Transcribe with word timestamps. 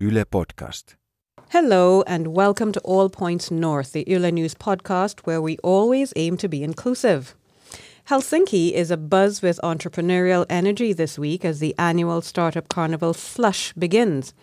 Yle 0.00 0.24
Podcast. 0.24 0.94
Hello, 1.50 2.02
and 2.02 2.28
welcome 2.28 2.70
to 2.70 2.78
All 2.82 3.08
Points 3.08 3.50
North, 3.50 3.90
the 3.90 4.04
Yle 4.06 4.30
News 4.30 4.54
podcast, 4.54 5.26
where 5.26 5.42
we 5.42 5.58
always 5.64 6.12
aim 6.14 6.36
to 6.36 6.48
be 6.48 6.62
inclusive. 6.62 7.34
Helsinki 8.08 8.70
is 8.74 8.92
abuzz 8.92 9.42
with 9.42 9.58
entrepreneurial 9.64 10.46
energy 10.48 10.92
this 10.92 11.18
week 11.18 11.44
as 11.44 11.58
the 11.58 11.74
annual 11.80 12.22
Startup 12.22 12.68
Carnival 12.68 13.12
Slush 13.12 13.72
begins. 13.72 14.34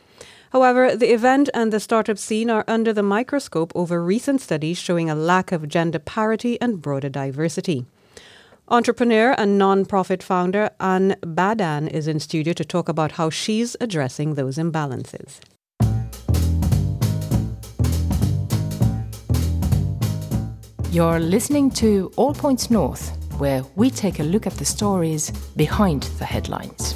However, 0.52 0.94
the 0.94 1.14
event 1.14 1.50
and 1.54 1.72
the 1.72 1.80
startup 1.80 2.18
scene 2.18 2.50
are 2.50 2.66
under 2.68 2.92
the 2.92 3.02
microscope 3.02 3.72
over 3.76 4.04
recent 4.04 4.42
studies 4.42 4.78
showing 4.78 5.10
a 5.10 5.16
lack 5.16 5.54
of 5.54 5.70
gender 5.70 6.00
parity 6.00 6.60
and 6.60 6.82
broader 6.82 7.08
diversity. 7.08 7.86
Entrepreneur 8.68 9.36
and 9.38 9.60
non-profit 9.60 10.24
founder 10.24 10.72
Anne 10.80 11.16
Badan 11.22 11.88
is 11.88 12.08
in 12.08 12.20
studio 12.20 12.52
to 12.54 12.66
talk 12.66 12.90
about 12.90 13.12
how 13.12 13.30
she's 13.30 13.78
addressing 13.80 14.34
those 14.34 14.58
imbalances. 14.58 15.40
You're 20.92 21.20
listening 21.20 21.70
to 21.72 22.12
All 22.16 22.34
Points 22.34 22.72
North, 22.72 23.16
where 23.38 23.64
we 23.76 23.92
take 23.92 24.20
a 24.20 24.24
look 24.24 24.48
at 24.48 24.54
the 24.54 24.66
stories 24.66 25.30
behind 25.56 26.04
the 26.18 26.26
headlines. 26.26 26.96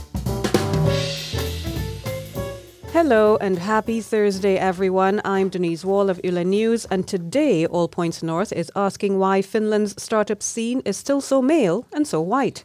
Hello 2.92 3.38
and 3.38 3.60
happy 3.60 4.02
Thursday, 4.02 4.58
everyone. 4.58 5.22
I'm 5.24 5.50
Denise 5.50 5.86
Wall 5.86 6.10
of 6.10 6.20
Yle 6.24 6.44
News, 6.44 6.86
and 6.86 7.08
today 7.08 7.68
All 7.68 7.88
Points 7.88 8.24
North 8.24 8.52
is 8.52 8.72
asking 8.76 9.20
why 9.20 9.44
Finland's 9.44 10.02
startup 10.02 10.42
scene 10.42 10.82
is 10.86 10.98
still 10.98 11.22
so 11.22 11.40
male 11.40 11.86
and 11.94 12.08
so 12.08 12.20
white. 12.20 12.64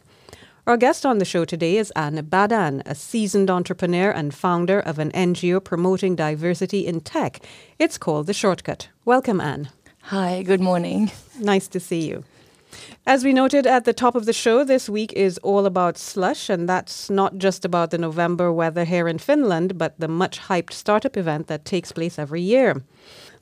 Our 0.65 0.77
guest 0.77 1.05
on 1.05 1.19
the 1.19 1.25
show 1.25 1.45
today 1.45 1.77
is 1.77 1.91
Anne 1.91 2.25
Badan, 2.25 2.81
a 2.87 2.95
seasoned 2.95 3.51
entrepreneur 3.51 4.09
and 4.09 4.33
founder 4.33 4.79
of 4.79 4.97
an 4.97 5.11
NGO 5.11 5.63
promoting 5.63 6.15
diversity 6.15 6.87
in 6.87 7.01
tech. 7.01 7.39
It's 7.77 7.99
called 7.99 8.25
The 8.25 8.33
Shortcut. 8.33 8.89
Welcome, 9.05 9.39
Anne. 9.39 9.69
Hi, 10.05 10.41
good 10.41 10.59
morning. 10.59 11.11
Nice 11.39 11.67
to 11.67 11.79
see 11.79 12.07
you. 12.09 12.23
As 13.07 13.23
we 13.23 13.33
noted 13.33 13.67
at 13.67 13.85
the 13.85 13.93
top 13.93 14.15
of 14.15 14.25
the 14.25 14.33
show, 14.33 14.63
this 14.63 14.89
week 14.89 15.13
is 15.13 15.37
all 15.43 15.65
about 15.65 15.97
slush, 15.97 16.49
and 16.49 16.67
that's 16.67 17.09
not 17.09 17.37
just 17.37 17.63
about 17.63 17.91
the 17.91 17.99
November 17.99 18.51
weather 18.51 18.83
here 18.83 19.07
in 19.07 19.19
Finland, 19.19 19.77
but 19.77 19.99
the 19.99 20.07
much 20.07 20.39
hyped 20.39 20.73
startup 20.73 21.15
event 21.15 21.47
that 21.47 21.65
takes 21.65 21.91
place 21.91 22.17
every 22.17 22.41
year. 22.41 22.83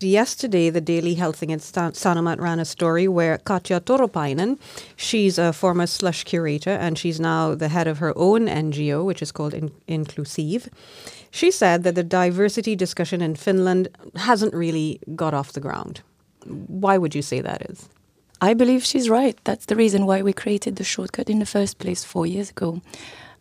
Yesterday, 0.01 0.69
the 0.69 0.81
Daily 0.81 1.15
Helsingin 1.15 1.59
Sanomat 1.59 2.41
ran 2.41 2.59
a 2.59 2.65
story 2.65 3.07
where 3.07 3.37
Katja 3.37 3.79
Toropainen, 3.79 4.59
she's 4.97 5.37
a 5.37 5.53
former 5.53 5.87
slush 5.87 6.25
curator 6.25 6.71
and 6.71 6.97
she's 6.97 7.19
now 7.19 7.55
the 7.55 7.69
head 7.69 7.87
of 7.87 7.99
her 7.99 8.11
own 8.17 8.47
NGO, 8.47 9.05
which 9.05 9.21
is 9.21 9.31
called 9.31 9.53
In- 9.53 9.71
Inklusiiv. 9.87 10.67
She 11.31 11.51
said 11.51 11.83
that 11.83 11.95
the 11.95 12.03
diversity 12.03 12.75
discussion 12.75 13.21
in 13.21 13.35
Finland 13.35 13.87
hasn't 14.15 14.53
really 14.53 14.99
got 15.15 15.33
off 15.33 15.53
the 15.53 15.61
ground. 15.61 16.01
Why 16.45 16.97
would 16.97 17.15
you 17.15 17.21
say 17.21 17.39
that 17.39 17.61
is? 17.69 17.87
I 18.43 18.53
believe 18.53 18.83
she's 18.83 19.07
right. 19.07 19.39
That's 19.45 19.67
the 19.67 19.75
reason 19.77 20.05
why 20.05 20.21
we 20.21 20.33
created 20.33 20.75
the 20.75 20.83
shortcut 20.83 21.29
in 21.29 21.39
the 21.39 21.45
first 21.45 21.79
place 21.79 22.03
four 22.03 22.25
years 22.27 22.49
ago. 22.49 22.81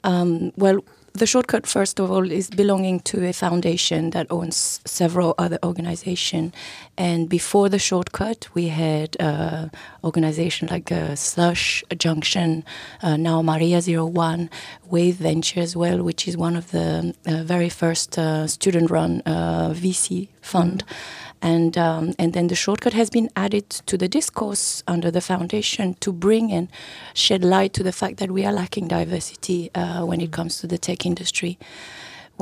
Um, 0.04 0.52
well, 0.56 0.78
the 1.14 1.26
shortcut, 1.26 1.66
first 1.66 1.98
of 1.98 2.08
all, 2.08 2.30
is 2.30 2.48
belonging 2.48 3.00
to 3.00 3.26
a 3.26 3.32
foundation 3.32 4.10
that 4.10 4.28
owns 4.30 4.80
several 4.84 5.34
other 5.38 5.58
organizations. 5.64 6.52
And 6.96 7.28
before 7.28 7.68
the 7.68 7.80
shortcut, 7.80 8.48
we 8.54 8.68
had 8.68 9.16
uh, 9.18 9.70
organizations 10.04 10.70
like 10.70 10.92
uh, 10.92 11.16
Slush 11.16 11.82
Junction, 11.98 12.64
uh, 13.02 13.16
now 13.16 13.42
Maria 13.42 13.80
Zero 13.80 14.06
One, 14.06 14.50
Wave 14.88 15.16
Venture 15.16 15.60
as 15.60 15.74
well, 15.74 16.00
which 16.04 16.28
is 16.28 16.36
one 16.36 16.54
of 16.54 16.70
the 16.70 17.12
uh, 17.26 17.42
very 17.42 17.68
first 17.68 18.16
uh, 18.16 18.46
student-run 18.46 19.22
uh, 19.26 19.70
VC 19.70 20.28
fund. 20.40 20.84
Mm-hmm 20.86 21.31
and 21.42 21.76
um, 21.76 22.14
and 22.18 22.32
then 22.32 22.46
the 22.46 22.54
shortcut 22.54 22.92
has 22.92 23.10
been 23.10 23.28
added 23.36 23.68
to 23.68 23.98
the 23.98 24.08
discourse 24.08 24.82
under 24.86 25.10
the 25.10 25.20
foundation 25.20 25.94
to 25.94 26.12
bring 26.12 26.52
and 26.52 26.68
shed 27.14 27.44
light 27.44 27.72
to 27.74 27.82
the 27.82 27.92
fact 27.92 28.18
that 28.18 28.30
we 28.30 28.46
are 28.46 28.52
lacking 28.52 28.88
diversity 28.88 29.70
uh, 29.74 30.06
when 30.06 30.20
it 30.20 30.30
comes 30.30 30.60
to 30.60 30.66
the 30.66 30.78
tech 30.78 31.04
industry. 31.04 31.58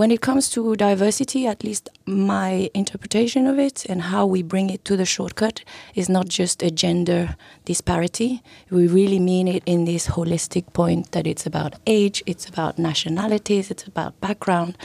When 0.00 0.10
it 0.10 0.22
comes 0.22 0.48
to 0.52 0.76
diversity, 0.76 1.46
at 1.46 1.62
least 1.62 1.90
my 2.06 2.70
interpretation 2.72 3.46
of 3.46 3.58
it 3.58 3.84
and 3.84 4.00
how 4.00 4.24
we 4.24 4.42
bring 4.42 4.70
it 4.70 4.82
to 4.86 4.96
the 4.96 5.04
shortcut 5.04 5.62
is 5.94 6.08
not 6.08 6.26
just 6.26 6.62
a 6.62 6.70
gender 6.70 7.36
disparity. 7.66 8.42
We 8.70 8.86
really 8.86 9.18
mean 9.18 9.46
it 9.46 9.62
in 9.66 9.84
this 9.84 10.06
holistic 10.06 10.72
point 10.72 11.12
that 11.12 11.26
it's 11.26 11.44
about 11.44 11.74
age, 11.86 12.22
it's 12.24 12.48
about 12.48 12.78
nationalities, 12.78 13.70
it's 13.70 13.84
about 13.84 14.18
background. 14.22 14.78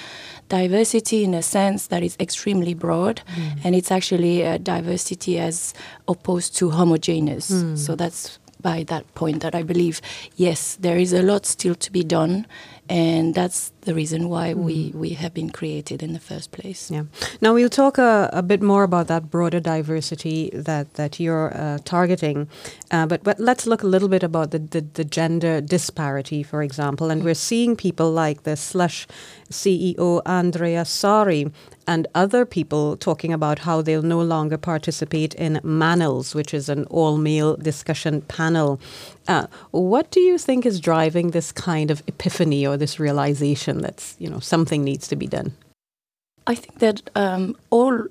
Diversity 0.49 1.23
in 1.23 1.33
a 1.33 1.41
sense 1.41 1.87
that 1.87 2.03
is 2.03 2.17
extremely 2.19 2.73
broad, 2.73 3.21
mm. 3.37 3.57
and 3.63 3.73
it's 3.73 3.91
actually 3.91 4.41
a 4.41 4.59
diversity 4.59 5.39
as 5.39 5.73
opposed 6.09 6.57
to 6.57 6.71
homogeneous. 6.71 7.51
Mm. 7.51 7.77
So 7.77 7.95
that's 7.95 8.37
by 8.65 8.83
that 8.83 9.05
point 9.13 9.43
that 9.43 9.53
I 9.53 9.63
believe, 9.63 10.01
yes, 10.35 10.75
there 10.81 10.97
is 10.97 11.13
a 11.13 11.21
lot 11.21 11.45
still 11.45 11.75
to 11.75 11.91
be 11.91 12.03
done 12.03 12.47
and 12.87 13.33
that's 13.33 13.71
the 13.81 13.95
reason 13.95 14.29
why 14.29 14.53
mm. 14.53 14.57
we, 14.57 14.91
we 14.93 15.09
have 15.09 15.33
been 15.33 15.49
created 15.49 16.03
in 16.03 16.13
the 16.13 16.19
first 16.19 16.51
place. 16.51 16.91
Yeah. 16.91 17.05
Now 17.41 17.53
we'll 17.53 17.69
talk 17.69 17.97
a, 17.97 18.29
a 18.31 18.43
bit 18.43 18.61
more 18.61 18.83
about 18.83 19.07
that 19.07 19.31
broader 19.31 19.59
diversity 19.59 20.51
that 20.53 20.93
that 20.95 21.19
you're 21.19 21.55
uh, 21.55 21.79
targeting, 21.83 22.47
uh, 22.91 23.05
but 23.07 23.23
but 23.23 23.39
let's 23.39 23.65
look 23.65 23.83
a 23.83 23.87
little 23.87 24.09
bit 24.09 24.23
about 24.23 24.51
the, 24.51 24.59
the, 24.59 24.81
the 24.81 25.03
gender 25.03 25.61
disparity, 25.61 26.43
for 26.43 26.61
example. 26.61 27.09
And 27.09 27.23
we're 27.23 27.33
seeing 27.33 27.75
people 27.75 28.11
like 28.11 28.43
the 28.43 28.55
Slush 28.55 29.07
CEO 29.49 30.21
Andreas 30.25 30.89
Saari 30.89 31.51
and 31.87 32.07
other 32.15 32.45
people 32.45 32.97
talking 32.97 33.33
about 33.33 33.59
how 33.59 33.81
they'll 33.81 34.01
no 34.01 34.21
longer 34.21 34.57
participate 34.57 35.33
in 35.35 35.59
Manels, 35.63 36.33
which 36.33 36.53
is 36.53 36.69
an 36.69 36.85
all 36.85 37.17
male 37.17 37.55
discussion 37.57 38.21
panel. 38.21 38.79
Uh, 39.27 39.47
what 39.71 40.11
do 40.11 40.19
you 40.19 40.37
think 40.37 40.65
is 40.65 40.79
driving 40.79 41.31
this 41.31 41.51
kind 41.51 41.91
of 41.91 42.03
epiphany 42.07 42.65
or 42.65 42.77
this 42.77 42.99
realization 42.99 43.81
that 43.81 44.15
you 44.19 44.29
know 44.29 44.39
something 44.39 44.83
needs 44.83 45.07
to 45.07 45.15
be 45.15 45.27
done? 45.27 45.53
I 46.47 46.55
think 46.55 46.79
that 46.79 47.09
um, 47.15 47.55
all 47.69 48.07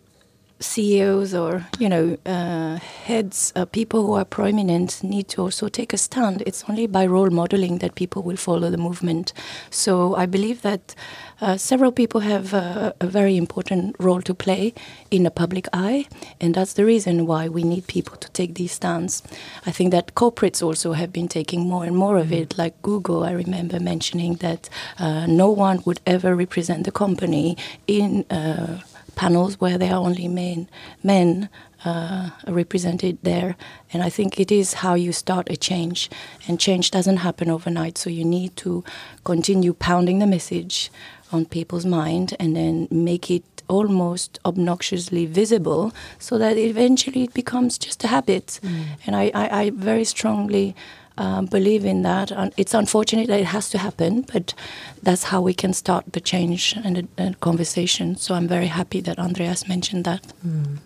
CEOs 0.65 1.35
or 1.35 1.67
you 1.79 1.89
know 1.89 2.17
uh, 2.27 2.77
heads, 2.77 3.53
uh, 3.55 3.65
people 3.65 4.07
who 4.07 4.15
are 4.15 4.25
prominent, 4.25 5.03
need 5.03 5.29
to 5.29 5.43
also 5.43 5.69
take 5.69 5.93
a 5.93 5.99
stand. 5.99 6.43
It's 6.47 6.65
only 6.69 6.87
by 6.87 7.07
role 7.07 7.31
modeling 7.31 7.79
that 7.79 7.95
people 7.95 8.23
will 8.23 8.37
follow 8.37 8.71
the 8.71 8.79
movement. 8.79 9.33
So 9.71 10.15
I 10.15 10.27
believe 10.27 10.63
that 10.63 10.95
uh, 11.41 11.57
several 11.57 11.93
people 11.93 12.21
have 12.21 12.55
a 12.55 12.95
very 13.03 13.37
important 13.37 13.97
role 13.99 14.23
to 14.23 14.35
play 14.35 14.73
in 15.11 15.25
the 15.25 15.31
public 15.31 15.69
eye, 15.73 16.07
and 16.41 16.55
that's 16.55 16.75
the 16.75 16.85
reason 16.85 17.27
why 17.27 17.49
we 17.49 17.63
need 17.63 17.87
people 17.87 18.17
to 18.17 18.31
take 18.31 18.55
these 18.55 18.73
stands. 18.73 19.23
I 19.67 19.71
think 19.71 19.91
that 19.91 20.15
corporates 20.15 20.63
also 20.63 20.93
have 20.93 21.13
been 21.13 21.29
taking 21.29 21.69
more 21.69 21.85
and 21.85 21.97
more 21.97 22.17
of 22.19 22.33
it. 22.33 22.57
Like 22.57 22.81
Google, 22.83 23.25
I 23.25 23.33
remember 23.33 23.81
mentioning 23.81 24.35
that 24.37 24.69
uh, 24.99 25.27
no 25.27 25.51
one 25.51 25.83
would 25.85 26.01
ever 26.07 26.35
represent 26.35 26.85
the 26.85 26.93
company 26.93 27.57
in 27.87 28.25
uh, 28.31 28.81
panels 29.17 29.61
where 29.61 29.79
there 29.79 29.93
are 29.93 30.05
only 30.05 30.29
men, 30.29 30.69
men 31.03 31.49
uh, 31.85 32.31
represented 32.47 33.19
there. 33.23 33.57
And 33.93 34.03
I 34.03 34.11
think 34.11 34.41
it 34.41 34.51
is 34.51 34.75
how 34.75 34.95
you 34.95 35.13
start 35.13 35.51
a 35.51 35.57
change. 35.57 36.11
And 36.49 36.59
change 36.59 36.91
doesn't 36.91 37.19
happen 37.19 37.51
overnight, 37.51 37.99
so 37.99 38.11
you 38.11 38.25
need 38.25 38.57
to 38.57 38.85
continue 39.25 39.75
pounding 39.75 40.19
the 40.19 40.27
message 40.27 40.91
on 41.33 41.47
people's 41.47 41.87
mind 41.87 42.37
and 42.39 42.55
then 42.57 42.89
make 42.91 43.31
it 43.31 43.45
almost 43.69 44.39
obnoxiously 44.45 45.27
visible 45.27 45.93
so 46.19 46.39
that 46.39 46.57
eventually 46.59 47.25
it 47.25 47.35
becomes 47.35 47.79
just 47.79 48.05
a 48.05 48.09
habit. 48.09 48.61
Mm. 48.63 48.85
And 49.07 49.17
I, 49.17 49.31
I, 49.35 49.63
I 49.63 49.71
very 49.71 50.05
strongly 50.05 50.75
um, 51.17 51.47
believe 51.47 51.85
in 51.85 52.03
that. 52.03 52.31
And 52.31 52.53
it's 52.57 52.75
unfortunate 52.75 53.29
that 53.29 53.41
it 53.41 53.47
has 53.47 53.71
to 53.71 53.79
happen, 53.79 54.23
but 54.33 54.55
that's 55.03 55.25
how 55.25 55.41
we 55.41 55.55
can 55.55 55.73
start 55.73 56.13
the 56.13 56.21
change 56.21 56.75
and 56.85 57.09
the, 57.17 57.35
conversation. 57.41 58.17
So 58.17 58.35
I'm 58.35 58.49
very 58.49 58.67
happy 58.67 59.01
that 59.01 59.19
Andreas 59.19 59.69
mentioned 59.69 60.05
that. 60.05 60.23
Mm. 60.47 60.79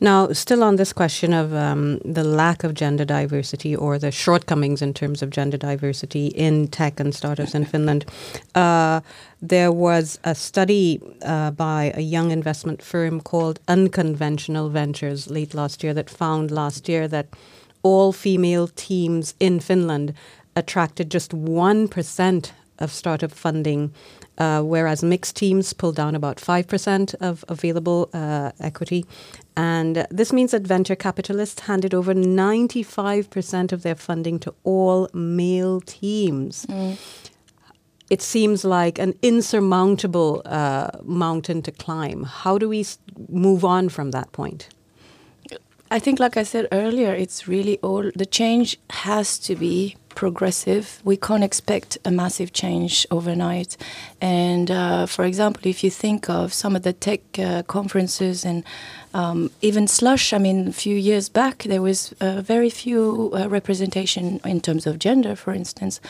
Now, 0.00 0.32
still 0.32 0.62
on 0.62 0.76
this 0.76 0.92
question 0.92 1.32
of 1.32 1.52
um, 1.52 1.98
the 2.04 2.24
lack 2.24 2.64
of 2.64 2.74
gender 2.74 3.04
diversity 3.04 3.74
or 3.74 3.98
the 3.98 4.10
shortcomings 4.10 4.80
in 4.82 4.94
terms 4.94 5.22
of 5.22 5.30
gender 5.30 5.56
diversity 5.56 6.28
in 6.28 6.68
tech 6.68 7.00
and 7.00 7.14
startups 7.14 7.54
in 7.54 7.64
Finland, 7.64 8.04
uh, 8.54 9.00
there 9.42 9.72
was 9.72 10.18
a 10.24 10.34
study 10.34 11.00
uh, 11.22 11.50
by 11.50 11.92
a 11.96 12.00
young 12.00 12.30
investment 12.30 12.82
firm 12.82 13.20
called 13.20 13.60
Unconventional 13.68 14.68
Ventures 14.68 15.28
late 15.28 15.54
last 15.54 15.82
year 15.82 15.92
that 15.94 16.08
found 16.08 16.50
last 16.50 16.88
year 16.88 17.08
that 17.08 17.26
all 17.84 18.12
female 18.12 18.66
teams 18.66 19.34
in 19.38 19.60
Finland 19.60 20.14
attracted 20.56 21.10
just 21.10 21.30
1% 21.30 22.52
of 22.78 22.90
startup 22.90 23.30
funding, 23.30 23.92
uh, 24.38 24.62
whereas 24.62 25.02
mixed 25.02 25.36
teams 25.36 25.72
pulled 25.72 25.94
down 25.94 26.14
about 26.14 26.38
5% 26.38 27.14
of 27.20 27.44
available 27.48 28.10
uh, 28.12 28.50
equity. 28.58 29.04
And 29.56 30.06
this 30.10 30.32
means 30.32 30.50
that 30.50 30.62
venture 30.62 30.96
capitalists 30.96 31.60
handed 31.60 31.94
over 31.94 32.14
95% 32.14 33.72
of 33.72 33.82
their 33.82 33.94
funding 33.94 34.40
to 34.40 34.54
all 34.64 35.08
male 35.12 35.80
teams. 35.80 36.66
Mm. 36.66 36.98
it 38.10 38.20
seems 38.20 38.64
like 38.64 38.98
an 38.98 39.14
insurmountable 39.22 40.42
uh, 40.44 40.90
mountain 41.02 41.62
to 41.62 41.72
climb. 41.72 42.24
How 42.24 42.58
do 42.58 42.68
we 42.68 42.84
move 43.28 43.64
on 43.64 43.88
from 43.88 44.10
that 44.10 44.30
point? 44.32 44.68
I 45.90 45.98
think, 45.98 46.18
like 46.18 46.36
I 46.36 46.42
said 46.42 46.66
earlier, 46.72 47.12
it's 47.12 47.46
really 47.46 47.78
all 47.82 48.10
the 48.14 48.26
change 48.26 48.78
has 48.90 49.38
to 49.40 49.54
be 49.54 49.96
progressive. 50.14 51.00
We 51.04 51.16
can't 51.16 51.44
expect 51.44 51.98
a 52.04 52.10
massive 52.10 52.52
change 52.52 53.06
overnight. 53.10 53.76
And 54.20 54.70
uh, 54.70 55.06
for 55.06 55.24
example, 55.24 55.62
if 55.66 55.84
you 55.84 55.90
think 55.90 56.28
of 56.28 56.52
some 56.52 56.76
of 56.76 56.82
the 56.82 56.92
tech 56.92 57.20
uh, 57.38 57.62
conferences 57.64 58.44
and 58.44 58.64
um, 59.12 59.50
even 59.60 59.86
Slush, 59.86 60.32
I 60.32 60.38
mean, 60.38 60.68
a 60.68 60.72
few 60.72 60.96
years 60.96 61.28
back, 61.28 61.62
there 61.64 61.82
was 61.82 62.12
uh, 62.20 62.40
very 62.40 62.70
few 62.70 63.30
uh, 63.32 63.48
representation 63.48 64.40
in 64.44 64.60
terms 64.60 64.86
of 64.86 64.98
gender, 64.98 65.36
for 65.36 65.52
instance. 65.52 66.00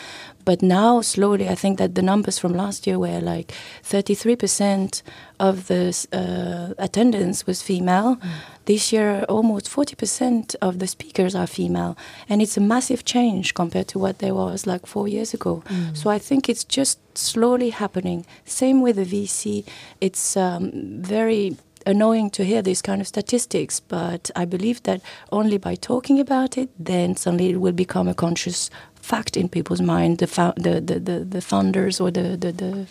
But 0.45 0.63
now, 0.63 1.01
slowly, 1.01 1.49
I 1.49 1.55
think 1.55 1.79
that 1.79 1.95
the 1.95 2.03
numbers 2.03 2.39
from 2.39 2.53
last 2.53 2.87
year 2.87 2.99
were 2.99 3.21
like 3.21 3.53
33% 3.83 5.03
of 5.41 5.67
the 5.69 6.07
uh, 6.13 6.75
attendance 6.79 7.47
was 7.47 7.63
female. 7.63 8.17
Mm. 8.17 8.31
This 8.67 8.93
year, 8.93 9.25
almost 9.29 9.71
40% 9.71 10.55
of 10.61 10.79
the 10.79 10.87
speakers 10.87 11.35
are 11.35 11.47
female. 11.47 11.97
And 12.29 12.43
it's 12.43 12.57
a 12.57 12.61
massive 12.61 13.05
change 13.05 13.55
compared 13.55 13.89
to 13.89 13.99
what 13.99 14.19
there 14.19 14.35
was 14.35 14.67
like 14.67 14.87
four 14.87 15.09
years 15.09 15.35
ago. 15.35 15.63
Mm. 15.67 15.97
So 15.97 16.11
I 16.11 16.19
think 16.19 16.49
it's 16.49 16.65
just 16.65 16.99
slowly 17.17 17.71
happening. 17.71 18.27
Same 18.45 18.83
with 18.83 18.97
the 18.97 19.05
VC. 19.05 19.65
It's 20.01 20.37
um, 20.37 20.71
very 20.75 21.57
annoying 21.87 22.31
to 22.31 22.45
hear 22.45 22.63
these 22.63 22.83
kind 22.83 23.01
of 23.01 23.07
statistics, 23.07 23.81
but 23.81 24.31
I 24.35 24.45
believe 24.45 24.83
that 24.85 25.01
only 25.31 25.59
by 25.59 25.75
talking 25.75 26.19
about 26.21 26.57
it, 26.57 26.71
then 26.79 27.17
suddenly 27.17 27.51
it 27.51 27.61
will 27.61 27.73
become 27.73 28.09
a 28.09 28.15
conscious 28.15 28.71
fact 29.05 29.37
in 29.37 29.49
people's 29.49 29.81
mind. 29.81 30.19
The 30.19 30.27
the, 30.57 30.81
the, 30.81 30.99
the, 31.09 31.19
the, 31.35 31.43
funders 31.53 32.01
or 32.01 32.11
the 32.11 32.37
the, 32.37 32.53
the 32.53 32.87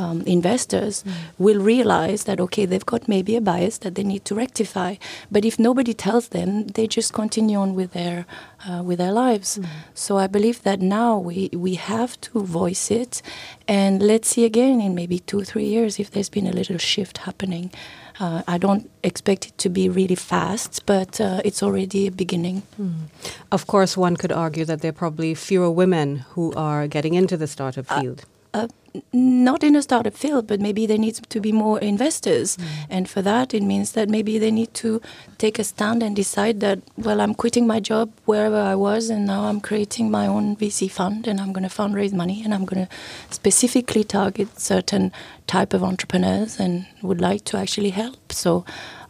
um, 0.00 0.22
investors 0.22 1.02
mm. 1.02 1.12
will 1.38 1.60
realize 1.60 2.24
that 2.24 2.40
okay, 2.40 2.66
they've 2.66 2.86
got 2.86 3.08
maybe 3.08 3.36
a 3.36 3.40
bias 3.40 3.78
that 3.78 3.94
they 3.96 4.04
need 4.04 4.24
to 4.26 4.34
rectify. 4.34 4.96
But 5.30 5.44
if 5.44 5.58
nobody 5.58 5.94
tells 5.94 6.28
them, 6.28 6.68
they 6.68 6.86
just 6.86 7.12
continue 7.12 7.58
on 7.58 7.74
with 7.74 7.92
their 7.92 8.26
uh, 8.68 8.82
with 8.82 8.98
their 8.98 9.12
lives. 9.12 9.58
Mm. 9.58 9.66
So 9.94 10.18
I 10.18 10.26
believe 10.26 10.62
that 10.62 10.80
now 10.80 11.18
we 11.18 11.50
we 11.52 11.74
have 11.74 12.20
to 12.26 12.42
voice 12.42 12.90
it, 12.90 13.22
and 13.66 14.02
let's 14.02 14.28
see 14.28 14.44
again 14.44 14.80
in 14.80 14.94
maybe 14.94 15.18
two 15.18 15.42
three 15.44 15.66
years 15.66 15.98
if 15.98 16.10
there's 16.10 16.30
been 16.30 16.46
a 16.46 16.52
little 16.52 16.78
shift 16.78 17.18
happening. 17.18 17.70
Uh, 18.18 18.42
I 18.48 18.58
don't 18.58 18.90
expect 19.02 19.46
it 19.46 19.58
to 19.58 19.68
be 19.68 19.88
really 19.88 20.14
fast, 20.14 20.86
but 20.86 21.20
uh, 21.20 21.40
it's 21.44 21.62
already 21.62 22.06
a 22.06 22.10
beginning. 22.10 22.62
Mm. 22.80 23.08
Of 23.52 23.66
course, 23.66 23.96
one 23.96 24.16
could 24.16 24.32
argue 24.32 24.64
that 24.64 24.80
there 24.80 24.90
are 24.90 25.00
probably 25.04 25.34
fewer 25.34 25.70
women 25.70 26.24
who 26.30 26.52
are 26.54 26.88
getting 26.88 27.14
into 27.14 27.36
the 27.36 27.46
startup 27.46 27.90
uh, 27.90 28.00
field. 28.00 28.24
Uh, 28.56 28.68
not 29.12 29.62
in 29.62 29.76
a 29.76 29.82
startup 29.82 30.14
field, 30.14 30.46
but 30.46 30.60
maybe 30.60 30.86
there 30.86 30.98
needs 30.98 31.20
to 31.28 31.40
be 31.40 31.52
more 31.52 31.78
investors. 31.80 32.56
Mm. 32.56 32.64
And 32.88 33.10
for 33.10 33.22
that, 33.22 33.52
it 33.52 33.62
means 33.62 33.92
that 33.92 34.08
maybe 34.08 34.38
they 34.38 34.50
need 34.50 34.72
to 34.74 35.00
take 35.38 35.58
a 35.58 35.64
stand 35.64 36.02
and 36.02 36.16
decide 36.16 36.60
that, 36.60 36.78
well, 36.96 37.20
I'm 37.20 37.34
quitting 37.34 37.66
my 37.66 37.80
job 37.80 38.10
wherever 38.24 38.60
I 38.72 38.74
was, 38.74 39.10
and 39.10 39.26
now 39.26 39.44
I'm 39.44 39.60
creating 39.60 40.10
my 40.10 40.26
own 40.26 40.56
VC 40.56 40.90
fund, 40.90 41.26
and 41.28 41.40
I'm 41.40 41.52
going 41.52 41.68
to 41.68 41.74
fundraise 41.82 42.12
money, 42.12 42.42
and 42.44 42.54
I'm 42.54 42.64
going 42.64 42.86
to 42.86 42.92
specifically 43.30 44.04
target 44.04 44.48
certain 44.58 45.12
type 45.46 45.74
of 45.74 45.82
entrepreneurs, 45.82 46.58
and 46.58 46.86
would 47.02 47.20
like 47.20 47.44
to 47.46 47.58
actually 47.58 47.90
help. 47.90 48.32
So 48.32 48.64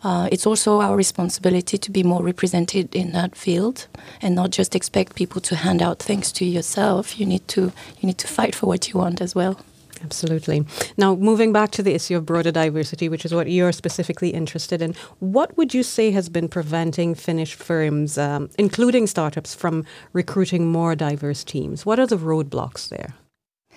uh, 0.06 0.28
it's 0.30 0.46
also 0.46 0.80
our 0.80 0.94
responsibility 0.94 1.76
to 1.76 1.90
be 1.90 2.04
more 2.04 2.22
represented 2.22 2.94
in 2.94 3.10
that 3.10 3.34
field 3.34 3.88
and 4.22 4.36
not 4.36 4.50
just 4.50 4.76
expect 4.76 5.16
people 5.16 5.40
to 5.40 5.56
hand 5.56 5.82
out 5.82 5.98
things 5.98 6.30
to 6.30 6.44
yourself. 6.44 7.18
You 7.18 7.26
need 7.26 7.48
to 7.48 7.72
you 7.98 8.06
need 8.08 8.18
to 8.18 8.28
fight 8.28 8.54
for 8.54 8.66
what 8.66 8.88
you 8.88 9.00
want 9.00 9.20
as 9.20 9.34
well. 9.34 9.58
Absolutely. 10.04 10.64
Now, 10.96 11.16
moving 11.16 11.52
back 11.52 11.72
to 11.72 11.82
the 11.82 11.92
issue 11.92 12.16
of 12.16 12.24
broader 12.24 12.52
diversity, 12.52 13.08
which 13.08 13.24
is 13.24 13.34
what 13.34 13.50
you're 13.50 13.72
specifically 13.72 14.28
interested 14.28 14.80
in, 14.80 14.94
what 15.18 15.56
would 15.56 15.74
you 15.74 15.82
say 15.82 16.12
has 16.12 16.28
been 16.28 16.48
preventing 16.48 17.16
Finnish 17.16 17.54
firms, 17.56 18.16
um, 18.16 18.48
including 18.58 19.08
startups, 19.08 19.56
from 19.56 19.84
recruiting 20.12 20.68
more 20.68 20.94
diverse 20.94 21.42
teams? 21.42 21.84
What 21.84 21.98
are 21.98 22.06
the 22.06 22.18
roadblocks 22.18 22.88
there? 22.88 23.14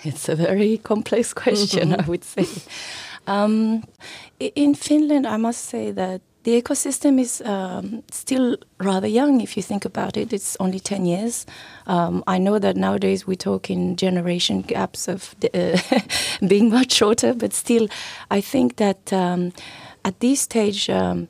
It's 0.04 0.30
a 0.30 0.36
very 0.36 0.78
complex 0.78 1.34
question, 1.34 1.96
I 1.96 2.06
would 2.06 2.24
say. 2.24 2.46
Um, 3.30 3.84
in 4.40 4.74
Finland, 4.74 5.28
I 5.28 5.38
must 5.38 5.66
say 5.66 5.92
that 5.92 6.22
the 6.44 6.62
ecosystem 6.62 7.20
is 7.20 7.42
um, 7.42 8.02
still 8.12 8.58
rather 8.80 9.08
young 9.08 9.42
if 9.42 9.56
you 9.56 9.62
think 9.62 9.86
about 9.86 10.18
it. 10.18 10.34
It's 10.34 10.58
only 10.60 10.80
10 10.80 11.06
years. 11.06 11.46
Um, 11.86 12.24
I 12.26 12.40
know 12.40 12.58
that 12.60 12.76
nowadays 12.76 13.28
we 13.28 13.36
talk 13.36 13.70
in 13.70 13.96
generation 13.98 14.62
gaps 14.62 15.08
of 15.08 15.36
uh, 15.54 15.78
being 16.48 16.70
much 16.70 16.94
shorter, 16.94 17.34
but 17.34 17.54
still, 17.54 17.88
I 18.32 18.42
think 18.42 18.78
that 18.78 19.14
um, 19.14 19.52
at 20.04 20.20
this 20.22 20.42
stage, 20.42 20.90
um, 20.90 21.28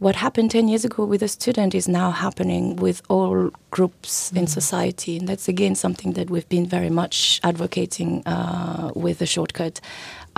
what 0.00 0.16
happened 0.16 0.50
10 0.50 0.68
years 0.68 0.84
ago 0.84 1.04
with 1.04 1.22
a 1.22 1.28
student 1.28 1.74
is 1.74 1.86
now 1.86 2.10
happening 2.10 2.76
with 2.76 3.02
all 3.10 3.50
groups 3.70 4.32
mm. 4.32 4.38
in 4.38 4.46
society. 4.46 5.18
And 5.18 5.28
that's 5.28 5.46
again 5.46 5.74
something 5.74 6.14
that 6.14 6.30
we've 6.30 6.48
been 6.48 6.66
very 6.66 6.88
much 6.88 7.38
advocating 7.44 8.26
uh, 8.26 8.92
with 8.94 9.18
the 9.18 9.26
shortcut 9.26 9.80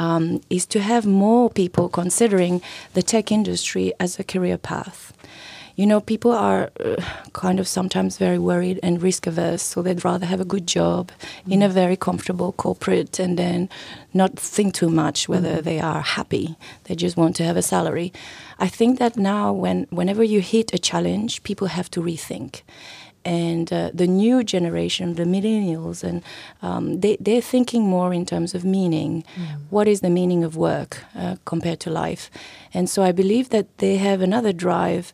um, 0.02 0.40
is 0.50 0.66
to 0.66 0.80
have 0.80 1.06
more 1.06 1.48
people 1.48 1.88
considering 1.88 2.60
the 2.94 3.02
tech 3.02 3.30
industry 3.30 3.92
as 4.00 4.18
a 4.18 4.24
career 4.24 4.58
path. 4.58 5.12
You 5.76 5.86
know, 5.86 6.00
people 6.00 6.32
are 6.32 6.70
uh, 6.84 7.02
kind 7.32 7.58
of 7.58 7.66
sometimes 7.66 8.18
very 8.18 8.38
worried 8.38 8.78
and 8.82 9.00
risk 9.00 9.26
averse, 9.26 9.62
so 9.62 9.80
they'd 9.80 10.04
rather 10.04 10.26
have 10.26 10.40
a 10.40 10.52
good 10.54 10.66
job 10.66 11.10
mm. 11.46 11.52
in 11.52 11.62
a 11.62 11.68
very 11.68 11.96
comfortable 11.96 12.52
corporate 12.52 13.18
and 13.18 13.38
then 13.38 13.68
not 14.12 14.38
think 14.38 14.74
too 14.74 14.90
much 14.90 15.28
whether 15.28 15.54
mm. 15.56 15.62
they 15.62 15.80
are 15.80 16.02
happy. 16.02 16.56
They 16.84 16.94
just 16.94 17.16
want 17.16 17.36
to 17.36 17.44
have 17.44 17.56
a 17.56 17.62
salary. 17.62 18.12
I 18.58 18.68
think 18.68 18.98
that 18.98 19.16
now, 19.16 19.52
when 19.52 19.86
whenever 19.90 20.24
you 20.24 20.40
hit 20.40 20.74
a 20.74 20.78
challenge, 20.78 21.42
people 21.42 21.68
have 21.68 21.90
to 21.92 22.02
rethink 22.02 22.62
and 23.24 23.72
uh, 23.72 23.90
the 23.94 24.06
new 24.06 24.42
generation, 24.42 25.14
the 25.14 25.24
millennials, 25.24 26.02
and 26.02 26.22
um, 26.62 27.00
they, 27.00 27.16
they're 27.20 27.40
thinking 27.40 27.82
more 27.82 28.12
in 28.12 28.26
terms 28.26 28.54
of 28.54 28.64
meaning. 28.64 29.24
Mm. 29.36 29.46
What 29.70 29.88
is 29.88 30.00
the 30.00 30.10
meaning 30.10 30.44
of 30.44 30.56
work 30.56 31.04
uh, 31.16 31.36
compared 31.44 31.80
to 31.80 31.90
life? 31.90 32.30
And 32.74 32.88
so 32.88 33.02
I 33.02 33.12
believe 33.12 33.50
that 33.50 33.66
they 33.78 33.96
have 33.96 34.20
another 34.20 34.52
drive 34.52 35.12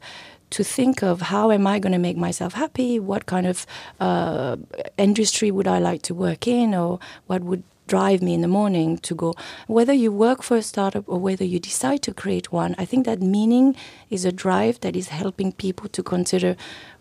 to 0.51 0.65
think 0.65 1.03
of 1.03 1.21
how 1.21 1.51
am 1.51 1.67
I 1.67 1.79
going 1.79 1.93
to 1.93 1.99
make 1.99 2.17
myself 2.17 2.55
happy? 2.55 2.99
What 2.99 3.27
kind 3.27 3.47
of 3.47 3.67
uh, 4.01 4.57
industry 4.97 5.51
would 5.51 5.69
I 5.69 5.79
like 5.79 6.03
to 6.03 6.15
work 6.15 6.47
in, 6.47 6.75
or 6.75 6.99
what 7.27 7.43
would 7.43 7.63
drive 7.89 8.23
me 8.23 8.35
in 8.35 8.43
the 8.43 8.49
morning 8.49 8.99
to 8.99 9.15
go 9.15 9.35
whether 9.67 9.95
you 9.95 10.13
work 10.13 10.43
for 10.43 10.59
a 10.59 10.63
startup 10.63 11.05
or 11.09 11.19
whether 11.19 11.45
you 11.45 11.59
decide 11.59 12.03
to 12.03 12.13
create 12.13 12.53
one 12.53 12.75
i 12.77 12.85
think 12.85 13.07
that 13.07 13.23
meaning 13.23 13.75
is 14.11 14.27
a 14.27 14.31
drive 14.31 14.79
that 14.81 14.95
is 14.95 15.09
helping 15.09 15.50
people 15.53 15.88
to 15.88 16.03
consider 16.03 16.55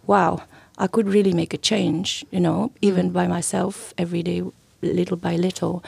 wow 0.07 0.41
I 0.77 0.87
could 0.87 1.07
really 1.07 1.33
make 1.33 1.53
a 1.53 1.57
change, 1.57 2.25
you 2.31 2.39
know, 2.39 2.71
even 2.81 3.09
mm. 3.09 3.13
by 3.13 3.27
myself 3.27 3.93
every 3.97 4.23
day, 4.23 4.43
little 4.81 5.17
by 5.17 5.35
little. 5.35 5.83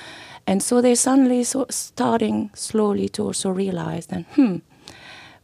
And 0.48 0.64
so 0.64 0.82
they're 0.82 0.96
suddenly 0.96 1.44
so 1.44 1.68
starting 1.70 2.50
slowly 2.56 3.08
to 3.10 3.24
also 3.24 3.50
realize 3.52 4.08
that, 4.08 4.26
hmm, 4.34 4.58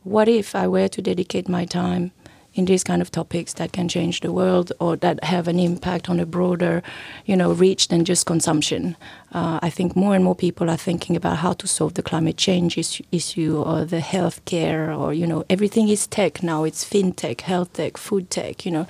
what 0.03 0.27
if 0.27 0.55
I 0.55 0.67
were 0.67 0.87
to 0.87 1.01
dedicate 1.01 1.47
my 1.47 1.65
time 1.65 2.11
in 2.55 2.65
these 2.65 2.83
kind 2.83 3.01
of 3.01 3.11
topics 3.11 3.53
that 3.53 3.73
can 3.73 3.87
change 3.87 4.21
the 4.21 4.31
world 4.31 4.71
or 4.79 4.95
that 4.95 5.23
have 5.23 5.47
an 5.47 5.59
impact 5.59 6.09
on 6.09 6.19
a 6.19 6.25
broader, 6.25 6.81
you 7.25 7.35
know, 7.35 7.51
reach 7.51 7.89
than 7.89 8.05
just 8.05 8.25
consumption. 8.25 8.95
Uh, 9.33 9.59
I 9.61 9.69
think 9.69 9.95
more 9.95 10.15
and 10.15 10.23
more 10.23 10.35
people 10.35 10.69
are 10.69 10.77
thinking 10.77 11.17
about 11.17 11.37
how 11.37 11.51
to 11.53 11.67
solve 11.67 11.95
the 11.95 12.01
climate 12.01 12.37
change 12.37 12.77
is- 12.77 13.01
issue 13.11 13.61
or 13.61 13.83
the 13.83 13.99
healthcare 13.99 14.97
or 14.97 15.13
you 15.13 15.27
know 15.27 15.43
everything 15.49 15.89
is 15.89 16.07
tech 16.07 16.41
now. 16.41 16.63
It's 16.63 16.85
fintech, 16.85 17.41
health 17.41 17.73
tech, 17.73 17.97
food 17.97 18.29
tech, 18.29 18.65
you 18.65 18.71
know, 18.71 18.87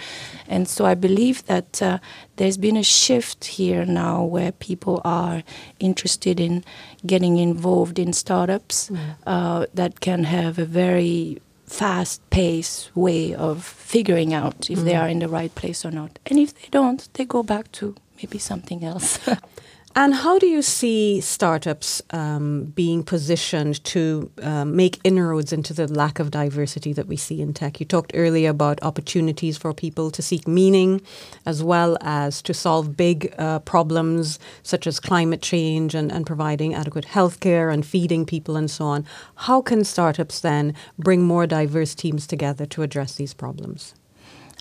and 0.47 0.67
so 0.67 0.85
I 0.85 0.93
believe 0.93 1.43
that 1.47 1.81
uh, 1.81 1.97
there's 2.35 2.57
been 2.57 2.77
a 2.77 2.83
shift 2.83 3.45
here 3.45 3.85
now 3.85 4.23
where 4.23 4.51
people 4.51 5.01
are 5.03 5.41
interested 5.79 6.39
in 6.39 6.63
getting 7.05 7.37
involved 7.37 7.97
in 7.97 8.13
startups 8.13 8.89
mm. 8.89 8.99
uh, 9.25 9.65
that 9.73 9.99
can 9.99 10.25
have 10.25 10.59
a 10.59 10.65
very 10.65 11.41
fast 11.65 12.27
pace 12.29 12.89
way 12.95 13.33
of 13.33 13.63
figuring 13.63 14.33
out 14.33 14.69
if 14.69 14.79
mm. 14.79 14.83
they 14.83 14.95
are 14.95 15.07
in 15.07 15.19
the 15.19 15.27
right 15.27 15.53
place 15.55 15.85
or 15.85 15.91
not. 15.91 16.19
And 16.25 16.39
if 16.39 16.53
they 16.53 16.67
don't, 16.71 17.07
they 17.13 17.25
go 17.25 17.43
back 17.43 17.71
to 17.73 17.95
maybe 18.17 18.37
something 18.37 18.83
else. 18.83 19.19
And 19.97 20.13
how 20.13 20.37
do 20.37 20.45
you 20.45 20.61
see 20.61 21.21
startups 21.21 22.01
um, 22.09 22.65
being 22.75 23.01
positioned 23.01 23.81
to 23.85 24.29
um, 24.41 24.75
make 24.75 24.99
inroads 25.05 25.53
into 25.53 25.73
the 25.73 25.87
lack 25.87 26.19
of 26.19 26.31
diversity 26.31 26.91
that 26.91 27.07
we 27.07 27.15
see 27.15 27.41
in 27.41 27.53
tech? 27.53 27.79
You 27.79 27.85
talked 27.85 28.11
earlier 28.13 28.49
about 28.49 28.83
opportunities 28.83 29.57
for 29.57 29.73
people 29.73 30.11
to 30.11 30.21
seek 30.21 30.49
meaning 30.49 31.01
as 31.45 31.63
well 31.63 31.97
as 32.01 32.41
to 32.41 32.53
solve 32.53 32.97
big 32.97 33.33
uh, 33.37 33.59
problems 33.59 34.37
such 34.63 34.85
as 34.85 34.99
climate 34.99 35.41
change 35.41 35.95
and, 35.95 36.11
and 36.11 36.27
providing 36.27 36.73
adequate 36.73 37.05
healthcare 37.05 37.73
and 37.73 37.85
feeding 37.85 38.25
people 38.25 38.57
and 38.57 38.69
so 38.69 38.83
on. 38.83 39.05
How 39.35 39.61
can 39.61 39.85
startups 39.85 40.41
then 40.41 40.73
bring 40.99 41.23
more 41.23 41.47
diverse 41.47 41.95
teams 41.95 42.27
together 42.27 42.65
to 42.65 42.81
address 42.81 43.15
these 43.15 43.33
problems? 43.33 43.95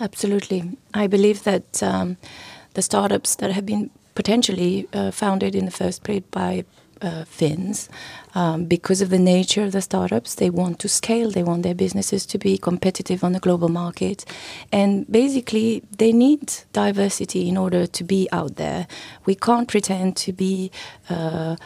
Absolutely. 0.01 0.79
I 0.93 1.09
believe 1.09 1.43
that 1.43 1.83
um, 1.83 2.19
the 2.75 2.83
startups 2.83 3.35
that 3.37 3.51
have 3.51 3.67
been 3.67 3.91
potentially 4.15 4.89
uh, 4.93 5.11
founded 5.11 5.55
in 5.55 5.65
the 5.65 5.71
first 5.71 6.03
place 6.03 6.23
by 6.31 6.65
uh, 7.03 7.25
Finns. 7.25 7.89
Um, 8.35 8.65
because 8.65 9.01
of 9.01 9.11
the 9.11 9.19
nature 9.19 9.63
of 9.63 9.73
the 9.73 9.81
startups, 9.81 10.35
they 10.35 10.51
want 10.51 10.79
to 10.81 10.89
scale, 10.89 11.31
they 11.31 11.43
want 11.43 11.63
their 11.63 11.75
businesses 11.75 12.27
to 12.27 12.39
be 12.39 12.59
competitive 12.59 13.23
on 13.23 13.33
the 13.33 13.41
global 13.41 13.69
market. 13.69 14.25
And 14.73 15.11
basically, 15.11 15.83
they 15.99 16.13
need 16.13 16.53
diversity 16.73 17.49
in 17.49 17.57
order 17.57 17.87
to 17.87 18.05
be 18.05 18.29
out 18.33 18.57
there. 18.57 18.87
We 19.25 19.35
can't 19.35 19.69
pretend 19.69 20.17
to 20.19 20.33
be. 20.33 20.71
Uh, 21.09 21.57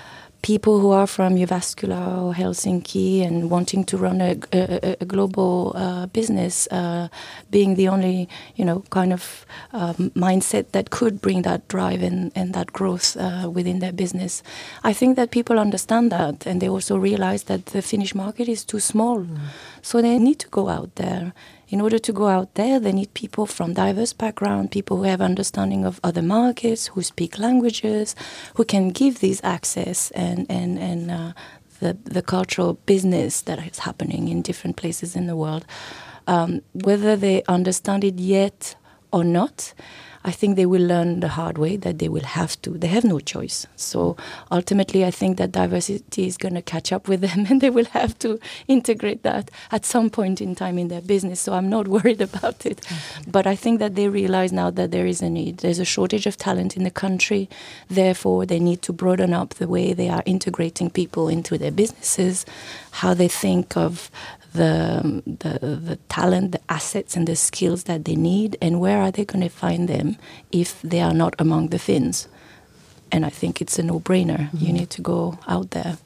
people 0.42 0.78
who 0.78 0.90
are 0.90 1.06
from 1.06 1.36
Jyväskylä 1.36 2.22
or 2.22 2.34
Helsinki 2.34 3.22
and 3.26 3.50
wanting 3.50 3.84
to 3.84 3.96
run 3.96 4.20
a, 4.20 4.36
a, 4.52 4.96
a 5.00 5.04
global 5.04 5.72
uh, 5.74 6.06
business, 6.06 6.68
uh, 6.70 7.08
being 7.50 7.76
the 7.76 7.88
only 7.88 8.28
you 8.56 8.64
know 8.64 8.82
kind 8.90 9.12
of 9.12 9.46
um, 9.72 10.10
mindset 10.14 10.72
that 10.72 10.90
could 10.90 11.20
bring 11.20 11.42
that 11.42 11.66
drive 11.68 12.02
and, 12.02 12.32
and 12.34 12.54
that 12.54 12.72
growth 12.72 13.16
uh, 13.16 13.50
within 13.50 13.80
their 13.80 13.92
business. 13.92 14.42
I 14.84 14.92
think 14.92 15.16
that 15.16 15.30
people 15.30 15.58
understand 15.58 16.12
that, 16.12 16.46
and 16.46 16.60
they 16.60 16.68
also 16.68 16.96
realize 16.96 17.44
that 17.44 17.66
the 17.66 17.82
Finnish 17.82 18.14
market 18.14 18.48
is 18.48 18.64
too 18.64 18.80
small, 18.80 19.18
mm. 19.18 19.38
so 19.82 20.00
they 20.00 20.18
need 20.18 20.38
to 20.38 20.48
go 20.48 20.68
out 20.68 20.94
there 20.94 21.32
in 21.68 21.80
order 21.80 21.98
to 21.98 22.12
go 22.12 22.28
out 22.28 22.54
there, 22.54 22.80
they 22.80 22.92
need 22.92 23.12
people 23.14 23.46
from 23.46 23.74
diverse 23.74 24.12
background, 24.14 24.70
people 24.70 24.96
who 24.98 25.02
have 25.02 25.20
understanding 25.20 25.84
of 25.84 26.00
other 26.02 26.22
markets, 26.22 26.88
who 26.88 27.02
speak 27.02 27.38
languages, 27.38 28.16
who 28.54 28.64
can 28.64 28.88
give 28.88 29.20
these 29.20 29.40
access 29.44 30.10
and 30.12 30.46
and 30.48 30.78
and 30.78 31.10
uh, 31.10 31.32
the 31.80 31.96
the 32.04 32.22
cultural 32.22 32.74
business 32.86 33.42
that 33.42 33.58
is 33.66 33.80
happening 33.80 34.28
in 34.28 34.42
different 34.42 34.76
places 34.76 35.14
in 35.14 35.26
the 35.26 35.36
world. 35.36 35.66
Um, 36.26 36.62
whether 36.72 37.16
they 37.16 37.42
understand 37.48 38.04
it 38.04 38.18
yet 38.18 38.76
or 39.12 39.24
not, 39.24 39.74
I 40.24 40.32
think 40.32 40.56
they 40.56 40.66
will 40.66 40.82
learn 40.82 41.20
the 41.20 41.28
hard 41.28 41.58
way 41.58 41.76
that 41.76 41.98
they 41.98 42.08
will 42.08 42.24
have 42.24 42.60
to. 42.62 42.70
They 42.70 42.88
have 42.88 43.04
no 43.04 43.20
choice. 43.20 43.66
So 43.76 44.16
ultimately, 44.50 45.04
I 45.04 45.10
think 45.10 45.38
that 45.38 45.52
diversity 45.52 46.26
is 46.26 46.36
going 46.36 46.54
to 46.54 46.62
catch 46.62 46.92
up 46.92 47.08
with 47.08 47.20
them 47.20 47.46
and 47.48 47.60
they 47.60 47.70
will 47.70 47.84
have 47.86 48.18
to 48.20 48.38
integrate 48.66 49.22
that 49.22 49.50
at 49.70 49.84
some 49.84 50.10
point 50.10 50.40
in 50.40 50.54
time 50.54 50.78
in 50.78 50.88
their 50.88 51.00
business. 51.00 51.40
So 51.40 51.52
I'm 51.52 51.68
not 51.68 51.88
worried 51.96 52.20
about 52.20 52.66
it. 52.66 52.86
But 53.26 53.46
I 53.46 53.54
think 53.54 53.78
that 53.78 53.94
they 53.94 54.08
realize 54.08 54.52
now 54.52 54.70
that 54.70 54.90
there 54.90 55.06
is 55.06 55.22
a 55.22 55.30
need. 55.30 55.58
There's 55.58 55.78
a 55.78 55.84
shortage 55.84 56.26
of 56.26 56.36
talent 56.36 56.76
in 56.76 56.84
the 56.84 56.90
country. 56.90 57.48
Therefore, 57.88 58.46
they 58.46 58.58
need 58.58 58.82
to 58.82 58.92
broaden 58.92 59.32
up 59.32 59.54
the 59.54 59.68
way 59.68 59.92
they 59.92 60.08
are 60.08 60.22
integrating 60.26 60.90
people 60.90 61.28
into 61.28 61.58
their 61.58 61.70
businesses, 61.70 62.44
how 62.90 63.14
they 63.14 63.28
think 63.28 63.76
of 63.76 64.10
the, 64.52 65.22
the, 65.26 65.76
the 65.76 65.96
talent, 66.08 66.52
the 66.52 66.60
assets, 66.68 67.16
and 67.16 67.26
the 67.26 67.36
skills 67.36 67.84
that 67.84 68.04
they 68.04 68.16
need, 68.16 68.56
and 68.60 68.80
where 68.80 68.98
are 68.98 69.10
they 69.10 69.24
going 69.24 69.42
to 69.42 69.48
find 69.48 69.88
them 69.88 70.16
if 70.52 70.80
they 70.82 71.00
are 71.00 71.14
not 71.14 71.34
among 71.38 71.68
the 71.68 71.78
Finns? 71.78 72.28
And 73.10 73.24
I 73.24 73.30
think 73.30 73.60
it's 73.60 73.78
a 73.78 73.82
no 73.82 74.00
brainer. 74.00 74.38
Mm 74.38 74.48
-hmm. 74.50 74.66
You 74.66 74.72
need 74.72 74.90
to 74.90 75.02
go 75.02 75.38
out 75.46 75.70
there. 75.70 75.96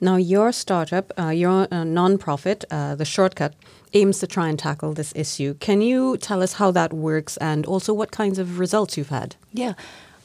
Now, 0.00 0.16
your 0.16 0.52
startup, 0.52 1.12
uh, 1.18 1.28
your 1.28 1.66
uh, 1.70 1.84
non-profit, 1.84 2.64
uh, 2.70 2.94
the 2.96 3.04
Shortcut, 3.04 3.52
aims 3.92 4.18
to 4.18 4.26
try 4.26 4.48
and 4.48 4.58
tackle 4.58 4.94
this 4.94 5.12
issue. 5.14 5.54
Can 5.54 5.80
you 5.80 6.16
tell 6.16 6.42
us 6.42 6.54
how 6.54 6.72
that 6.72 6.92
works 6.92 7.36
and 7.38 7.66
also 7.66 7.94
what 7.94 8.10
kinds 8.10 8.38
of 8.38 8.58
results 8.58 8.96
you've 8.96 9.08
had? 9.08 9.36
Yeah. 9.52 9.74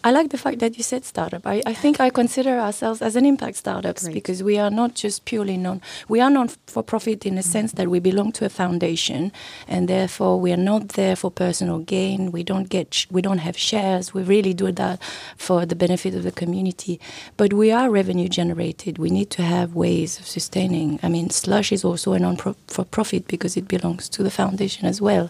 I 0.03 0.09
like 0.09 0.29
the 0.31 0.37
fact 0.37 0.59
that 0.59 0.77
you 0.77 0.83
said 0.83 1.05
startup. 1.05 1.45
I, 1.45 1.61
I 1.63 1.73
think 1.75 1.99
I 1.99 2.09
consider 2.09 2.57
ourselves 2.57 3.03
as 3.03 3.15
an 3.15 3.23
impact 3.23 3.57
startups 3.57 4.03
Great. 4.03 4.15
because 4.15 4.41
we 4.41 4.57
are 4.57 4.71
not 4.71 4.95
just 4.95 5.25
purely 5.25 5.57
non. 5.57 5.79
We 6.07 6.19
are 6.19 6.29
non 6.29 6.47
for 6.65 6.81
profit 6.81 7.23
in 7.25 7.35
the 7.35 7.43
sense 7.43 7.73
that 7.73 7.87
we 7.87 7.99
belong 7.99 8.31
to 8.33 8.45
a 8.45 8.49
foundation, 8.49 9.31
and 9.67 9.87
therefore 9.87 10.39
we 10.39 10.51
are 10.51 10.57
not 10.57 10.89
there 10.89 11.15
for 11.15 11.29
personal 11.29 11.79
gain. 11.79 12.31
We 12.31 12.41
don't 12.41 12.67
get. 12.67 13.05
we 13.11 13.21
don't 13.21 13.39
have 13.39 13.55
shares. 13.55 14.11
We 14.11 14.23
really 14.23 14.55
do 14.55 14.71
that 14.71 15.03
for 15.37 15.67
the 15.67 15.75
benefit 15.75 16.15
of 16.15 16.23
the 16.23 16.31
community. 16.31 16.99
But 17.37 17.53
we 17.53 17.71
are 17.71 17.91
revenue 17.91 18.27
generated. 18.27 18.97
We 18.97 19.11
need 19.11 19.29
to 19.31 19.43
have 19.43 19.75
ways 19.75 20.19
of 20.19 20.25
sustaining. 20.25 20.99
I 21.03 21.09
mean, 21.09 21.29
Slush 21.29 21.71
is 21.71 21.85
also 21.85 22.13
a 22.13 22.19
non 22.19 22.37
for 22.37 22.85
profit 22.85 23.27
because 23.27 23.55
it 23.55 23.67
belongs 23.67 24.09
to 24.09 24.23
the 24.23 24.31
foundation 24.31 24.87
as 24.87 24.99
well. 24.99 25.29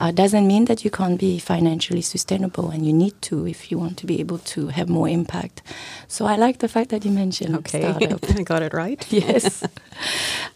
Uh, 0.00 0.10
doesn't 0.10 0.46
mean 0.46 0.64
that 0.64 0.84
you 0.84 0.90
can't 0.90 1.20
be 1.20 1.38
financially 1.38 2.02
sustainable, 2.02 2.70
and 2.70 2.84
you 2.84 2.92
need 2.92 3.14
to 3.22 3.46
if 3.46 3.70
you 3.70 3.78
want 3.78 3.96
to 3.98 4.07
be 4.08 4.20
able 4.20 4.38
to 4.54 4.68
have 4.68 4.88
more 4.88 5.08
impact. 5.08 5.62
So 6.08 6.26
I 6.26 6.36
like 6.36 6.58
the 6.58 6.68
fact 6.68 6.88
that 6.90 7.04
you 7.04 7.12
mentioned 7.12 7.54
okay. 7.56 7.80
startup. 7.80 8.24
I 8.38 8.42
got 8.42 8.62
it 8.62 8.72
right. 8.72 9.00
yes. 9.12 9.62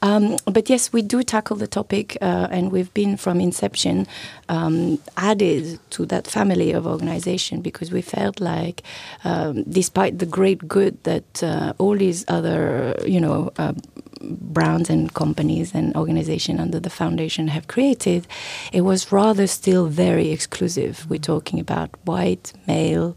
um, 0.02 0.36
but 0.46 0.68
yes, 0.68 0.92
we 0.92 1.02
do 1.02 1.22
tackle 1.22 1.56
the 1.56 1.66
topic, 1.66 2.16
uh, 2.20 2.48
and 2.50 2.72
we've 2.72 2.92
been 2.94 3.16
from 3.16 3.40
inception 3.40 4.06
um, 4.48 4.98
added 5.16 5.78
to 5.90 6.06
that 6.06 6.26
family 6.26 6.72
of 6.72 6.86
organization 6.86 7.62
because 7.62 7.92
we 7.92 8.02
felt 8.02 8.40
like, 8.40 8.82
um, 9.24 9.62
despite 9.64 10.18
the 10.18 10.26
great 10.26 10.66
good 10.66 10.94
that 11.04 11.42
uh, 11.42 11.72
all 11.78 11.96
these 11.96 12.24
other, 12.28 12.96
you 13.06 13.20
know, 13.20 13.50
uh, 13.58 13.74
brands 14.22 14.90
and 14.90 15.12
companies 15.14 15.74
and 15.74 15.94
organizations 15.96 16.60
under 16.60 16.80
the 16.80 16.90
foundation 16.90 17.48
have 17.48 17.66
created, 17.66 18.26
it 18.72 18.82
was 18.82 19.12
rather 19.12 19.46
still 19.46 19.86
very 19.86 20.30
exclusive. 20.30 21.06
We're 21.08 21.18
talking 21.18 21.60
about 21.60 21.90
white, 22.04 22.52
male, 22.66 23.16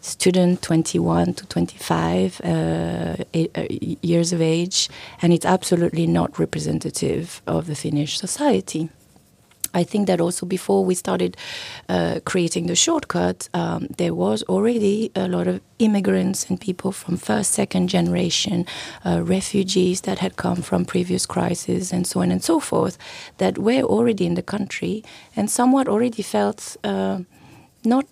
student 0.00 0.62
21 0.62 1.34
to 1.34 1.46
25 1.46 2.40
uh, 2.42 2.46
uh, 2.46 3.66
years 4.02 4.32
of 4.32 4.40
age, 4.40 4.88
and 5.20 5.32
it's 5.32 5.46
absolutely 5.46 6.06
not 6.06 6.38
representative 6.38 7.42
of 7.46 7.66
the 7.66 7.74
Finnish 7.74 8.18
society. 8.18 8.88
I 9.74 9.84
think 9.84 10.06
that 10.06 10.20
also 10.20 10.46
before 10.46 10.84
we 10.84 10.94
started 10.94 11.36
uh, 11.88 12.20
creating 12.24 12.66
the 12.66 12.76
shortcut, 12.76 13.48
um, 13.54 13.86
there 13.98 14.14
was 14.14 14.42
already 14.44 15.10
a 15.14 15.28
lot 15.28 15.46
of 15.46 15.60
immigrants 15.78 16.48
and 16.50 16.60
people 16.60 16.92
from 16.92 17.16
first, 17.16 17.52
second 17.52 17.88
generation, 17.88 18.66
uh, 19.04 19.22
refugees 19.22 20.02
that 20.02 20.18
had 20.18 20.36
come 20.36 20.62
from 20.62 20.84
previous 20.84 21.26
crises 21.26 21.92
and 21.92 22.06
so 22.06 22.20
on 22.20 22.30
and 22.30 22.42
so 22.42 22.60
forth, 22.60 22.98
that 23.38 23.58
were 23.58 23.82
already 23.82 24.26
in 24.26 24.34
the 24.34 24.42
country 24.42 25.04
and 25.36 25.50
somewhat 25.50 25.88
already 25.88 26.22
felt 26.22 26.76
uh, 26.84 27.20
not 27.84 28.06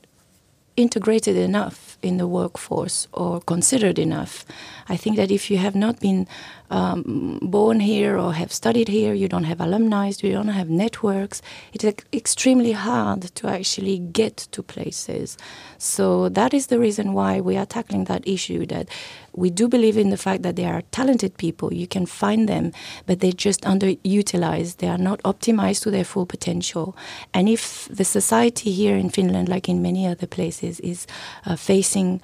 integrated 0.76 1.36
enough 1.36 1.98
in 2.02 2.18
the 2.18 2.26
workforce 2.26 3.08
or 3.12 3.40
considered 3.40 3.98
enough. 3.98 4.44
I 4.88 4.96
think 4.96 5.16
that 5.16 5.30
if 5.30 5.50
you 5.50 5.58
have 5.58 5.74
not 5.74 6.00
been 6.00 6.26
um, 6.70 7.38
born 7.42 7.80
here 7.80 8.18
or 8.18 8.32
have 8.32 8.52
studied 8.52 8.88
here, 8.88 9.14
you 9.14 9.28
don't 9.28 9.44
have 9.44 9.60
alumni, 9.60 10.12
you 10.20 10.32
don't 10.32 10.48
have 10.48 10.70
networks, 10.70 11.42
it's 11.72 11.84
extremely 12.12 12.72
hard 12.72 13.22
to 13.34 13.48
actually 13.48 13.98
get 13.98 14.36
to 14.52 14.62
places. 14.62 15.36
So 15.78 16.28
that 16.30 16.54
is 16.54 16.66
the 16.66 16.78
reason 16.78 17.12
why 17.12 17.40
we 17.40 17.56
are 17.56 17.66
tackling 17.66 18.04
that 18.04 18.26
issue 18.26 18.66
that 18.66 18.88
we 19.34 19.50
do 19.50 19.68
believe 19.68 19.96
in 19.96 20.10
the 20.10 20.16
fact 20.16 20.42
that 20.42 20.56
there 20.56 20.74
are 20.74 20.82
talented 20.90 21.36
people, 21.36 21.72
you 21.72 21.86
can 21.86 22.06
find 22.06 22.48
them, 22.48 22.72
but 23.06 23.20
they're 23.20 23.32
just 23.32 23.62
underutilized. 23.62 24.78
They 24.78 24.88
are 24.88 24.98
not 24.98 25.22
optimized 25.22 25.82
to 25.82 25.90
their 25.90 26.04
full 26.04 26.26
potential. 26.26 26.96
And 27.32 27.48
if 27.48 27.88
the 27.88 28.04
society 28.04 28.72
here 28.72 28.96
in 28.96 29.10
Finland, 29.10 29.48
like 29.48 29.68
in 29.68 29.80
many 29.80 30.06
other 30.06 30.26
places, 30.26 30.80
is 30.80 31.06
uh, 31.46 31.56
facing 31.56 32.20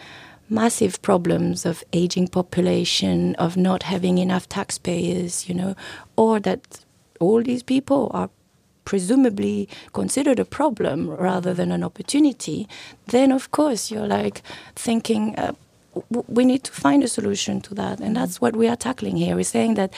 massive 0.48 1.00
problems 1.02 1.64
of 1.64 1.82
aging 1.92 2.28
population, 2.28 3.34
of 3.36 3.56
not 3.56 3.84
having 3.84 4.18
enough 4.18 4.48
taxpayers, 4.48 5.48
you 5.48 5.54
know, 5.54 5.74
or 6.16 6.40
that 6.40 6.84
all 7.20 7.42
these 7.42 7.62
people 7.62 8.10
are 8.12 8.30
presumably 8.84 9.68
considered 9.92 10.38
a 10.38 10.44
problem 10.44 11.08
rather 11.08 11.54
than 11.54 11.72
an 11.72 11.82
opportunity, 11.82 12.68
then 13.06 13.32
of 13.32 13.50
course 13.50 13.90
you're 13.90 14.06
like 14.06 14.42
thinking, 14.76 15.34
uh, 15.36 15.52
we 16.10 16.44
need 16.44 16.64
to 16.64 16.72
find 16.72 17.02
a 17.02 17.08
solution 17.08 17.60
to 17.62 17.74
that. 17.74 18.00
And 18.00 18.16
that's 18.16 18.40
what 18.40 18.56
we 18.56 18.68
are 18.68 18.76
tackling 18.76 19.16
here. 19.16 19.36
We're 19.36 19.44
saying 19.44 19.74
that 19.74 19.92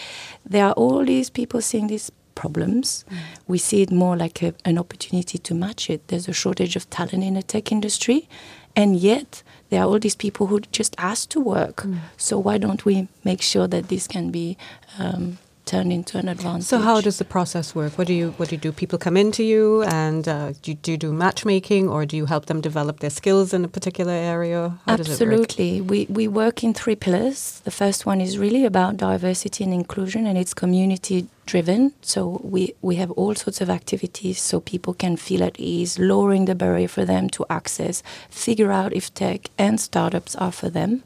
there 0.44 0.66
are 0.66 0.72
all 0.72 1.04
these 1.04 1.30
people 1.30 1.60
seeing 1.60 1.86
these 1.86 2.12
problems. 2.34 3.04
Mm. 3.10 3.16
We 3.48 3.58
see 3.58 3.82
it 3.82 3.90
more 3.90 4.16
like 4.16 4.42
a, 4.42 4.54
an 4.64 4.78
opportunity 4.78 5.38
to 5.38 5.54
match 5.54 5.90
it. 5.90 6.06
There's 6.08 6.28
a 6.28 6.32
shortage 6.32 6.76
of 6.76 6.88
talent 6.90 7.24
in 7.24 7.34
the 7.34 7.42
tech 7.42 7.72
industry, 7.72 8.28
and 8.76 8.96
yet 8.96 9.42
there 9.70 9.80
are 9.82 9.87
all 9.87 9.99
these 9.99 10.16
people 10.16 10.46
who 10.46 10.61
just 10.73 10.94
ask 10.99 11.28
to 11.30 11.40
work. 11.40 11.76
Mm. 11.76 11.99
So 12.16 12.38
why 12.38 12.58
don't 12.58 12.85
we 12.85 13.08
make 13.25 13.42
sure 13.42 13.66
that 13.66 13.88
this 13.88 14.06
can 14.06 14.30
be 14.30 14.56
um, 14.99 15.38
turned 15.66 15.92
into 15.92 16.16
an 16.18 16.28
advantage? 16.28 16.64
So 16.64 16.78
how 16.78 17.00
does 17.00 17.18
the 17.18 17.25
process 17.25 17.75
work? 17.75 17.99
What 17.99 18.06
do 18.06 18.14
you 18.14 18.30
what 18.38 18.49
do 18.49 18.54
you 18.54 18.61
do? 18.61 18.73
People 18.73 18.99
come 18.99 19.16
into 19.16 19.42
you, 19.42 19.82
and 19.82 20.26
uh, 20.26 20.52
do, 20.62 20.70
you, 20.70 20.75
do 20.75 20.92
you 20.92 20.96
do 20.96 21.12
matchmaking, 21.12 21.88
or 21.88 22.06
do 22.06 22.16
you 22.16 22.26
help 22.26 22.46
them 22.46 22.61
develop 22.61 23.00
their 23.00 23.11
skills 23.11 23.52
in 23.52 23.64
a 23.64 23.68
particular 23.68 24.12
area? 24.12 24.78
How 24.87 24.94
Absolutely, 24.94 25.80
we 25.80 26.06
we 26.08 26.28
work 26.28 26.64
in 26.64 26.73
three 26.73 26.96
pillars. 26.96 27.61
The 27.64 27.70
first 27.70 28.06
one 28.06 28.20
is 28.20 28.38
really 28.38 28.64
about 28.64 28.96
diversity 28.96 29.64
and 29.64 29.75
inclusion, 29.75 30.26
and 30.26 30.38
it's 30.38 30.54
community 30.54 31.26
driven. 31.46 31.92
So 32.02 32.40
we, 32.42 32.75
we 32.82 32.96
have 32.96 33.11
all 33.12 33.35
sorts 33.35 33.61
of 33.61 33.70
activities 33.70 34.40
so 34.40 34.61
people 34.61 34.92
can 34.92 35.16
feel 35.16 35.42
at 35.42 35.58
ease, 35.58 35.99
lowering 35.99 36.44
the 36.44 36.54
barrier 36.54 36.88
for 36.88 37.04
them 37.04 37.30
to 37.30 37.46
access, 37.49 38.02
figure 38.28 38.73
out 38.73 38.92
if 38.92 39.14
tech 39.14 39.50
and 39.56 39.80
startups 39.80 40.37
are 40.37 40.52
for 40.52 40.68
them. 40.68 41.02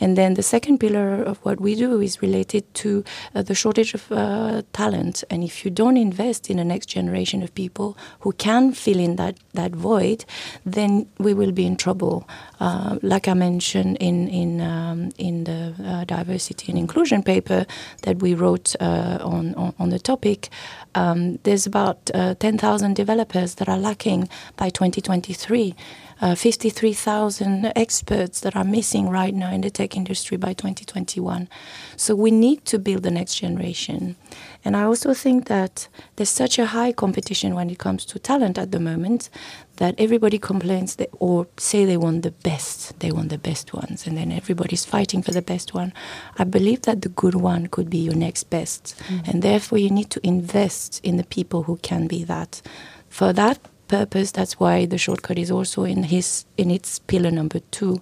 And 0.00 0.16
then 0.16 0.34
the 0.34 0.42
second 0.42 0.78
pillar 0.78 1.22
of 1.22 1.38
what 1.38 1.60
we 1.60 1.74
do 1.74 2.00
is 2.00 2.22
related 2.22 2.72
to 2.74 3.04
uh, 3.34 3.42
the 3.42 3.54
shortage 3.54 3.94
of 3.94 4.10
uh, 4.10 4.62
talent. 4.72 5.24
And 5.30 5.44
if 5.44 5.64
you 5.64 5.70
don't 5.70 5.96
invest 5.96 6.50
in 6.50 6.56
the 6.56 6.64
next 6.64 6.86
generation 6.86 7.42
of 7.42 7.54
people 7.54 7.96
who 8.20 8.32
can 8.32 8.72
fill 8.72 8.98
in 8.98 9.16
that, 9.16 9.36
that 9.52 9.72
void, 9.72 10.24
then 10.64 11.06
we 11.18 11.34
will 11.34 11.52
be 11.52 11.66
in 11.66 11.76
trouble. 11.76 12.28
Uh, 12.60 12.98
like 13.02 13.28
I 13.28 13.34
mentioned 13.34 13.96
in 13.98 14.28
in 14.28 14.60
um, 14.60 15.10
in 15.18 15.44
the 15.44 15.74
uh, 15.84 16.04
diversity 16.04 16.70
and 16.70 16.78
inclusion 16.78 17.22
paper 17.22 17.66
that 18.02 18.22
we 18.22 18.34
wrote 18.34 18.76
uh, 18.80 19.18
on, 19.20 19.54
on, 19.54 19.74
on 19.78 19.90
the 19.90 19.98
topic, 19.98 20.48
um, 20.94 21.38
there's 21.42 21.66
about 21.66 22.10
uh, 22.14 22.34
10,000 22.34 22.94
developers 22.94 23.56
that 23.56 23.68
are 23.68 23.78
lacking 23.78 24.28
by 24.56 24.70
2023 24.70 25.74
uh, 26.20 26.34
53,000 26.34 27.72
experts 27.76 28.40
that 28.40 28.56
are 28.56 28.64
missing 28.64 29.08
right 29.08 29.34
now 29.34 29.50
in 29.50 29.60
the 29.60 29.70
tech 29.70 29.96
industry 29.96 30.36
by 30.36 30.52
2021. 30.52 31.48
So 31.96 32.14
we 32.14 32.30
need 32.30 32.64
to 32.66 32.78
build 32.78 33.02
the 33.02 33.10
next 33.10 33.36
generation. 33.36 34.16
And 34.64 34.76
I 34.76 34.84
also 34.84 35.12
think 35.14 35.46
that 35.48 35.88
there's 36.16 36.30
such 36.30 36.58
a 36.58 36.66
high 36.66 36.92
competition 36.92 37.54
when 37.54 37.70
it 37.70 37.78
comes 37.78 38.04
to 38.06 38.18
talent 38.18 38.58
at 38.58 38.72
the 38.72 38.80
moment 38.80 39.28
that 39.76 39.94
everybody 39.98 40.38
complains 40.38 40.96
that, 40.96 41.10
or 41.18 41.46
say 41.56 41.84
they 41.84 41.96
want 41.96 42.22
the 42.22 42.30
best, 42.30 42.98
they 43.00 43.10
want 43.10 43.28
the 43.28 43.38
best 43.38 43.74
ones, 43.74 44.06
and 44.06 44.16
then 44.16 44.32
everybody's 44.32 44.84
fighting 44.84 45.22
for 45.22 45.32
the 45.32 45.42
best 45.42 45.74
one. 45.74 45.92
I 46.38 46.44
believe 46.44 46.82
that 46.82 47.02
the 47.02 47.08
good 47.08 47.34
one 47.34 47.66
could 47.66 47.90
be 47.90 47.98
your 47.98 48.14
next 48.14 48.44
best, 48.44 48.94
mm-hmm. 49.08 49.30
and 49.30 49.42
therefore 49.42 49.78
you 49.78 49.90
need 49.90 50.10
to 50.10 50.20
invest 50.26 51.00
in 51.04 51.16
the 51.16 51.24
people 51.24 51.64
who 51.64 51.76
can 51.78 52.06
be 52.06 52.24
that. 52.24 52.62
For 53.08 53.32
that, 53.32 53.58
purpose. 53.88 54.32
That's 54.32 54.58
why 54.58 54.86
the 54.86 54.98
shortcut 54.98 55.38
is 55.38 55.50
also 55.50 55.84
in 55.84 56.04
his 56.04 56.44
in 56.56 56.70
its 56.70 56.98
pillar 56.98 57.30
number 57.30 57.60
two, 57.70 58.00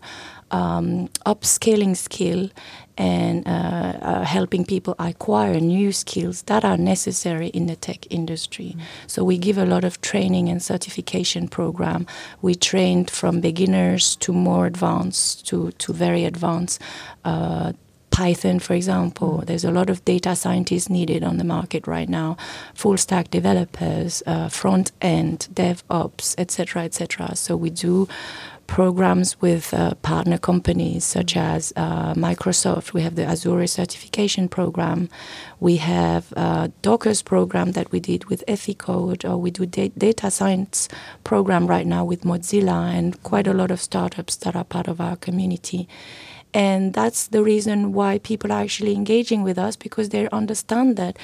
um, 0.52 1.08
upscaling 1.26 1.96
skill 1.96 2.50
and 2.98 3.48
uh, 3.48 3.50
uh, 3.50 4.24
helping 4.24 4.64
people 4.64 4.94
acquire 4.98 5.58
new 5.58 5.92
skills 5.92 6.42
that 6.42 6.64
are 6.64 6.76
necessary 6.76 7.48
in 7.48 7.66
the 7.66 7.74
tech 7.74 8.06
industry. 8.10 8.76
Mm. 8.76 8.82
So 9.06 9.24
we 9.24 9.38
give 9.38 9.56
a 9.56 9.64
lot 9.64 9.84
of 9.84 10.00
training 10.02 10.48
and 10.48 10.62
certification 10.62 11.48
program. 11.48 12.06
We 12.42 12.54
trained 12.54 13.10
from 13.10 13.40
beginners 13.40 14.16
to 14.16 14.32
more 14.32 14.66
advanced 14.66 15.46
to 15.48 15.72
to 15.72 15.92
very 15.92 16.24
advanced. 16.24 16.80
Uh, 17.24 17.72
Python, 18.12 18.58
for 18.60 18.74
example. 18.74 19.38
Mm. 19.38 19.46
There's 19.46 19.64
a 19.64 19.70
lot 19.72 19.90
of 19.90 20.04
data 20.04 20.36
scientists 20.36 20.88
needed 20.90 21.24
on 21.24 21.38
the 21.38 21.44
market 21.44 21.86
right 21.86 22.08
now, 22.08 22.36
full 22.74 22.98
stack 22.98 23.30
developers, 23.30 24.22
uh, 24.26 24.48
front 24.48 24.92
end, 25.00 25.48
DevOps, 25.52 26.34
etc., 26.38 26.84
etc. 26.84 27.34
So 27.34 27.56
we 27.56 27.70
do 27.70 28.06
programs 28.72 29.38
with 29.42 29.74
uh, 29.74 29.92
partner 29.96 30.38
companies 30.38 31.04
such 31.04 31.36
as 31.36 31.74
uh, 31.76 32.14
Microsoft. 32.14 32.94
We 32.94 33.02
have 33.02 33.16
the 33.16 33.24
Azure 33.24 33.66
certification 33.66 34.48
program. 34.48 35.10
We 35.60 35.76
have 35.76 36.32
uh, 36.38 36.68
Docker's 36.80 37.20
program 37.20 37.72
that 37.72 37.92
we 37.92 38.00
did 38.00 38.24
with 38.30 38.42
Eficode, 38.48 39.28
or 39.28 39.36
we 39.36 39.50
do 39.50 39.66
da- 39.66 39.92
data 39.98 40.30
science 40.30 40.88
program 41.22 41.66
right 41.66 41.86
now 41.86 42.06
with 42.06 42.22
Mozilla, 42.22 42.90
and 42.96 43.22
quite 43.22 43.46
a 43.46 43.52
lot 43.52 43.70
of 43.70 43.78
startups 43.78 44.36
that 44.36 44.56
are 44.56 44.64
part 44.64 44.88
of 44.88 45.02
our 45.02 45.16
community. 45.16 45.86
And 46.54 46.94
that's 46.94 47.28
the 47.28 47.42
reason 47.42 47.92
why 47.92 48.20
people 48.20 48.50
are 48.52 48.62
actually 48.62 48.94
engaging 48.94 49.42
with 49.42 49.58
us 49.58 49.76
because 49.76 50.08
they 50.08 50.30
understand 50.30 50.96
that 50.96 51.18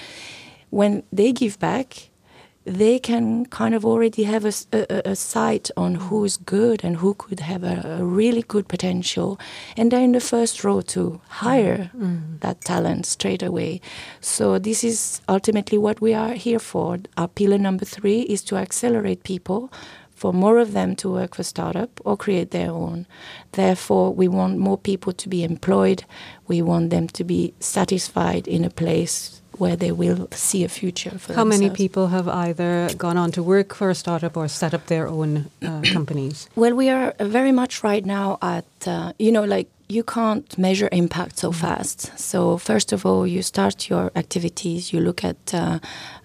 when 0.69 1.03
they 1.11 1.33
give 1.33 1.59
back, 1.59 2.11
they 2.69 2.99
can 2.99 3.47
kind 3.47 3.75
of 3.75 3.85
already 3.85 4.25
have 4.25 4.45
a, 4.45 4.53
a, 4.73 5.11
a 5.13 5.17
sight 5.17 5.71
on 5.77 5.95
who's 5.95 6.37
good 6.37 6.85
and 6.85 6.97
who 6.97 7.15
could 7.15 7.41
have 7.41 7.65
a, 7.65 7.99
a, 8.01 8.05
really 8.05 8.43
good 8.43 8.69
potential. 8.69 9.41
And 9.77 9.91
they're 9.91 10.03
in 10.03 10.13
the 10.13 10.21
first 10.21 10.63
row 10.65 10.83
to 10.83 11.21
hire 11.29 11.91
mm. 11.97 12.41
that 12.41 12.61
talent 12.61 13.07
straight 13.07 13.43
away. 13.43 13.81
So, 14.21 14.59
this 14.59 14.85
is 14.85 15.21
ultimately 15.29 15.79
what 15.79 16.01
we 16.01 16.13
are 16.13 16.35
here 16.35 16.59
for. 16.59 16.99
Our 17.17 17.29
pillar 17.29 17.59
number 17.59 17.85
three 17.85 18.21
is 18.23 18.43
to 18.45 18.57
accelerate 18.57 19.23
people 19.25 19.73
for 20.15 20.33
more 20.33 20.59
of 20.59 20.73
them 20.73 20.97
to 20.97 21.09
work 21.09 21.37
for 21.37 21.45
startup 21.45 22.01
or 22.05 22.17
create 22.17 22.51
their 22.51 22.71
own. 22.71 23.07
Therefore, 23.53 24.13
we 24.13 24.27
want 24.27 24.59
more 24.59 24.77
people 24.77 25.13
to 25.13 25.29
be 25.29 25.45
employed. 25.45 26.05
We 26.49 26.61
want 26.61 26.91
them 26.91 27.07
to 27.09 27.25
be 27.25 27.55
satisfied 27.61 28.49
in 28.49 28.65
a 28.65 28.71
place 28.71 29.38
where 29.59 29.77
they 29.77 29.93
will 29.93 30.29
see 30.33 30.65
a 30.65 30.69
future 30.69 31.19
for 31.19 31.35
How 31.35 31.45
themselves. 31.45 31.61
many 31.63 31.75
people 31.75 32.09
have 32.09 32.29
either 32.29 32.89
gone 32.97 33.17
on 33.17 33.33
to 33.33 33.43
work 33.43 33.75
for 33.75 33.91
a 33.91 33.95
startup 33.95 34.37
or 34.37 34.49
set 34.49 34.75
up 34.75 34.87
their 34.87 35.09
own 35.09 35.51
uh, 35.63 35.83
companies? 35.93 36.49
Well, 36.57 36.75
we 36.75 36.89
are 36.89 37.15
very 37.21 37.53
much 37.53 37.83
right 37.83 38.05
now 38.05 38.39
at, 38.43 38.67
uh, 38.87 39.13
you 39.19 39.33
know, 39.33 39.45
like 39.45 39.69
you 39.89 40.05
can't 40.05 40.57
measure 40.59 40.89
impact 40.93 41.39
so 41.39 41.51
mm. 41.51 41.55
fast. 41.55 42.19
So 42.19 42.59
first 42.59 42.93
of 42.93 43.07
all, 43.07 43.27
you 43.27 43.43
start 43.43 43.89
your 43.89 44.13
activities. 44.15 44.93
You 44.93 45.01
look 45.01 45.25
at 45.25 45.55
uh, 45.55 45.79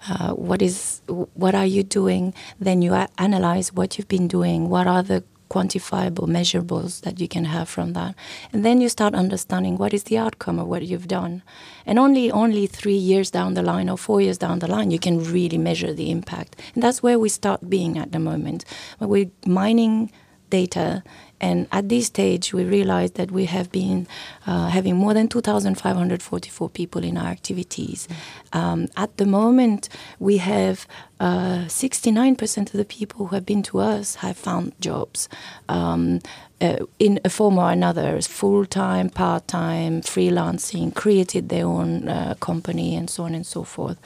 uh, 0.08 0.32
what 0.32 0.60
is 0.60 1.00
what 1.34 1.54
are 1.54 1.66
you 1.66 1.82
doing. 1.82 2.34
Then 2.60 2.82
you 2.82 2.92
analyze 3.18 3.72
what 3.72 3.96
you've 3.96 4.08
been 4.08 4.28
doing. 4.28 4.68
What 4.68 4.86
are 4.86 5.02
the 5.02 5.24
quantifiable 5.50 6.26
measurables 6.26 7.02
that 7.02 7.20
you 7.20 7.28
can 7.28 7.44
have 7.44 7.68
from 7.68 7.92
that 7.92 8.14
and 8.52 8.64
then 8.64 8.80
you 8.80 8.88
start 8.88 9.14
understanding 9.14 9.76
what 9.76 9.94
is 9.94 10.04
the 10.04 10.18
outcome 10.18 10.58
of 10.58 10.66
what 10.66 10.82
you've 10.82 11.08
done 11.08 11.42
and 11.86 11.98
only 11.98 12.30
only 12.30 12.66
three 12.66 12.96
years 12.96 13.30
down 13.30 13.54
the 13.54 13.62
line 13.62 13.88
or 13.88 13.98
four 13.98 14.20
years 14.20 14.38
down 14.38 14.58
the 14.58 14.68
line 14.68 14.90
you 14.90 14.98
can 14.98 15.22
really 15.32 15.58
measure 15.58 15.92
the 15.92 16.10
impact 16.10 16.60
and 16.74 16.82
that's 16.82 17.02
where 17.02 17.18
we 17.18 17.28
start 17.28 17.68
being 17.68 17.98
at 17.98 18.12
the 18.12 18.18
moment 18.18 18.64
we're 19.00 19.30
mining 19.46 20.10
data 20.50 21.02
and 21.44 21.66
at 21.72 21.90
this 21.90 22.06
stage, 22.06 22.54
we 22.54 22.64
realized 22.64 23.16
that 23.16 23.30
we 23.30 23.44
have 23.44 23.70
been 23.70 24.06
uh, 24.46 24.68
having 24.68 24.96
more 24.96 25.12
than 25.12 25.28
2,544 25.28 26.70
people 26.70 27.04
in 27.04 27.18
our 27.18 27.26
activities. 27.26 28.08
Mm. 28.08 28.58
Um, 28.58 28.88
at 28.96 29.16
the 29.18 29.26
moment, 29.26 29.90
we 30.18 30.38
have 30.38 30.86
uh, 31.20 31.64
69% 31.66 32.66
of 32.66 32.72
the 32.72 32.84
people 32.84 33.26
who 33.26 33.34
have 33.34 33.46
been 33.46 33.62
to 33.64 33.78
us 33.78 34.16
have 34.16 34.36
found 34.36 34.72
jobs. 34.80 35.28
Um, 35.68 36.20
uh, 36.60 36.78
in 36.98 37.20
a 37.24 37.28
form 37.28 37.58
or 37.58 37.70
another, 37.70 38.20
full 38.22 38.64
time, 38.64 39.10
part 39.10 39.46
time, 39.48 40.00
freelancing, 40.00 40.94
created 40.94 41.48
their 41.48 41.66
own 41.66 42.08
uh, 42.08 42.34
company, 42.40 42.94
and 42.96 43.10
so 43.10 43.24
on 43.24 43.34
and 43.34 43.44
so 43.44 43.64
forth. 43.64 43.98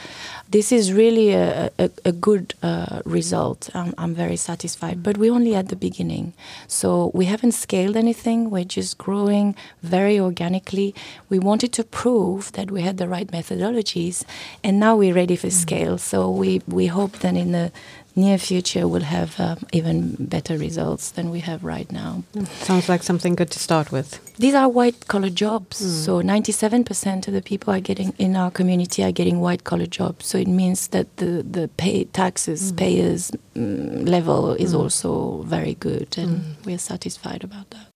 This 0.51 0.73
is 0.73 0.93
really 0.93 1.31
a, 1.35 1.71
a, 1.79 1.91
a 2.07 2.11
good 2.11 2.55
uh, 2.63 3.03
result. 3.05 3.71
I'm, 3.75 3.95
I'm, 3.99 4.15
very 4.15 4.37
satisfied, 4.37 5.03
but 5.03 5.19
we're 5.19 5.33
only 5.33 5.55
at 5.55 5.69
the 5.69 5.77
beginning. 5.77 6.33
So 6.67 7.13
we 7.15 7.27
haven't 7.27 7.53
scaled 7.53 7.97
anything, 7.97 8.51
we're 8.51 8.65
just 8.65 8.99
growing 8.99 9.55
very 9.83 10.19
organically. 10.19 10.95
We 11.29 11.39
wanted 11.39 11.73
to 11.75 11.85
prove 11.85 12.51
that 12.53 12.71
we 12.71 12.81
had 12.83 12.97
the 12.97 13.07
right 13.07 13.29
methodologies, 13.29 14.25
and 14.65 14.81
now 14.81 14.97
we're 14.97 15.15
ready 15.15 15.37
for 15.37 15.49
mm-hmm. 15.49 15.63
scale. 15.63 15.99
So 15.99 16.31
we, 16.31 16.63
we 16.67 16.87
hope 17.01 17.19
that 17.25 17.37
in 17.37 17.53
the 17.53 17.71
near 18.19 18.39
future 18.39 18.85
we'll 18.89 19.11
have 19.19 19.39
um, 19.41 19.59
even 19.73 20.17
better 20.19 20.59
results 20.59 21.11
than 21.13 21.31
we 21.31 21.41
have 21.41 21.61
right 21.63 21.91
now. 21.93 22.23
Sounds 22.69 22.89
like 22.89 23.03
something 23.03 23.35
good 23.41 23.51
to 23.53 23.59
start 23.59 23.93
with. 23.93 24.09
These 24.37 24.55
are 24.55 24.69
white 24.69 25.07
collar 25.07 25.31
jobs. 25.31 25.77
Mm. 25.81 26.05
So 26.05 26.13
97% 26.23 27.29
of 27.29 27.35
the 27.35 27.43
people 27.43 27.73
are 27.73 27.81
getting 27.81 28.13
in 28.19 28.37
our 28.37 28.51
community 28.51 29.05
are 29.05 29.13
getting 29.13 29.41
white 29.41 29.65
collar 29.65 29.87
jobs. 29.87 30.27
So 30.27 30.39
it 30.39 30.49
means 30.49 30.89
that 30.89 31.07
the, 31.17 31.45
the 31.57 31.69
pay 31.77 32.05
taxes 32.05 32.73
mm. 32.73 32.77
payers 32.77 33.31
um, 33.57 34.05
level 34.05 34.53
is 34.55 34.75
mm. 34.75 34.81
also 34.81 35.43
very 35.43 35.75
good 35.75 36.19
and 36.19 36.41
mm. 36.41 36.67
we're 36.67 36.79
satisfied 36.79 37.45
about 37.45 37.71
that. 37.71 37.88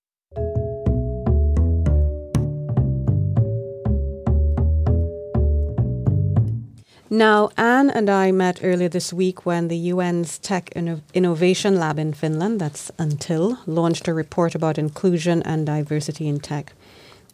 Now, 7.13 7.51
Anne 7.59 7.91
and 7.91 8.09
I 8.09 8.33
met 8.33 8.61
earlier 8.63 8.89
this 8.89 9.13
week 9.13 9.45
when 9.45 9.69
the 9.69 9.91
UN's 9.91 10.39
Tech 10.39 10.71
Inno- 10.75 11.03
Innovation 11.13 11.79
Lab 11.79 11.99
in 11.99 12.15
Finland, 12.15 12.59
that's 12.59 12.91
UNTIL, 12.99 13.59
launched 13.67 14.09
a 14.09 14.15
report 14.15 14.55
about 14.55 14.79
inclusion 14.79 15.43
and 15.43 15.67
diversity 15.67 16.27
in 16.27 16.41
tech. 16.41 16.73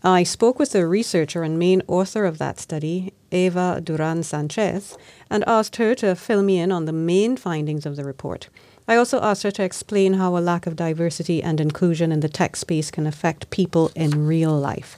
I 0.02 0.24
spoke 0.24 0.58
with 0.58 0.72
the 0.72 0.84
researcher 0.84 1.44
and 1.44 1.60
main 1.60 1.82
author 1.86 2.24
of 2.24 2.38
that 2.38 2.58
study, 2.58 3.12
Eva 3.30 3.80
Duran 3.80 4.24
Sanchez, 4.24 4.98
and 5.30 5.44
asked 5.46 5.76
her 5.76 5.94
to 5.94 6.16
fill 6.16 6.42
me 6.42 6.58
in 6.58 6.72
on 6.72 6.86
the 6.86 6.92
main 6.92 7.36
findings 7.36 7.86
of 7.86 7.94
the 7.94 8.04
report. 8.04 8.48
I 8.88 8.96
also 8.96 9.20
asked 9.20 9.44
her 9.44 9.52
to 9.52 9.62
explain 9.62 10.14
how 10.14 10.36
a 10.36 10.40
lack 10.40 10.66
of 10.66 10.74
diversity 10.74 11.40
and 11.40 11.60
inclusion 11.60 12.10
in 12.10 12.18
the 12.18 12.28
tech 12.28 12.56
space 12.56 12.90
can 12.90 13.06
affect 13.06 13.50
people 13.50 13.92
in 13.94 14.26
real 14.26 14.58
life. 14.58 14.96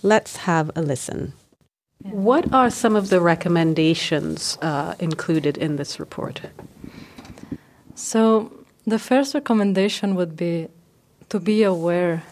Let's 0.00 0.36
have 0.46 0.70
a 0.76 0.80
listen. 0.80 1.32
What 2.02 2.52
are 2.52 2.70
some 2.70 2.96
of 2.96 3.08
the 3.10 3.20
recommendations 3.20 4.58
uh, 4.60 4.94
included 4.98 5.56
in 5.56 5.76
this 5.76 6.00
report? 6.00 6.40
So, 7.94 8.52
the 8.86 8.98
first 8.98 9.34
recommendation 9.34 10.14
would 10.16 10.36
be 10.36 10.68
to 11.28 11.38
be 11.38 11.62
aware 11.62 12.24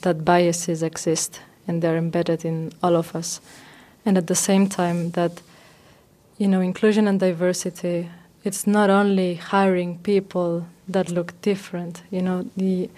that 0.00 0.24
biases 0.24 0.82
exist 0.82 1.40
and 1.68 1.82
they're 1.82 1.96
embedded 1.96 2.44
in 2.44 2.72
all 2.82 2.96
of 2.96 3.14
us. 3.14 3.40
And 4.04 4.16
at 4.16 4.28
the 4.28 4.34
same 4.34 4.68
time, 4.68 5.10
that 5.10 5.42
you 6.38 6.48
know, 6.48 6.60
inclusion 6.60 7.08
and 7.08 7.18
diversity, 7.18 8.10
it's 8.44 8.66
not 8.66 8.90
only 8.90 9.34
hiring 9.34 9.98
people 9.98 10.66
that 10.88 11.10
look 11.10 11.40
different. 11.40 12.02
You 12.10 12.22
know, 12.22 12.50
the 12.56 12.90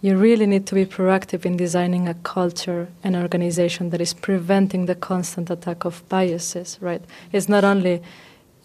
you 0.00 0.16
really 0.16 0.46
need 0.46 0.66
to 0.66 0.74
be 0.74 0.86
proactive 0.86 1.44
in 1.44 1.56
designing 1.56 2.08
a 2.08 2.14
culture 2.14 2.88
and 3.02 3.16
organization 3.16 3.90
that 3.90 4.00
is 4.00 4.14
preventing 4.14 4.86
the 4.86 4.94
constant 4.94 5.50
attack 5.50 5.84
of 5.84 6.08
biases, 6.08 6.78
right? 6.80 7.02
It's 7.32 7.48
not 7.48 7.64
only, 7.64 8.02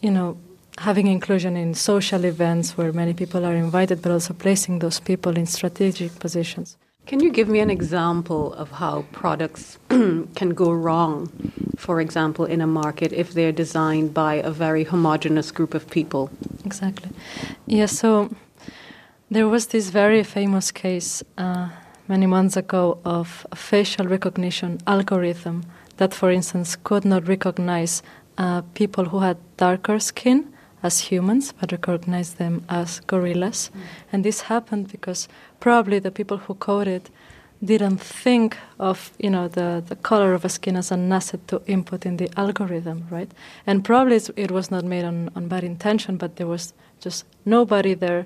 you 0.02 0.12
know, 0.12 0.38
having 0.80 1.08
inclusion 1.08 1.58
in 1.58 1.74
social 1.74 2.24
events 2.24 2.78
where 2.78 2.91
many 2.91 3.13
people 3.13 3.46
are 3.46 3.56
invited, 3.56 4.02
but 4.02 4.12
also 4.12 4.34
placing 4.34 4.80
those 4.80 5.00
people 5.00 5.38
in 5.38 5.46
strategic 5.46 6.19
positions. 6.19 6.78
Can 7.06 7.19
you 7.19 7.32
give 7.32 7.50
me 7.50 7.60
an 7.60 7.69
example 7.69 8.54
of 8.54 8.72
how 8.72 9.06
products 9.12 9.78
can 9.89 10.50
go 10.52 10.72
wrong, 10.72 11.30
for 11.76 12.00
example, 12.00 12.46
in 12.46 12.62
a 12.62 12.67
market 12.67 13.12
if 13.12 13.34
they're 13.34 13.52
designed 13.52 14.13
by 14.13 14.36
a 14.36 14.52
very 14.52 14.86
homogenous 14.86 15.52
group 15.52 15.74
of 15.74 15.89
people? 15.89 16.30
Exactly. 16.63 17.10
Yeah, 17.65 17.88
so 17.88 18.34
there 19.34 19.48
was 19.48 19.67
this 19.67 19.89
very 19.89 20.24
famous 20.24 20.72
case 20.72 21.24
uh, 21.38 21.69
many 22.08 22.28
months 22.28 22.56
ago 22.56 23.00
of 23.04 23.48
a 23.52 23.56
facial 23.56 24.06
recognition 24.06 24.78
algorithm 24.86 25.63
that, 25.98 26.13
for 26.13 26.32
instance, 26.32 26.76
could 26.84 27.04
not 27.04 27.28
recognize 27.28 28.04
uh, 28.38 28.62
people 28.74 29.06
who 29.06 29.19
had 29.19 29.38
darker 29.58 30.00
skin 30.00 30.54
as 30.84 31.00
humans, 31.00 31.54
but 31.60 31.72
recognized 31.72 32.38
them 32.38 32.63
as 32.69 33.00
gorillas. 33.08 33.72
Mm. 33.74 33.80
And 34.12 34.26
this 34.26 34.41
happened 34.41 34.91
because 34.91 35.28
probably 35.60 36.00
the 36.00 36.12
people 36.12 36.38
who 36.38 36.54
coded 36.56 37.10
didn't 37.63 37.98
think 37.98 38.58
of 38.78 39.12
you 39.17 39.30
know 39.30 39.48
the, 39.48 39.82
the 39.88 39.96
color 39.96 40.34
of 40.34 40.43
a 40.43 40.50
skin 40.50 40.76
as 40.76 40.91
an 40.91 41.12
asset 41.12 41.48
to 41.48 41.62
input 41.65 42.06
in 42.06 42.17
the 42.17 42.30
algorithm, 42.38 43.08
right? 43.10 43.32
And 43.65 43.84
probably 43.84 44.19
it 44.36 44.52
was 44.52 44.69
not 44.69 44.84
made 44.84 45.06
on, 45.06 45.32
on 45.36 45.48
bad 45.48 45.63
intention, 45.63 46.17
but 46.17 46.36
there 46.36 46.48
was 46.48 46.74
just 47.00 47.26
nobody 47.46 47.93
there, 47.93 48.26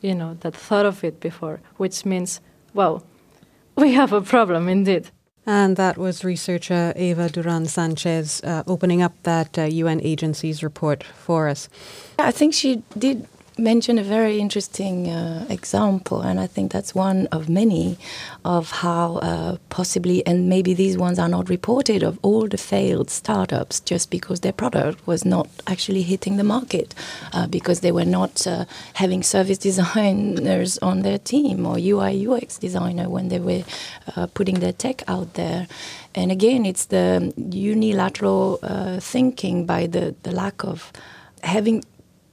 you 0.00 0.14
know, 0.14 0.36
that 0.40 0.54
thought 0.54 0.86
of 0.86 1.04
it 1.04 1.20
before, 1.20 1.60
which 1.76 2.04
means, 2.04 2.40
well, 2.74 3.02
we 3.76 3.92
have 3.94 4.12
a 4.12 4.20
problem 4.20 4.68
indeed. 4.68 5.10
And 5.46 5.76
that 5.76 5.96
was 5.96 6.24
researcher 6.24 6.92
Eva 6.94 7.30
Duran 7.30 7.64
Sanchez 7.66 8.42
uh, 8.44 8.64
opening 8.66 9.00
up 9.00 9.14
that 9.22 9.58
uh, 9.58 9.62
UN 9.62 9.98
agency's 10.02 10.62
report 10.62 11.02
for 11.02 11.48
us. 11.48 11.70
I 12.18 12.32
think 12.32 12.52
she 12.52 12.82
did 12.98 13.26
mention 13.58 13.98
a 13.98 14.02
very 14.02 14.38
interesting 14.38 15.08
uh, 15.08 15.44
example, 15.48 16.20
and 16.20 16.38
I 16.38 16.46
think 16.46 16.72
that's 16.72 16.94
one 16.94 17.26
of 17.32 17.48
many 17.48 17.98
of 18.44 18.70
how 18.70 19.16
uh, 19.16 19.56
possibly, 19.68 20.24
and 20.26 20.48
maybe 20.48 20.74
these 20.74 20.96
ones 20.96 21.18
are 21.18 21.28
not 21.28 21.48
reported, 21.48 22.02
of 22.02 22.18
all 22.22 22.46
the 22.46 22.56
failed 22.56 23.10
startups 23.10 23.80
just 23.80 24.10
because 24.10 24.40
their 24.40 24.52
product 24.52 25.06
was 25.06 25.24
not 25.24 25.48
actually 25.66 26.02
hitting 26.02 26.36
the 26.36 26.44
market, 26.44 26.94
uh, 27.32 27.46
because 27.46 27.80
they 27.80 27.92
were 27.92 28.04
not 28.04 28.46
uh, 28.46 28.64
having 28.94 29.22
service 29.22 29.58
designers 29.68 30.78
on 30.78 31.02
their 31.02 31.18
team 31.18 31.66
or 31.66 31.78
UI 31.78 32.26
UX 32.26 32.58
designer 32.58 33.08
when 33.08 33.28
they 33.28 33.40
were 33.40 33.64
uh, 34.16 34.26
putting 34.28 34.60
their 34.60 34.72
tech 34.72 35.02
out 35.08 35.34
there. 35.34 35.66
And 36.14 36.32
again, 36.32 36.64
it's 36.64 36.86
the 36.86 37.32
unilateral 37.50 38.58
uh, 38.62 39.00
thinking 39.00 39.66
by 39.66 39.86
the, 39.86 40.14
the 40.22 40.32
lack 40.32 40.64
of 40.64 40.92
having 41.42 41.84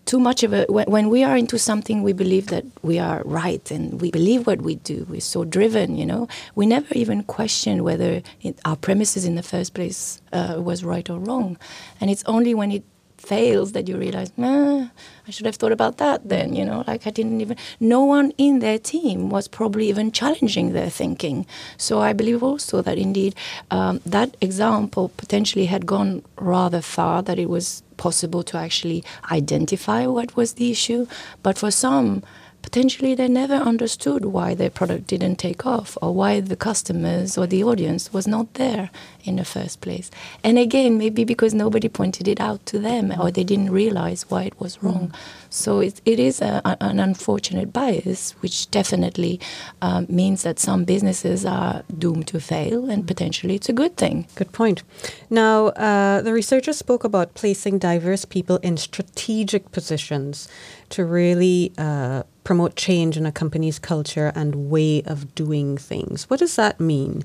too 0.06 0.20
much 0.20 0.44
of 0.44 0.54
a 0.54 0.66
when, 0.70 1.10
we 1.10 1.24
are 1.24 1.36
into 1.36 1.58
something 1.58 2.04
we 2.04 2.14
believe 2.14 2.48
that 2.48 2.66
we 2.84 3.00
are 3.00 3.22
right 3.26 3.70
and 3.72 4.00
we 4.02 4.12
believe 4.12 4.48
what 4.48 4.62
we 4.62 4.76
do. 4.76 5.06
We're 5.10 5.22
so 5.22 5.44
driven 5.44 5.96
you 5.96 6.06
know? 6.06 6.28
We 6.56 6.66
never 6.66 6.94
even 6.94 7.24
question 7.24 7.84
whether 7.84 8.22
it, 8.42 8.60
our 8.66 8.76
premises 8.76 9.26
in 9.26 9.36
the 9.36 9.44
first 9.44 9.74
place 9.74 10.22
uh, 10.32 10.56
was 10.60 10.84
right 10.84 11.10
or 11.10 11.20
wrong. 11.20 11.58
And 12.00 12.10
it's 12.10 12.24
only 12.26 12.54
when 12.54 12.72
it 12.72 12.84
fails 13.18 13.72
that 13.72 13.88
you 13.88 13.98
realize 13.98 14.32
nah, 14.38 14.88
i 15.28 15.32
should 15.32 15.48
have 15.48 15.56
thought 15.56 15.72
about 15.72 15.98
that 15.98 16.28
then 16.30 16.54
you 16.54 16.64
know? 16.64 16.84
Like 16.86 17.08
i 17.08 17.10
didn't 17.10 17.42
even 17.42 17.58
no 17.80 18.04
one 18.04 18.32
in 18.38 18.60
their 18.60 18.78
team 18.78 19.30
was 19.30 19.48
probably 19.48 19.90
even 19.90 20.12
challenging 20.12 20.74
their 20.74 20.90
thinking. 20.90 21.48
So 21.78 22.02
i 22.02 22.14
believe 22.14 22.44
also 22.44 22.82
that 22.82 22.98
indeed 22.98 23.34
um, 23.72 24.02
that 24.06 24.38
example 24.42 25.10
potentially 25.18 25.66
had 25.66 25.86
gone 25.86 26.24
rather 26.38 26.82
far 26.82 27.24
that 27.24 27.40
it 27.40 27.50
was 27.50 27.82
possible 27.98 28.44
to 28.44 28.58
actually 28.58 29.04
identify 29.32 30.06
what 30.06 30.36
was 30.36 30.54
the 30.54 30.72
issue. 30.72 31.08
But 31.44 31.58
for 31.58 31.72
some, 31.72 32.24
potentially 32.66 33.14
they 33.14 33.28
never 33.28 33.54
understood 33.54 34.26
why 34.26 34.56
their 34.56 34.72
product 34.72 35.06
didn't 35.06 35.36
take 35.36 35.68
off 35.68 35.96
or 36.02 36.16
why 36.16 36.40
the 36.40 36.56
customers 36.56 37.38
or 37.38 37.46
the 37.46 37.64
audience 37.64 38.12
was 38.12 38.26
not 38.26 38.56
there 38.56 38.90
in 39.24 39.36
the 39.36 39.46
first 39.46 39.82
place. 39.82 40.10
And 40.44 40.58
again, 40.58 40.98
maybe 40.98 41.24
because 41.24 41.54
nobody 41.54 41.88
pointed 41.88 42.28
it 42.28 42.42
out 42.42 42.66
to 42.66 42.80
them 42.80 43.14
or 43.22 43.30
they 43.30 43.44
didn't 43.44 43.72
realize 43.72 44.26
why 44.30 44.44
it 44.46 44.60
was 44.60 44.82
wrong. 44.82 45.10
Mm. 45.10 45.16
So 45.52 45.80
it, 45.80 46.02
it 46.06 46.20
is 46.20 46.42
a, 46.42 46.62
an 46.82 47.00
unfortunate 47.00 47.72
bias, 47.72 48.32
which 48.42 48.70
definitely 48.72 49.40
um, 49.84 50.08
means 50.10 50.42
that 50.42 50.58
some 50.58 50.86
businesses 50.86 51.46
are 51.46 51.84
doomed 51.98 52.28
to 52.28 52.40
fail, 52.40 52.90
and 52.90 53.08
potentially 53.08 53.56
it's 53.56 53.70
a 53.70 53.74
good 53.74 53.96
thing. 53.96 54.28
Good 54.36 54.52
point. 54.52 54.84
Now, 55.30 55.68
uh, 55.68 56.22
the 56.22 56.34
researchers 56.34 56.78
spoke 56.78 57.06
about 57.06 57.36
placing 57.36 57.80
diverse 57.80 58.26
people 58.26 58.58
in 58.58 58.76
strategic 58.76 59.72
positions 59.72 60.50
to 60.96 61.04
really 61.04 61.74
uh, 61.78 62.24
promote 62.46 62.78
change 62.78 63.18
in 63.18 63.26
a 63.26 63.32
company's 63.32 63.80
culture 63.80 64.32
and 64.34 64.70
way 64.70 65.04
of 65.04 65.36
doing 65.36 65.78
things. 65.78 66.30
What 66.30 66.40
does 66.40 66.56
that 66.56 66.80
mean 66.80 67.24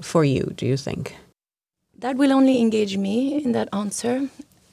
for 0.00 0.24
you, 0.24 0.54
do 0.56 0.64
you 0.64 0.78
think? 0.78 1.16
That 1.98 2.16
will 2.16 2.32
only 2.32 2.62
engage 2.62 2.96
me 2.96 3.44
in 3.44 3.52
that 3.52 3.68
answer. 3.74 4.30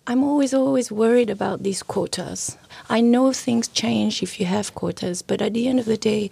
I'm 0.10 0.24
always, 0.24 0.54
always 0.54 0.90
worried 0.90 1.30
about 1.30 1.64
these 1.64 1.84
quotas. 1.84 2.58
I 2.88 3.02
know 3.02 3.34
things 3.34 3.68
change 3.68 4.24
if 4.24 4.40
you 4.40 4.46
have 4.46 4.74
quotas, 4.74 5.22
but 5.22 5.42
at 5.42 5.54
the 5.54 5.68
end 5.68 5.82
of 5.82 5.86
the 5.86 5.98
day, 5.98 6.30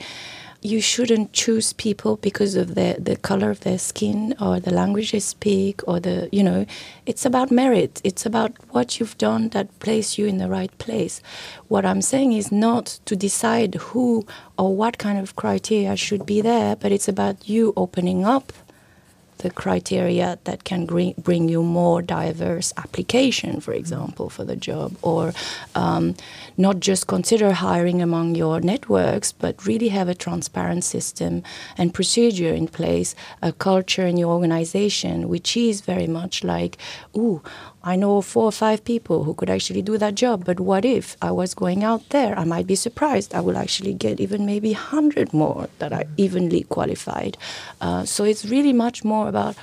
you 0.62 0.82
shouldn't 0.82 1.34
choose 1.34 1.74
people 1.74 2.18
because 2.18 2.56
of 2.56 2.76
the 2.76 2.96
the 3.00 3.16
color 3.16 3.50
of 3.52 3.60
their 3.62 3.78
skin 3.78 4.36
or 4.40 4.60
the 4.60 4.72
language 4.72 5.12
they 5.12 5.20
speak 5.20 5.82
or 5.88 6.00
the 6.00 6.30
you 6.32 6.44
know 6.44 6.66
it's 7.06 7.26
about 7.26 7.52
merit. 7.52 8.02
It's 8.04 8.26
about 8.26 8.52
what 8.72 9.00
you've 9.00 9.18
done 9.18 9.50
that 9.50 9.68
place 9.80 10.18
you 10.18 10.26
in 10.26 10.38
the 10.38 10.50
right 10.50 10.76
place. 10.78 11.22
What 11.68 11.86
i'm 11.86 12.02
saying 12.02 12.34
is 12.34 12.52
not 12.52 13.00
to 13.06 13.16
decide 13.16 13.76
who 13.76 14.26
or 14.58 14.76
what 14.76 14.98
kind 14.98 15.20
of 15.20 15.36
criteria 15.36 15.96
should 15.96 16.26
be 16.26 16.42
there 16.42 16.76
but 16.76 16.92
it's 16.92 17.08
about 17.08 17.50
you 17.50 17.74
opening 17.76 18.26
up 18.26 18.54
criteria 19.50 20.40
that 20.44 20.64
can 20.64 20.86
bring 20.86 21.50
you 21.50 21.64
more 21.64 22.02
diverse 22.02 22.74
application, 22.78 23.60
for 23.60 23.74
example, 23.74 24.30
for 24.30 24.44
the 24.44 24.56
job, 24.56 24.96
or 25.02 25.34
um, 25.76 26.16
not 26.58 26.80
just 26.80 27.08
consider 27.08 27.52
hiring 27.54 28.02
among 28.02 28.36
your 28.36 28.60
networks, 28.62 29.32
but 29.32 29.66
really 29.66 29.90
have 29.90 30.08
a 30.10 30.16
transparent 30.16 30.84
system 30.84 31.44
and 31.78 31.94
procedure 31.94 32.54
in 32.54 32.68
place, 32.68 33.16
a 33.42 33.52
culture 33.52 34.06
in 34.06 34.18
your 34.18 34.32
organization, 34.32 35.28
which 35.28 35.58
is 35.58 35.82
very 35.82 36.08
much 36.08 36.44
like, 36.44 36.78
ooh, 37.16 37.42
I 37.88 37.96
know 37.96 38.20
four 38.24 38.46
or 38.46 38.52
five 38.52 38.84
people 38.84 39.26
who 39.26 39.36
could 39.36 39.52
actually 39.52 39.84
do 39.84 40.00
that 40.00 40.16
job, 40.16 40.44
but 40.44 40.60
what 40.60 40.86
if 40.86 41.16
I 41.22 41.30
was 41.30 41.54
going 41.54 41.84
out 41.84 42.10
there? 42.10 42.36
I 42.38 42.44
might 42.44 42.66
be 42.66 42.74
surprised. 42.76 43.36
I 43.36 43.42
will 43.42 43.58
actually 43.58 43.94
get 43.94 44.20
even 44.20 44.44
maybe 44.44 44.74
100 44.74 45.34
more 45.34 45.70
that 45.78 45.94
are 45.94 46.06
evenly 46.18 46.64
qualified. 46.64 47.38
Uh, 47.80 48.04
so 48.04 48.24
it's 48.24 48.44
really 48.44 48.74
much 48.74 49.04
more 49.04 49.30
about 49.30 49.56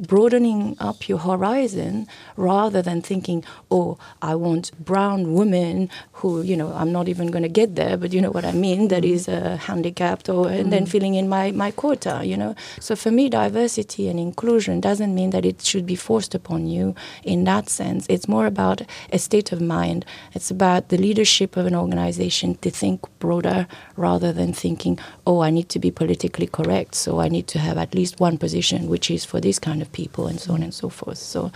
broadening 0.00 0.76
up 0.78 1.08
your 1.08 1.18
horizon 1.18 2.06
rather 2.36 2.82
than 2.82 3.02
thinking, 3.02 3.44
oh, 3.70 3.98
I 4.22 4.34
want 4.34 4.72
brown 4.84 5.34
women 5.34 5.90
who, 6.12 6.42
you 6.42 6.56
know, 6.56 6.72
I'm 6.72 6.92
not 6.92 7.08
even 7.08 7.30
going 7.30 7.42
to 7.42 7.48
get 7.48 7.76
there, 7.76 7.96
but 7.96 8.12
you 8.12 8.20
know 8.20 8.30
what 8.30 8.44
I 8.44 8.52
mean, 8.52 8.88
that 8.88 9.04
is 9.04 9.28
uh, 9.28 9.56
handicapped, 9.60 10.28
or 10.28 10.48
and 10.48 10.68
mm. 10.68 10.70
then 10.70 10.86
filling 10.86 11.14
in 11.14 11.28
my, 11.28 11.50
my 11.52 11.70
quota, 11.70 12.22
you 12.24 12.36
know. 12.36 12.54
So 12.80 12.96
for 12.96 13.10
me, 13.10 13.28
diversity 13.28 14.08
and 14.08 14.18
inclusion 14.18 14.80
doesn't 14.80 15.14
mean 15.14 15.30
that 15.30 15.44
it 15.44 15.62
should 15.62 15.86
be 15.86 15.96
forced 15.96 16.34
upon 16.34 16.66
you 16.66 16.94
in 17.22 17.44
that 17.44 17.68
sense. 17.68 18.06
It's 18.08 18.28
more 18.28 18.46
about 18.46 18.82
a 19.12 19.18
state 19.18 19.52
of 19.52 19.60
mind. 19.60 20.04
It's 20.34 20.50
about 20.50 20.88
the 20.88 20.98
leadership 20.98 21.56
of 21.56 21.66
an 21.66 21.74
organization 21.74 22.56
to 22.56 22.70
think 22.70 23.06
broader 23.18 23.66
rather 23.96 24.32
than 24.32 24.52
thinking, 24.52 24.98
oh, 25.26 25.40
I 25.40 25.50
need 25.50 25.68
to 25.70 25.78
be 25.78 25.90
politically 25.90 26.46
correct, 26.46 26.94
so 26.94 27.20
I 27.20 27.28
need 27.28 27.46
to 27.48 27.58
have 27.58 27.78
at 27.78 27.94
least 27.94 28.20
one 28.20 28.38
position, 28.38 28.88
which 28.88 29.10
is 29.10 29.24
for 29.24 29.40
this 29.40 29.58
kind 29.58 29.82
of 29.82 29.87
people, 29.92 30.26
and 30.26 30.40
so 30.40 30.54
on 30.54 30.62
and 30.62 30.74
so 30.74 30.88
forth. 30.88 31.18
So 31.18 31.50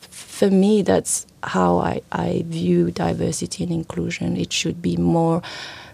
for 0.00 0.50
me, 0.50 0.82
that's 0.82 1.26
how 1.42 1.78
I, 1.78 2.00
I 2.12 2.44
view 2.46 2.90
diversity 2.90 3.64
and 3.64 3.72
inclusion. 3.72 4.36
It 4.36 4.52
should 4.52 4.80
be 4.82 4.96
more 4.96 5.42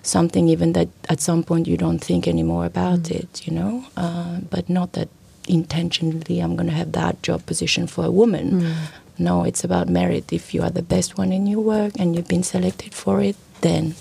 something 0.02 0.48
even 0.48 0.72
that 0.74 0.88
at 1.08 1.20
some 1.20 1.42
point 1.42 1.66
you 1.66 1.76
don't 1.76 1.98
think 1.98 2.28
anymore 2.28 2.66
about 2.66 3.00
mm. 3.00 3.22
it, 3.22 3.46
you 3.46 3.52
know, 3.52 3.84
uh, 3.96 4.40
but 4.50 4.68
not 4.68 4.92
that 4.92 5.08
intentionally 5.48 6.40
I'm 6.40 6.56
going 6.56 6.68
to 6.68 6.74
have 6.74 6.92
that 6.92 7.22
job 7.22 7.46
position 7.46 7.86
for 7.86 8.04
a 8.04 8.10
woman. 8.10 8.60
Mm. 8.60 8.74
No, 9.18 9.44
it's 9.44 9.64
about 9.64 9.88
merit. 9.88 10.32
If 10.32 10.54
you 10.54 10.62
are 10.62 10.70
the 10.70 10.82
best 10.82 11.16
one 11.16 11.32
in 11.32 11.46
your 11.46 11.60
work 11.60 11.92
and 11.98 12.14
you've 12.14 12.28
been 12.28 12.42
selected 12.42 12.94
for 12.94 13.20
it, 13.20 13.36
then 13.60 13.94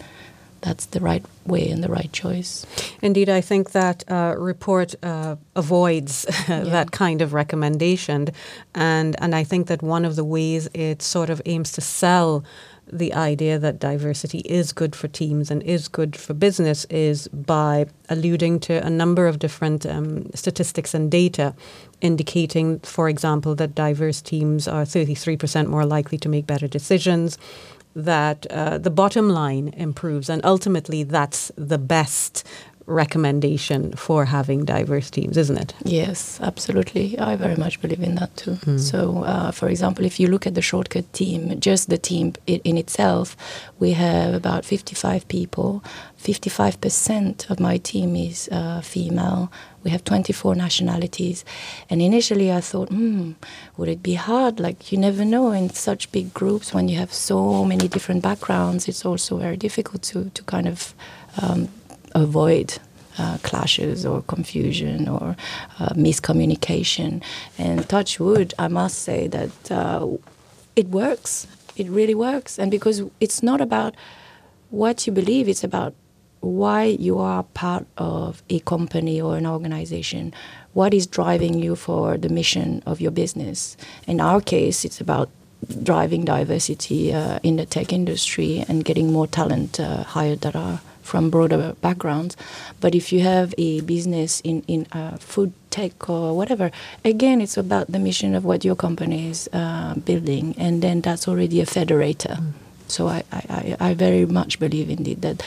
that's 0.63 0.85
the 0.87 1.01
right 1.01 1.23
way 1.45 1.69
and 1.69 1.83
the 1.83 1.89
right 1.89 2.11
choice. 2.13 2.65
Indeed, 3.01 3.29
I 3.29 3.41
think 3.41 3.71
that 3.71 4.03
uh, 4.09 4.35
report 4.37 4.95
uh, 5.03 5.35
avoids 5.55 6.25
yeah. 6.47 6.63
that 6.63 6.91
kind 6.91 7.21
of 7.21 7.33
recommendation, 7.33 8.29
and 8.73 9.15
and 9.21 9.35
I 9.35 9.43
think 9.43 9.67
that 9.67 9.81
one 9.83 10.05
of 10.05 10.15
the 10.15 10.23
ways 10.23 10.69
it 10.73 11.01
sort 11.01 11.29
of 11.29 11.41
aims 11.45 11.73
to 11.73 11.81
sell 11.81 12.43
the 12.91 13.13
idea 13.13 13.57
that 13.57 13.79
diversity 13.79 14.39
is 14.39 14.73
good 14.73 14.95
for 14.95 15.07
teams 15.07 15.49
and 15.49 15.63
is 15.63 15.87
good 15.87 16.15
for 16.15 16.33
business 16.33 16.85
is 16.85 17.27
by 17.29 17.85
alluding 18.09 18.59
to 18.59 18.85
a 18.85 18.89
number 18.89 19.25
of 19.25 19.39
different 19.39 19.85
um, 19.85 20.29
statistics 20.33 20.93
and 20.93 21.09
data 21.09 21.55
indicating, 22.01 22.79
for 22.79 23.07
example, 23.07 23.55
that 23.55 23.73
diverse 23.73 24.21
teams 24.21 24.67
are 24.67 24.83
33% 24.83 25.67
more 25.67 25.85
likely 25.85 26.17
to 26.17 26.27
make 26.27 26.45
better 26.45 26.67
decisions, 26.67 27.37
that 27.95 28.47
uh, 28.47 28.77
the 28.77 28.89
bottom 28.89 29.29
line 29.29 29.69
improves, 29.77 30.29
and 30.29 30.43
ultimately 30.45 31.03
that's 31.03 31.51
the 31.55 31.77
best 31.77 32.43
recommendation 32.85 33.93
for 33.93 34.25
having 34.25 34.65
diverse 34.65 35.09
teams, 35.09 35.37
isn't 35.37 35.57
it? 35.57 35.73
Yes, 35.85 36.39
absolutely. 36.41 37.17
I 37.17 37.35
very 37.35 37.55
much 37.55 37.81
believe 37.81 38.01
in 38.01 38.15
that 38.15 38.35
too. 38.35 38.51
Mm. 38.51 38.79
So, 38.79 39.23
uh, 39.23 39.51
for 39.51 39.69
example, 39.69 40.05
if 40.05 40.19
you 40.19 40.27
look 40.27 40.45
at 40.45 40.55
the 40.55 40.61
shortcut 40.61 41.11
team, 41.13 41.59
just 41.59 41.89
the 41.89 41.97
team 41.97 42.33
in 42.45 42.77
itself, 42.77 43.37
we 43.79 43.91
have 43.91 44.33
about 44.33 44.65
55 44.65 45.27
people. 45.27 45.83
55% 46.21 47.49
of 47.49 47.59
my 47.59 47.77
team 47.77 48.15
is 48.15 48.49
uh, 48.51 48.81
female. 48.81 49.51
We 49.83 49.91
have 49.91 50.03
24 50.03 50.55
nationalities. 50.55 51.43
And 51.89 52.01
initially 52.01 52.51
I 52.51 52.61
thought, 52.61 52.89
hmm, 52.89 53.33
would 53.77 53.89
it 53.89 54.01
be 54.01 54.13
hard? 54.13 54.59
Like, 54.59 54.91
you 54.91 54.97
never 54.97 55.25
know 55.25 55.51
in 55.51 55.69
such 55.69 56.11
big 56.11 56.33
groups 56.33 56.73
when 56.73 56.87
you 56.87 56.97
have 56.97 57.13
so 57.13 57.65
many 57.65 57.87
different 57.87 58.21
backgrounds, 58.21 58.87
it's 58.87 59.05
also 59.05 59.37
very 59.37 59.57
difficult 59.57 60.03
to, 60.03 60.29
to 60.29 60.43
kind 60.43 60.67
of 60.67 60.93
um, 61.41 61.69
avoid 62.15 62.79
uh, 63.17 63.37
clashes 63.43 64.05
or 64.05 64.21
confusion 64.23 65.07
or 65.07 65.35
uh, 65.79 65.89
miscommunication. 65.89 67.21
And 67.57 67.87
touch 67.87 68.19
wood, 68.19 68.53
I 68.57 68.67
must 68.67 68.99
say 68.99 69.27
that 69.27 69.71
uh, 69.71 70.07
it 70.75 70.87
works. 70.87 71.47
It 71.75 71.89
really 71.89 72.15
works. 72.15 72.57
And 72.57 72.71
because 72.71 73.03
it's 73.19 73.43
not 73.43 73.61
about 73.61 73.95
what 74.69 75.05
you 75.05 75.13
believe, 75.13 75.47
it's 75.47 75.63
about 75.63 75.93
why 76.43 76.83
you 76.83 77.19
are 77.19 77.43
part 77.53 77.85
of 77.97 78.43
a 78.49 78.59
company 78.59 79.21
or 79.21 79.37
an 79.37 79.47
organization. 79.47 80.33
What 80.73 80.93
is 80.93 81.07
driving 81.07 81.59
you 81.59 81.75
for 81.75 82.17
the 82.17 82.27
mission 82.27 82.83
of 82.85 82.99
your 82.99 83.11
business? 83.11 83.77
In 84.07 84.19
our 84.19 84.41
case, 84.41 84.83
it's 84.83 84.99
about 84.99 85.29
driving 85.81 86.25
diversity 86.25 87.13
uh, 87.13 87.39
in 87.43 87.55
the 87.55 87.65
tech 87.65 87.93
industry 87.93 88.65
and 88.67 88.83
getting 88.83 89.13
more 89.13 89.25
talent 89.25 89.79
uh, 89.79 90.03
hired 90.03 90.41
that 90.41 90.55
are 90.55 90.81
from 91.01 91.29
broader 91.29 91.75
backgrounds. 91.79 92.35
But 92.81 92.93
if 92.93 93.13
you 93.13 93.21
have 93.21 93.53
a 93.57 93.79
business 93.81 94.41
in, 94.41 94.63
in 94.67 94.85
uh, 94.91 95.17
food 95.17 95.53
tech 95.69 96.09
or 96.09 96.35
whatever, 96.35 96.71
again, 97.05 97.39
it's 97.39 97.55
about 97.55 97.89
the 97.89 97.99
mission 97.99 98.35
of 98.35 98.43
what 98.43 98.65
your 98.65 98.75
company 98.75 99.29
is 99.29 99.49
uh, 99.53 99.95
building, 99.95 100.55
and 100.57 100.81
then 100.81 100.99
that's 100.99 101.27
already 101.27 101.61
a 101.61 101.65
federator. 101.65 102.37
Mm. 102.37 102.51
So 102.87 103.07
I, 103.07 103.23
I, 103.31 103.75
I 103.79 103.93
very 103.93 104.25
much 104.25 104.59
believe 104.59 104.89
indeed 104.89 105.21
that 105.21 105.41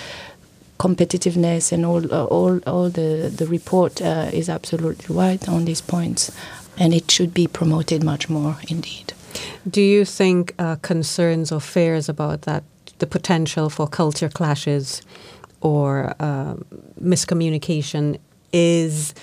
competitiveness 0.79 1.73
and 1.73 1.85
all 1.85 2.13
uh, 2.13 2.25
all 2.25 2.61
all 2.67 2.91
the 2.91 3.33
the 3.37 3.47
report 3.47 4.01
uh, 4.03 4.31
is 4.33 4.49
absolutely 4.49 5.15
right 5.15 5.49
on 5.49 5.65
these 5.65 5.81
points, 5.81 6.31
and 6.79 6.95
it 6.95 7.11
should 7.11 7.33
be 7.33 7.47
promoted 7.47 8.03
much 8.03 8.29
more 8.29 8.57
indeed. 8.69 9.13
Do 9.71 9.83
you 9.83 10.05
think 10.05 10.55
uh, 10.59 10.77
concerns 10.77 11.53
or 11.53 11.61
fears 11.61 12.09
about 12.09 12.43
that, 12.43 12.63
the 12.99 13.07
potential 13.07 13.69
for 13.71 13.89
culture 13.89 14.31
clashes? 14.31 15.03
or 15.61 16.15
uh, 16.21 16.55
miscommunication 17.03 18.19
is 18.53 19.15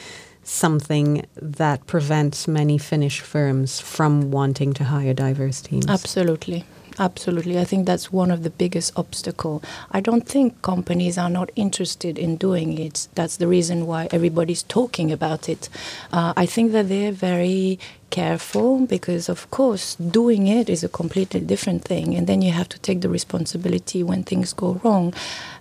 something 0.44 1.26
that 1.42 1.86
prevents 1.88 2.48
many 2.48 2.78
Finnish 2.78 3.22
firms 3.22 3.80
from 3.80 4.32
wanting 4.32 4.74
to 4.74 4.84
hire 4.84 5.14
diverse 5.14 5.62
teams. 5.62 5.88
Absolutely. 5.88 6.66
Absolutely. 7.00 7.58
I 7.60 7.64
think 7.64 7.86
that's 7.88 8.12
one 8.12 8.30
of 8.30 8.44
the 8.44 8.50
biggest 8.50 8.94
obstacle. 8.96 9.64
I 9.92 10.00
don't 10.00 10.28
think 10.28 10.62
companies 10.62 11.18
are 11.18 11.30
not 11.30 11.52
interested 11.56 12.20
in 12.20 12.38
doing 12.38 12.78
it. 12.78 13.08
That's 13.16 13.38
the 13.38 13.48
reason 13.48 13.88
why 13.88 14.10
everybody's 14.12 14.64
talking 14.64 15.12
about 15.12 15.50
it. 15.50 15.70
Uh, 16.12 16.34
I 16.38 16.46
think 16.46 16.72
that 16.74 16.90
they're 16.90 17.12
very 17.12 17.80
careful 18.12 18.86
because 18.86 19.28
of 19.28 19.50
course 19.50 19.96
doing 19.96 20.46
it 20.46 20.70
is 20.70 20.84
a 20.84 20.90
completely 20.90 21.40
different 21.40 21.84
thing 21.84 22.14
and 22.14 22.28
then 22.28 22.44
you 22.44 22.52
have 22.52 22.70
to 22.70 22.78
take 22.78 23.02
the 23.02 23.10
responsibility 23.10 24.04
when 24.04 24.22
things 24.24 24.54
go 24.54 24.80
wrong 24.84 25.12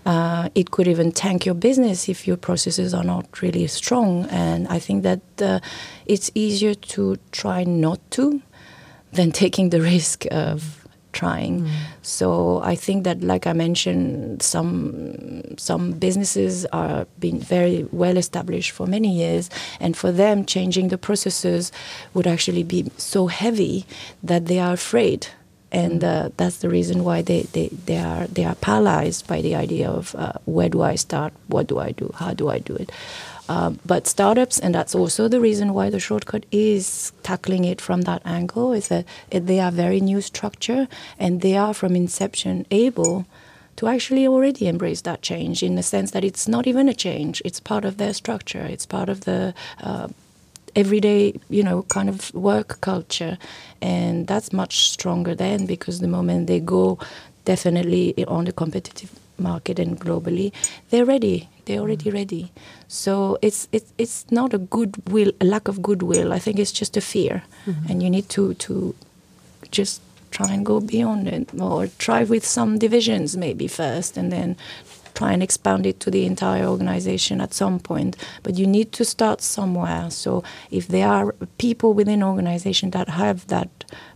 uh, 0.05 0.51
it 0.55 0.71
could 0.71 0.87
even 0.87 1.11
tank 1.11 1.47
your 1.47 1.55
business 1.55 2.11
if 2.11 2.27
your 2.27 2.37
processes 2.37 2.93
are 2.93 3.05
not 3.05 3.41
really 3.41 3.67
strong 3.67 4.27
and 4.27 4.69
i 4.69 4.79
think 4.79 5.03
that 5.03 5.23
uh, 5.41 5.61
it's 6.05 6.31
easier 6.35 6.75
to 6.75 7.17
try 7.31 7.65
not 7.65 7.99
to 8.11 8.43
than 9.15 9.33
taking 9.43 9.71
the 9.71 9.81
risk 9.81 10.27
of 10.31 10.82
trying. 11.13 11.63
Mm. 11.63 11.69
So 12.03 12.61
I 12.63 12.75
think 12.75 13.05
that, 13.05 13.23
like 13.23 13.47
I 13.47 13.53
mentioned, 13.53 14.43
some 14.43 15.57
some 15.59 15.93
businesses 15.93 16.67
are 16.67 17.07
being 17.19 17.39
very 17.39 17.87
well 17.93 18.17
established 18.17 18.73
for 18.73 18.87
many 18.87 19.09
years, 19.15 19.51
and 19.81 19.97
for 19.97 20.13
them, 20.13 20.45
changing 20.45 20.89
the 20.89 20.99
processes 20.99 21.73
would 22.15 22.27
actually 22.27 22.65
be 22.65 22.91
so 22.97 23.27
heavy 23.27 23.85
that 24.23 24.47
they 24.47 24.59
are 24.59 24.73
afraid. 24.73 25.27
And 25.71 26.03
mm. 26.03 26.27
uh, 26.27 26.31
that's 26.37 26.59
the 26.59 26.69
reason 26.69 27.03
why 27.03 27.23
they, 27.23 27.43
they, 27.53 27.69
they 27.69 27.97
are 27.99 28.27
they 28.27 28.45
are 28.45 28.55
paralyzed 28.57 29.27
by 29.27 29.41
the 29.41 29.55
idea 29.55 29.89
of 29.89 30.15
uh, 30.15 30.33
where 30.45 30.69
do 30.69 30.83
I 30.83 30.97
start, 30.97 31.33
what 31.49 31.67
do 31.67 31.79
I 31.79 31.93
do, 31.93 32.11
how 32.15 32.35
do 32.35 32.51
I 32.51 32.59
do 32.59 32.77
it. 32.77 32.93
Uh, 33.53 33.71
but 33.85 34.07
startups, 34.07 34.59
and 34.59 34.75
that's 34.75 34.95
also 34.95 35.29
the 35.29 35.39
reason 35.49 35.75
why 35.75 35.91
the 35.91 36.01
shortcut 36.01 36.47
is 36.51 37.13
tackling 37.23 37.65
it 37.73 37.81
from 37.83 38.01
that 38.03 38.23
angle, 38.25 38.73
is 38.73 38.89
that 38.89 39.05
they 39.31 39.61
are 39.61 39.71
very 39.71 40.01
new 40.01 40.23
structure 40.23 40.89
and 41.19 41.43
they 41.43 41.55
are 41.55 41.75
from 41.75 41.95
inception 41.95 42.65
able 42.71 43.27
to 43.77 43.89
actually 43.89 44.27
already 44.27 44.67
embrace 44.69 45.03
that 45.03 45.21
change 45.21 45.63
in 45.63 45.75
the 45.75 45.83
sense 45.83 46.13
that 46.13 46.25
it's 46.25 46.49
not 46.49 46.67
even 46.67 46.89
a 46.89 46.95
change, 46.95 47.43
it's 47.45 47.61
part 47.61 47.85
of 47.85 47.99
their 47.99 48.15
structure, 48.15 48.65
it's 48.75 48.87
part 48.87 49.11
of 49.11 49.19
the 49.29 49.53
uh, 49.83 50.09
everyday, 50.75 51.39
you 51.51 51.63
know, 51.63 51.83
kind 51.97 52.09
of 52.09 52.33
work 52.35 52.81
culture. 52.81 53.37
And 53.83 54.27
that's 54.27 54.51
much 54.53 54.75
stronger 54.89 55.35
then 55.35 55.67
because 55.67 56.01
the 56.01 56.09
moment 56.09 56.47
they 56.47 56.61
go 56.61 56.99
definitely 57.45 58.25
on 58.25 58.47
the 58.47 58.53
competitive 58.53 59.11
market 59.39 59.79
and 59.79 59.99
globally, 60.01 60.53
they're 60.91 61.05
ready. 61.05 61.49
They're 61.65 61.81
already 61.81 62.11
mm. 62.11 62.15
ready. 62.15 62.53
So 62.89 63.39
it's 63.43 63.69
it's 63.73 63.93
it's 63.99 64.31
not 64.31 64.55
a 64.55 64.59
goodwill, 64.59 65.33
a 65.41 65.45
lack 65.45 65.69
of 65.69 65.83
goodwill. 65.83 66.33
I 66.33 66.39
think 66.39 66.59
it's 66.59 66.73
just 66.73 66.97
a 66.97 67.01
fear, 67.01 67.43
mm-hmm. 67.67 67.91
and 67.91 68.03
you 68.03 68.11
need 68.11 68.29
to 68.31 68.55
to 68.55 68.95
just 69.71 70.01
try 70.31 70.53
and 70.53 70.65
go 70.67 70.81
beyond 70.81 71.29
it, 71.29 71.51
or 71.61 71.89
try 71.99 72.25
with 72.25 72.45
some 72.45 72.79
divisions 72.79 73.37
maybe 73.37 73.69
first, 73.69 74.17
and 74.17 74.33
then 74.33 74.57
try 75.15 75.33
and 75.33 75.43
expand 75.43 75.87
it 75.87 76.01
to 76.01 76.11
the 76.11 76.25
entire 76.25 76.65
organization 76.65 77.41
at 77.41 77.55
some 77.55 77.79
point. 77.79 78.17
But 78.43 78.59
you 78.59 78.67
need 78.67 78.93
to 78.93 79.05
start 79.05 79.41
somewhere. 79.41 80.11
So 80.11 80.43
if 80.71 80.89
there 80.89 81.09
are 81.09 81.35
people 81.59 81.95
within 81.95 82.23
organization 82.23 82.91
that 82.91 83.09
have 83.09 83.47
that 83.49 83.69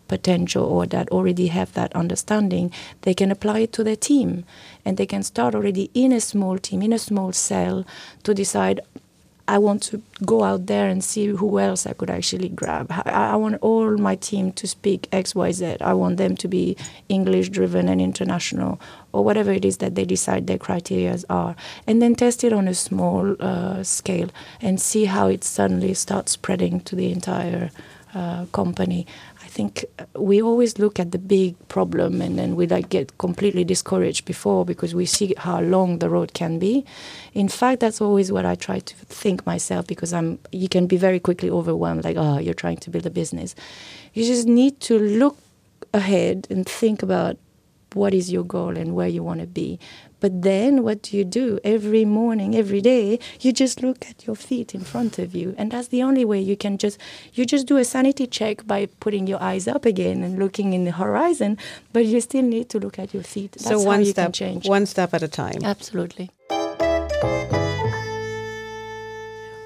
potential 0.09 0.65
or 0.65 0.87
that 0.87 1.09
already 1.11 1.49
have 1.49 1.73
that 1.75 1.95
understanding, 1.95 2.73
they 3.03 3.15
can 3.15 3.31
apply 3.31 3.61
it 3.61 3.73
to 3.75 3.85
their 3.85 3.97
team. 3.97 4.45
And 4.85 4.97
they 4.97 5.07
can 5.07 5.23
start 5.23 5.55
already 5.55 5.91
in 5.95 6.13
a 6.13 6.21
small 6.21 6.59
team, 6.59 6.83
in 6.83 6.93
a 6.93 6.99
small 6.99 7.33
cell, 7.33 7.85
to 8.23 8.35
decide 8.35 8.81
I 9.49 9.59
want 9.59 9.83
to 9.85 10.03
go 10.25 10.43
out 10.43 10.67
there 10.67 10.89
and 10.89 11.05
see 11.05 11.27
who 11.27 11.61
else 11.61 11.87
I 11.87 11.93
could 11.93 12.11
actually 12.11 12.49
grab. 12.49 12.91
I, 12.91 13.31
I, 13.33 13.37
want 13.37 13.59
all 13.61 13.97
my 13.97 14.17
team 14.17 14.51
to 14.53 14.67
speak 14.67 15.09
X, 15.13 15.37
Y, 15.37 15.53
Z. 15.53 15.77
I 15.81 15.95
want 15.95 16.17
them 16.17 16.37
to 16.39 16.49
be 16.49 16.77
English 17.09 17.51
driven 17.51 17.89
and 17.89 18.01
international, 18.01 18.81
or 19.13 19.23
whatever 19.23 19.53
it 19.53 19.65
is 19.65 19.77
that 19.77 19.95
they 19.95 20.05
decide 20.05 20.49
their 20.49 20.59
criteria 20.59 21.17
are. 21.31 21.55
And 21.87 22.03
then 22.03 22.17
test 22.17 22.43
it 22.43 22.53
on 22.53 22.67
a 22.67 22.75
small 22.75 23.37
uh, 23.39 23.85
scale 23.85 24.31
and 24.61 24.81
see 24.81 25.05
how 25.05 25.29
it 25.29 25.45
suddenly 25.45 25.95
starts 25.95 26.33
spreading 26.33 26.81
to 26.81 26.97
the 26.97 27.13
entire 27.13 27.71
uh, 28.15 28.47
company 28.47 29.07
think 29.57 29.87
we 30.15 30.43
always 30.43 30.79
look 30.79 31.01
at 31.01 31.13
the 31.13 31.19
big 31.19 31.55
problem 31.69 32.21
and 32.21 32.39
then 32.39 32.57
we 32.57 32.67
like 32.67 32.91
get 32.91 33.17
completely 33.17 33.65
discouraged 33.65 34.27
before 34.27 34.67
because 34.67 34.95
we 34.95 35.07
see 35.07 35.33
how 35.39 35.61
long 35.61 35.99
the 35.99 36.11
road 36.11 36.35
can 36.35 36.59
be. 36.59 36.85
In 37.33 37.49
fact, 37.49 37.81
that's 37.81 38.03
always 38.03 38.31
what 38.31 38.45
I 38.45 38.55
try 38.55 38.81
to 38.81 38.95
think 39.23 39.47
myself 39.47 39.87
because 39.87 40.13
I'm 40.13 40.39
you 40.53 40.69
can 40.69 40.87
be 40.87 40.99
very 40.99 41.19
quickly 41.19 41.49
overwhelmed 41.49 42.05
like 42.05 42.19
oh 42.19 42.39
you're 42.39 42.63
trying 42.65 42.77
to 42.85 42.91
build 42.91 43.07
a 43.07 43.11
business. 43.23 43.55
You 44.13 44.25
just 44.27 44.47
need 44.47 44.79
to 44.89 44.99
look 44.99 45.39
ahead 45.95 46.47
and 46.51 46.69
think 46.69 47.03
about 47.03 47.39
what 47.95 48.13
is 48.13 48.31
your 48.31 48.45
goal 48.45 48.77
and 48.77 48.95
where 48.95 49.09
you 49.09 49.23
want 49.23 49.41
to 49.41 49.47
be 49.47 49.79
but 50.27 50.43
then 50.43 50.83
what 50.83 51.03
do 51.03 51.17
you 51.17 51.25
do? 51.25 51.61
Every 51.63 52.05
morning, 52.05 52.57
every 52.57 52.81
day, 52.81 53.21
you 53.43 53.53
just 53.53 53.81
look 53.81 54.07
at 54.11 54.27
your 54.27 54.35
feet 54.35 54.75
in 54.75 54.81
front 54.81 55.21
of 55.21 55.37
you. 55.37 55.55
And 55.57 55.71
that's 55.71 55.87
the 55.87 56.03
only 56.03 56.25
way 56.25 56.41
you 56.41 56.57
can 56.57 56.79
just, 56.79 56.99
you 57.35 57.47
just 57.47 57.69
do 57.69 57.77
a 57.77 57.85
sanity 57.85 58.27
check 58.27 58.67
by 58.67 58.87
putting 58.99 59.29
your 59.29 59.41
eyes 59.41 59.69
up 59.69 59.85
again 59.85 60.25
and 60.25 60.37
looking 60.37 60.73
in 60.73 60.83
the 60.85 60.91
horizon, 60.91 61.59
but 61.93 62.07
you 62.07 62.21
still 62.21 62.43
need 62.43 62.69
to 62.71 62.81
look 62.81 62.99
at 62.99 63.15
your 63.15 63.23
feet. 63.23 63.53
That's 63.53 63.69
so 63.69 63.81
one 63.81 64.05
step, 64.05 64.35
one 64.65 64.85
step 64.87 65.15
at 65.15 65.23
a 65.23 65.29
time. 65.29 65.61
Absolutely. 65.63 66.29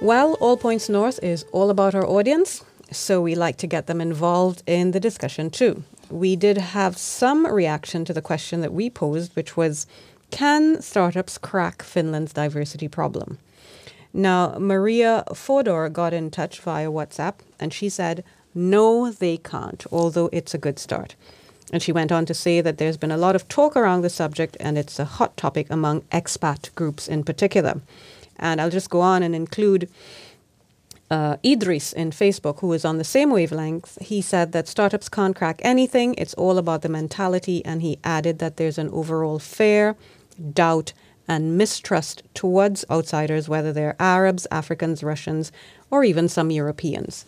Well, 0.03 0.37
All 0.41 0.59
Points 0.59 0.91
North 0.91 1.19
is 1.23 1.47
all 1.53 1.71
about 1.71 1.95
our 1.95 2.07
audience, 2.07 2.63
so 2.93 3.23
we 3.23 3.35
like 3.35 3.57
to 3.57 3.67
get 3.67 3.87
them 3.87 4.03
involved 4.03 4.63
in 4.67 4.91
the 4.91 5.01
discussion 5.01 5.49
too. 5.49 5.85
we 6.11 6.35
did 6.35 6.59
have 6.59 6.99
some 6.99 7.47
reaction 7.47 8.05
to 8.05 8.13
the 8.13 8.21
question 8.21 8.61
that 8.63 8.73
we 8.73 8.91
posed, 8.91 9.35
which 9.37 9.57
was 9.57 9.87
can 10.31 10.81
startups 10.81 11.39
crack 11.39 11.83
Finland's 11.83 12.33
diversity 12.33 12.89
problem? 12.89 13.39
Now, 14.13 14.57
Maria 14.59 15.25
Fodor 15.35 15.89
got 15.89 16.13
in 16.13 16.31
touch 16.31 16.61
via 16.61 16.91
WhatsApp 16.91 17.35
and 17.59 17.73
she 17.73 17.89
said, 17.89 18.25
no, 18.55 19.11
they 19.11 19.37
can't, 19.37 19.85
although 19.93 20.29
it's 20.33 20.55
a 20.55 20.59
good 20.59 20.79
start. 20.79 21.15
And 21.73 21.83
she 21.83 21.93
went 21.93 22.11
on 22.11 22.27
to 22.27 22.35
say 22.35 22.61
that 22.61 22.79
there's 22.79 22.97
been 22.97 23.13
a 23.13 23.17
lot 23.17 23.37
of 23.37 23.47
talk 23.49 23.77
around 23.77 24.03
the 24.03 24.11
subject 24.11 24.57
and 24.59 24.77
it's 24.77 24.99
a 24.99 25.05
hot 25.05 25.37
topic 25.37 25.69
among 25.71 26.01
expat 26.13 26.75
groups 26.75 27.07
in 27.07 27.23
particular. 27.23 27.81
And 28.39 28.61
I'll 28.61 28.71
just 28.71 28.91
go 28.91 29.01
on 29.01 29.23
and 29.23 29.35
include 29.37 29.89
uh, 31.11 31.37
Idris 31.45 31.93
in 31.93 32.11
Facebook, 32.11 32.61
who 32.61 32.73
is 32.73 32.85
on 32.85 32.99
the 32.99 33.05
same 33.05 33.31
wavelength. 33.31 33.99
He 34.01 34.21
said 34.21 34.53
that 34.53 34.69
startups 34.69 35.09
can't 35.09 35.37
crack 35.37 35.61
anything, 35.63 36.15
it's 36.15 36.35
all 36.35 36.59
about 36.59 36.83
the 36.83 36.89
mentality. 36.89 37.65
And 37.65 37.83
he 37.83 37.99
added 38.03 38.39
that 38.39 38.57
there's 38.57 38.79
an 38.79 38.89
overall 38.91 39.39
fear, 39.39 39.97
doubt, 40.53 40.93
and 41.29 41.57
mistrust 41.57 42.23
towards 42.35 42.85
outsiders, 42.91 43.49
whether 43.49 43.73
they're 43.73 43.95
Arabs, 44.01 44.47
Africans, 44.51 45.05
Russians, 45.05 45.53
or 45.91 46.03
even 46.03 46.29
some 46.29 46.51
Europeans. 46.51 47.25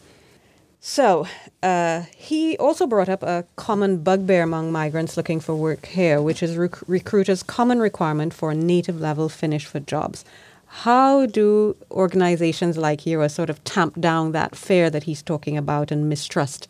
So, 0.80 1.28
uh, 1.62 2.02
he 2.16 2.56
also 2.56 2.88
brought 2.88 3.08
up 3.08 3.22
a 3.22 3.44
common 3.54 4.02
bugbear 4.02 4.42
among 4.42 4.72
migrants 4.72 5.16
looking 5.16 5.38
for 5.38 5.54
work 5.54 5.86
here, 5.86 6.20
which 6.20 6.42
is 6.42 6.56
rec- 6.56 6.88
recruiters' 6.88 7.44
common 7.44 7.78
requirement 7.78 8.34
for 8.34 8.52
native 8.52 9.00
level 9.00 9.28
Finnish 9.28 9.64
for 9.64 9.78
jobs. 9.78 10.24
How 10.66 11.26
do 11.26 11.76
organizations 11.92 12.76
like 12.76 13.02
HERO 13.02 13.28
sort 13.28 13.50
of 13.50 13.62
tamp 13.62 14.00
down 14.00 14.32
that 14.32 14.56
fear 14.56 14.90
that 14.90 15.04
he's 15.04 15.22
talking 15.22 15.56
about 15.56 15.92
and 15.92 16.08
mistrust, 16.08 16.66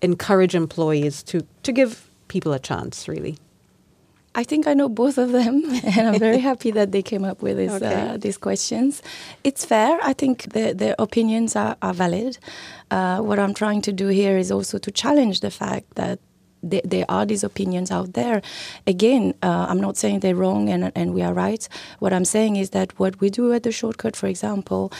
encourage 0.00 0.56
employees 0.56 1.22
to, 1.24 1.46
to 1.62 1.70
give 1.70 2.10
people 2.26 2.52
a 2.52 2.58
chance, 2.58 3.06
really? 3.06 3.38
I 4.34 4.44
think 4.44 4.66
I 4.66 4.74
know 4.74 4.88
both 4.88 5.18
of 5.18 5.32
them, 5.32 5.62
and 5.84 6.08
I'm 6.08 6.18
very 6.18 6.38
happy 6.50 6.70
that 6.70 6.92
they 6.92 7.02
came 7.02 7.24
up 7.24 7.42
with 7.42 7.56
this, 7.56 7.72
okay. 7.72 8.10
uh, 8.10 8.16
these 8.16 8.38
questions. 8.38 9.02
It's 9.44 9.64
fair. 9.64 9.98
I 10.02 10.12
think 10.12 10.52
the, 10.52 10.72
their 10.72 10.94
opinions 10.98 11.54
are, 11.56 11.76
are 11.82 11.94
valid. 11.94 12.38
Uh, 12.90 13.18
what 13.20 13.38
I'm 13.38 13.54
trying 13.54 13.82
to 13.82 13.92
do 13.92 14.08
here 14.08 14.38
is 14.38 14.50
also 14.50 14.78
to 14.78 14.90
challenge 14.90 15.40
the 15.40 15.50
fact 15.50 15.94
that 15.96 16.18
there, 16.62 16.80
there 16.84 17.04
are 17.08 17.26
these 17.26 17.44
opinions 17.44 17.90
out 17.90 18.14
there. 18.14 18.40
Again, 18.86 19.34
uh, 19.42 19.66
I'm 19.68 19.80
not 19.80 19.96
saying 19.96 20.20
they're 20.20 20.36
wrong 20.36 20.68
and, 20.68 20.92
and 20.94 21.12
we 21.12 21.22
are 21.22 21.34
right. 21.34 21.68
What 21.98 22.12
I'm 22.12 22.24
saying 22.24 22.56
is 22.56 22.70
that 22.70 22.98
what 22.98 23.20
we 23.20 23.30
do 23.30 23.52
at 23.52 23.64
the 23.64 23.72
shortcut, 23.72 24.16
for 24.16 24.28
example, 24.28 24.92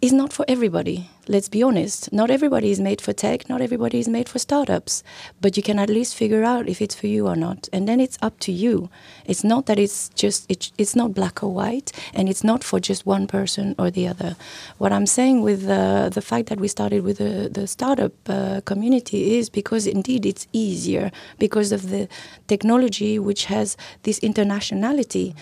is 0.00 0.12
not 0.12 0.32
for 0.32 0.44
everybody. 0.48 1.08
Let's 1.26 1.48
be 1.48 1.62
honest. 1.62 2.12
Not 2.12 2.30
everybody 2.30 2.70
is 2.70 2.78
made 2.78 3.00
for 3.00 3.14
tech, 3.14 3.48
not 3.48 3.62
everybody 3.62 3.98
is 3.98 4.08
made 4.08 4.28
for 4.28 4.38
startups. 4.38 5.02
But 5.40 5.56
you 5.56 5.62
can 5.62 5.78
at 5.78 5.88
least 5.88 6.14
figure 6.14 6.44
out 6.44 6.68
if 6.68 6.82
it's 6.82 6.94
for 6.94 7.06
you 7.06 7.26
or 7.26 7.36
not. 7.36 7.68
And 7.72 7.88
then 7.88 7.98
it's 7.98 8.18
up 8.20 8.38
to 8.40 8.52
you. 8.52 8.90
It's 9.24 9.42
not 9.42 9.64
that 9.64 9.78
it's 9.78 10.10
just, 10.10 10.44
it, 10.50 10.70
it's 10.76 10.94
not 10.94 11.14
black 11.14 11.42
or 11.42 11.50
white, 11.50 11.92
and 12.12 12.28
it's 12.28 12.44
not 12.44 12.62
for 12.62 12.78
just 12.78 13.06
one 13.06 13.26
person 13.26 13.74
or 13.78 13.90
the 13.90 14.06
other. 14.06 14.36
What 14.76 14.92
I'm 14.92 15.06
saying 15.06 15.40
with 15.40 15.66
uh, 15.66 16.10
the 16.10 16.20
fact 16.20 16.50
that 16.50 16.60
we 16.60 16.68
started 16.68 17.02
with 17.02 17.16
the, 17.16 17.48
the 17.48 17.66
startup 17.66 18.12
uh, 18.28 18.60
community 18.66 19.38
is 19.38 19.48
because 19.48 19.86
indeed 19.86 20.26
it's 20.26 20.46
easier 20.52 21.10
because 21.38 21.72
of 21.72 21.88
the 21.88 22.06
technology 22.48 23.18
which 23.18 23.46
has 23.46 23.78
this 24.02 24.20
internationality 24.20 25.34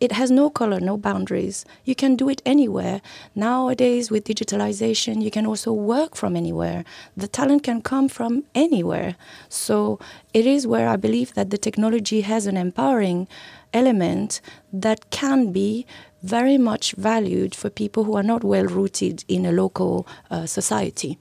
it 0.00 0.12
has 0.12 0.30
no 0.30 0.48
color, 0.48 0.78
no 0.80 0.96
boundaries. 0.96 1.64
You 1.84 1.94
can 1.94 2.14
do 2.14 2.28
it 2.28 2.40
anywhere. 2.46 3.00
Nowadays, 3.34 4.10
with 4.10 4.24
digitalization, 4.24 5.22
you 5.22 5.30
can 5.30 5.44
also 5.44 5.72
work 5.72 6.14
from 6.14 6.36
anywhere. 6.36 6.84
The 7.16 7.26
talent 7.26 7.64
can 7.64 7.82
come 7.82 8.08
from 8.08 8.44
anywhere. 8.54 9.16
So 9.48 9.98
it 10.32 10.46
is 10.46 10.66
where 10.66 10.88
I 10.88 10.96
believe 10.96 11.34
that 11.34 11.50
the 11.50 11.58
technology 11.58 12.20
has 12.20 12.46
an 12.46 12.56
empowering 12.56 13.26
element 13.72 14.40
that 14.72 15.10
can 15.10 15.52
be 15.52 15.84
very 16.22 16.58
much 16.58 16.92
valued 16.92 17.54
for 17.54 17.70
people 17.70 18.04
who 18.04 18.16
are 18.16 18.22
not 18.22 18.44
well 18.44 18.64
rooted 18.64 19.24
in 19.28 19.44
a 19.46 19.52
local 19.52 20.06
uh, 20.30 20.46
society. 20.46 21.18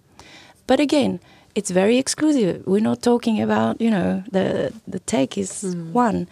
But 0.68 0.80
again, 0.80 1.20
it's 1.58 1.72
very 1.72 1.98
exclusive. 1.98 2.62
We're 2.68 2.88
not 2.92 3.02
talking 3.02 3.42
about, 3.42 3.82
you 3.82 3.90
know, 3.90 4.24
the 4.32 4.72
the 4.88 5.00
tech 5.00 5.40
is 5.40 5.64
mm. 5.64 5.92
one. 5.92 6.28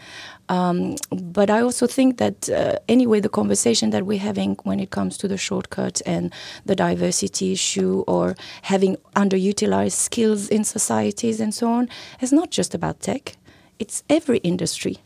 Um, 0.49 0.97
but 1.09 1.49
I 1.49 1.61
also 1.61 1.87
think 1.87 2.17
that 2.17 2.47
uh, 2.49 2.77
anyway, 2.87 3.19
the 3.21 3.35
conversation 3.39 3.89
that 3.89 4.05
we're 4.05 4.25
having 4.29 4.55
when 4.63 4.79
it 4.79 4.91
comes 4.91 5.17
to 5.17 5.27
the 5.27 5.37
shortcuts 5.37 6.01
and 6.01 6.31
the 6.65 6.75
diversity 6.75 7.51
issue 7.51 8.03
or 8.07 8.35
having 8.61 8.97
underutilized 9.15 9.97
skills 10.09 10.47
in 10.49 10.63
societies 10.63 11.41
and 11.41 11.51
so 11.53 11.71
on 11.71 11.89
is 12.21 12.31
not 12.31 12.51
just 12.51 12.75
about 12.75 12.99
tech. 12.99 13.35
It's 13.79 14.03
every 14.07 14.37
industry. 14.51 14.97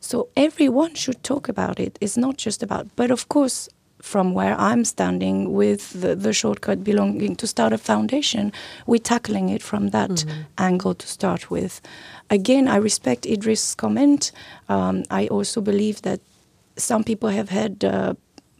So 0.00 0.28
everyone 0.36 0.94
should 0.94 1.22
talk 1.22 1.48
about 1.48 1.80
it. 1.80 1.98
It's 2.02 2.18
not 2.18 2.36
just 2.36 2.62
about, 2.62 2.84
but 2.94 3.10
of 3.10 3.28
course, 3.28 3.70
from 4.02 4.34
where 4.34 4.60
I'm 4.60 4.84
standing 4.84 5.52
with 5.52 6.00
the, 6.02 6.14
the 6.16 6.32
shortcut 6.32 6.82
belonging 6.82 7.36
to 7.36 7.46
Startup 7.46 7.80
Foundation, 7.80 8.52
we're 8.84 8.98
tackling 8.98 9.48
it 9.48 9.62
from 9.62 9.90
that 9.90 10.10
mm-hmm. 10.10 10.42
angle 10.58 10.94
to 10.94 11.06
start 11.06 11.50
with. 11.50 11.80
Again, 12.28 12.66
I 12.66 12.76
respect 12.76 13.24
Idris' 13.24 13.76
comment. 13.76 14.32
Um, 14.68 15.04
I 15.10 15.28
also 15.28 15.60
believe 15.60 16.02
that 16.02 16.20
some 16.76 17.04
people 17.04 17.28
have 17.28 17.48
had 17.48 17.84
uh, 17.84 18.14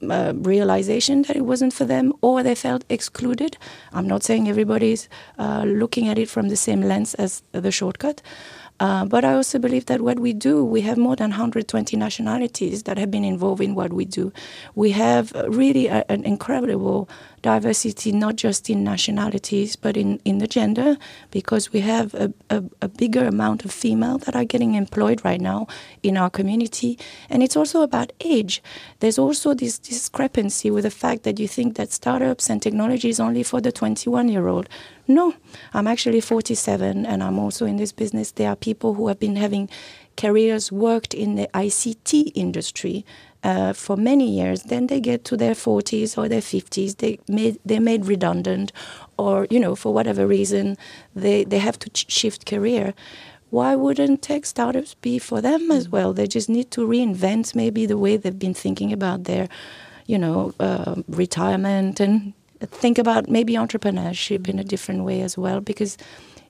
uh, 0.09 0.33
realization 0.37 1.22
that 1.22 1.37
it 1.37 1.44
wasn't 1.44 1.72
for 1.72 1.85
them 1.85 2.12
or 2.20 2.42
they 2.42 2.55
felt 2.55 2.85
excluded. 2.88 3.57
I'm 3.92 4.07
not 4.07 4.22
saying 4.22 4.48
everybody's 4.48 5.09
uh, 5.38 5.64
looking 5.66 6.09
at 6.09 6.18
it 6.18 6.28
from 6.28 6.48
the 6.48 6.57
same 6.57 6.83
lens 6.83 7.14
as 7.14 7.42
the 7.52 7.72
shortcut. 7.72 8.22
Uh, 8.82 9.04
but 9.04 9.24
I 9.24 9.34
also 9.34 9.60
believe 9.60 9.86
that 9.86 10.00
what 10.00 10.18
we 10.18 10.32
do, 10.32 10.64
we 10.64 10.80
have 10.80 10.98
more 10.98 11.14
than 11.14 11.30
120 11.30 11.96
nationalities 11.96 12.82
that 12.82 12.98
have 12.98 13.12
been 13.12 13.24
involved 13.24 13.62
in 13.62 13.76
what 13.76 13.92
we 13.92 14.04
do. 14.04 14.32
We 14.74 14.90
have 14.90 15.30
really 15.46 15.86
a, 15.86 16.04
an 16.08 16.24
incredible 16.24 17.08
diversity, 17.42 18.12
not 18.12 18.37
just 18.37 18.70
in 18.70 18.85
nationalities, 18.85 19.76
but 19.76 19.96
in, 19.96 20.20
in 20.24 20.38
the 20.38 20.46
gender, 20.46 20.96
because 21.31 21.72
we 21.72 21.81
have 21.81 22.14
a, 22.14 22.33
a, 22.48 22.62
a, 22.81 22.88
bigger 22.88 23.26
amount 23.26 23.64
of 23.64 23.72
female 23.72 24.18
that 24.18 24.37
are 24.37 24.44
getting 24.44 24.74
employed 24.74 25.24
right 25.24 25.40
now 25.40 25.66
in 26.02 26.16
our 26.16 26.31
community. 26.31 26.98
And 27.28 27.42
it's 27.42 27.57
also 27.57 27.83
about 27.83 28.12
age. 28.20 28.62
There's 29.00 29.18
also 29.18 29.55
this 29.55 29.78
discrepancy 29.78 30.70
with 30.70 30.85
the 30.85 30.90
fact 30.90 31.24
that 31.24 31.40
you 31.40 31.48
think 31.48 31.76
that 31.76 31.92
startups 31.92 32.48
and 32.48 32.62
technology 32.62 33.09
is 33.09 33.18
only 33.18 33.42
for 33.42 33.61
the 33.61 33.72
21 33.72 34.28
year 34.28 34.46
old. 34.46 34.68
No, 35.09 35.35
I'm 35.74 35.88
actually 35.88 36.20
47 36.20 37.05
and 37.05 37.22
I'm 37.22 37.38
also 37.38 37.66
in 37.66 37.76
this 37.76 37.92
business. 37.92 38.31
There 38.31 38.48
are 38.48 38.57
people 38.57 38.94
who 38.94 39.09
have 39.09 39.18
been 39.18 39.37
having 39.37 39.68
careers 40.16 40.70
worked 40.70 41.12
in 41.14 41.35
the 41.35 41.48
ICT 41.55 42.33
industry 42.35 43.05
uh, 43.42 43.72
for 43.72 43.96
many 43.96 44.28
years. 44.31 44.64
Then 44.64 44.87
they 44.87 45.00
get 45.00 45.24
to 45.26 45.37
their 45.37 45.55
40s 45.55 46.16
or 46.16 46.28
their 46.28 46.40
50s, 46.40 46.98
they 46.98 47.18
made 47.28 47.59
they're 47.64 47.81
made 47.81 48.07
redundant, 48.07 48.72
or 49.18 49.46
you 49.50 49.61
know 49.61 49.74
for 49.74 49.92
whatever 49.92 50.26
reason 50.26 50.76
they 51.14 51.44
they 51.44 51.59
have 51.59 51.78
to 51.81 51.90
ch- 51.90 52.11
shift 52.11 52.46
career. 52.46 52.94
Why 53.50 53.74
wouldn't 53.76 54.22
tech 54.22 54.46
startups 54.46 54.94
be 54.94 55.18
for 55.18 55.42
them 55.42 55.70
as 55.70 55.88
well? 55.90 56.14
They 56.14 56.26
just 56.26 56.48
need 56.48 56.70
to 56.70 56.87
reinvent 56.88 57.55
maybe 57.55 57.85
the 57.85 57.98
way 57.98 58.16
they've 58.16 58.38
been 58.38 58.55
thinking 58.55 58.94
about 58.94 59.24
their, 59.24 59.46
you 60.07 60.16
know, 60.16 60.55
uh, 60.59 61.02
retirement 61.07 62.00
and 62.00 62.33
think 62.61 62.96
about 62.96 63.28
maybe 63.28 63.52
entrepreneurship 63.55 64.48
in 64.48 64.59
a 64.59 64.64
different 64.64 65.05
way 65.05 65.20
as 65.20 65.37
well 65.37 65.61
because 65.61 65.98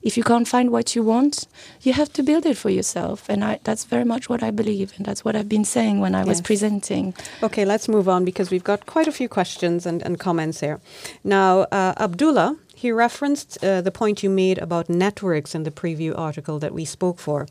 if 0.03 0.17
you 0.17 0.23
can't 0.23 0.47
find 0.47 0.69
what 0.71 0.95
you 0.95 1.03
want, 1.03 1.47
you 1.81 1.93
have 1.93 2.11
to 2.13 2.23
build 2.23 2.45
it 2.45 2.57
for 2.57 2.69
yourself. 2.69 3.29
And 3.29 3.43
I, 3.43 3.59
that's 3.63 3.85
very 3.85 4.03
much 4.03 4.29
what 4.29 4.43
I 4.43 4.51
believe, 4.51 4.93
and 4.97 5.05
that's 5.05 5.23
what 5.23 5.35
I've 5.35 5.49
been 5.49 5.65
saying 5.65 5.99
when 5.99 6.13
I 6.13 6.19
yes. 6.19 6.27
was 6.27 6.41
presenting. 6.41 7.13
Okay, 7.41 7.65
let's 7.65 7.87
move 7.87 8.09
on 8.09 8.25
because 8.25 8.51
we've 8.51 8.63
got 8.63 8.85
quite 8.85 9.07
a 9.07 9.11
few 9.11 9.29
questions 9.29 9.85
and, 9.85 10.01
and 10.03 10.19
comments 10.19 10.59
here. 10.59 10.81
Now, 11.23 11.61
uh, 11.71 11.93
Abdullah, 11.97 12.57
he 12.75 12.91
referenced 12.91 13.63
uh, 13.63 13.79
the 13.79 13.91
point 13.91 14.23
you 14.23 14.29
made 14.29 14.57
about 14.57 14.89
networks 14.89 15.55
in 15.55 15.63
the 15.63 15.71
preview 15.71 16.17
article 16.17 16.59
that 16.59 16.73
we 16.73 16.83
spoke 16.83 17.17
for. 17.17 17.47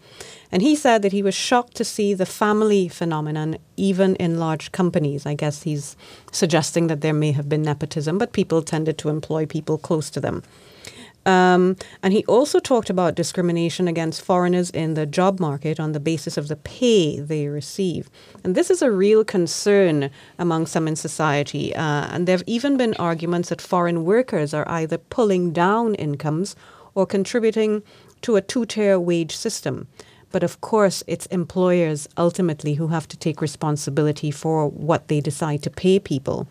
And 0.51 0.61
he 0.61 0.77
said 0.77 1.01
that 1.01 1.13
he 1.13 1.23
was 1.23 1.35
shocked 1.35 1.75
to 1.77 1.85
see 1.85 2.13
the 2.13 2.27
family 2.27 2.87
phenomenon 2.89 3.57
even 3.79 4.15
in 4.17 4.39
large 4.39 4.73
companies. 4.73 5.25
I 5.25 5.33
guess 5.33 5.63
he's 5.63 5.97
suggesting 6.33 6.89
that 6.89 7.01
there 7.01 7.15
may 7.15 7.33
have 7.33 7.49
been 7.49 7.63
nepotism, 7.63 8.19
but 8.19 8.35
people 8.35 8.61
tended 8.61 8.99
to 8.99 9.09
employ 9.09 9.47
people 9.47 9.79
close 9.79 10.11
to 10.11 10.21
them. 10.21 10.43
Um, 11.25 11.77
and 12.03 12.13
he 12.13 12.25
also 12.27 12.59
talked 12.59 12.91
about 12.91 13.15
discrimination 13.15 13.87
against 13.87 14.23
foreigners 14.23 14.71
in 14.71 14.95
the 14.95 15.07
job 15.07 15.39
market 15.39 15.79
on 15.79 15.93
the 15.93 16.01
basis 16.01 16.37
of 16.37 16.49
the 16.49 16.57
pay 16.57 17.21
they 17.21 17.47
receive. 17.49 18.11
And 18.43 18.55
this 18.55 18.71
is 18.71 18.83
a 18.83 18.91
real 18.91 19.25
concern 19.25 20.11
among 20.39 20.67
some 20.67 20.89
in 20.89 20.97
society. 20.97 21.75
Uh, 21.75 22.09
and 22.11 22.27
there 22.27 22.37
have 22.37 22.45
even 22.47 22.77
been 22.77 22.95
arguments 22.95 23.51
that 23.51 23.61
foreign 23.61 24.05
workers 24.05 24.53
are 24.53 24.69
either 24.69 24.99
pulling 24.99 25.53
down 25.53 25.95
incomes 25.95 26.57
or 26.95 27.07
contributing 27.07 27.83
to 28.23 28.37
a 28.37 28.41
two 28.41 28.67
tier 28.67 28.99
wage 28.99 29.37
system. 29.37 29.87
But 30.33 30.43
of 30.43 30.61
course, 30.61 31.05
it's 31.07 31.27
employers 31.27 32.09
ultimately 32.17 32.75
who 32.75 32.89
have 32.89 33.07
to 33.09 33.17
take 33.17 33.41
responsibility 33.41 34.31
for 34.31 34.69
what 34.69 35.09
they 35.09 35.21
decide 35.21 35.63
to 35.63 35.71
pay 35.71 35.99
people. 35.99 36.49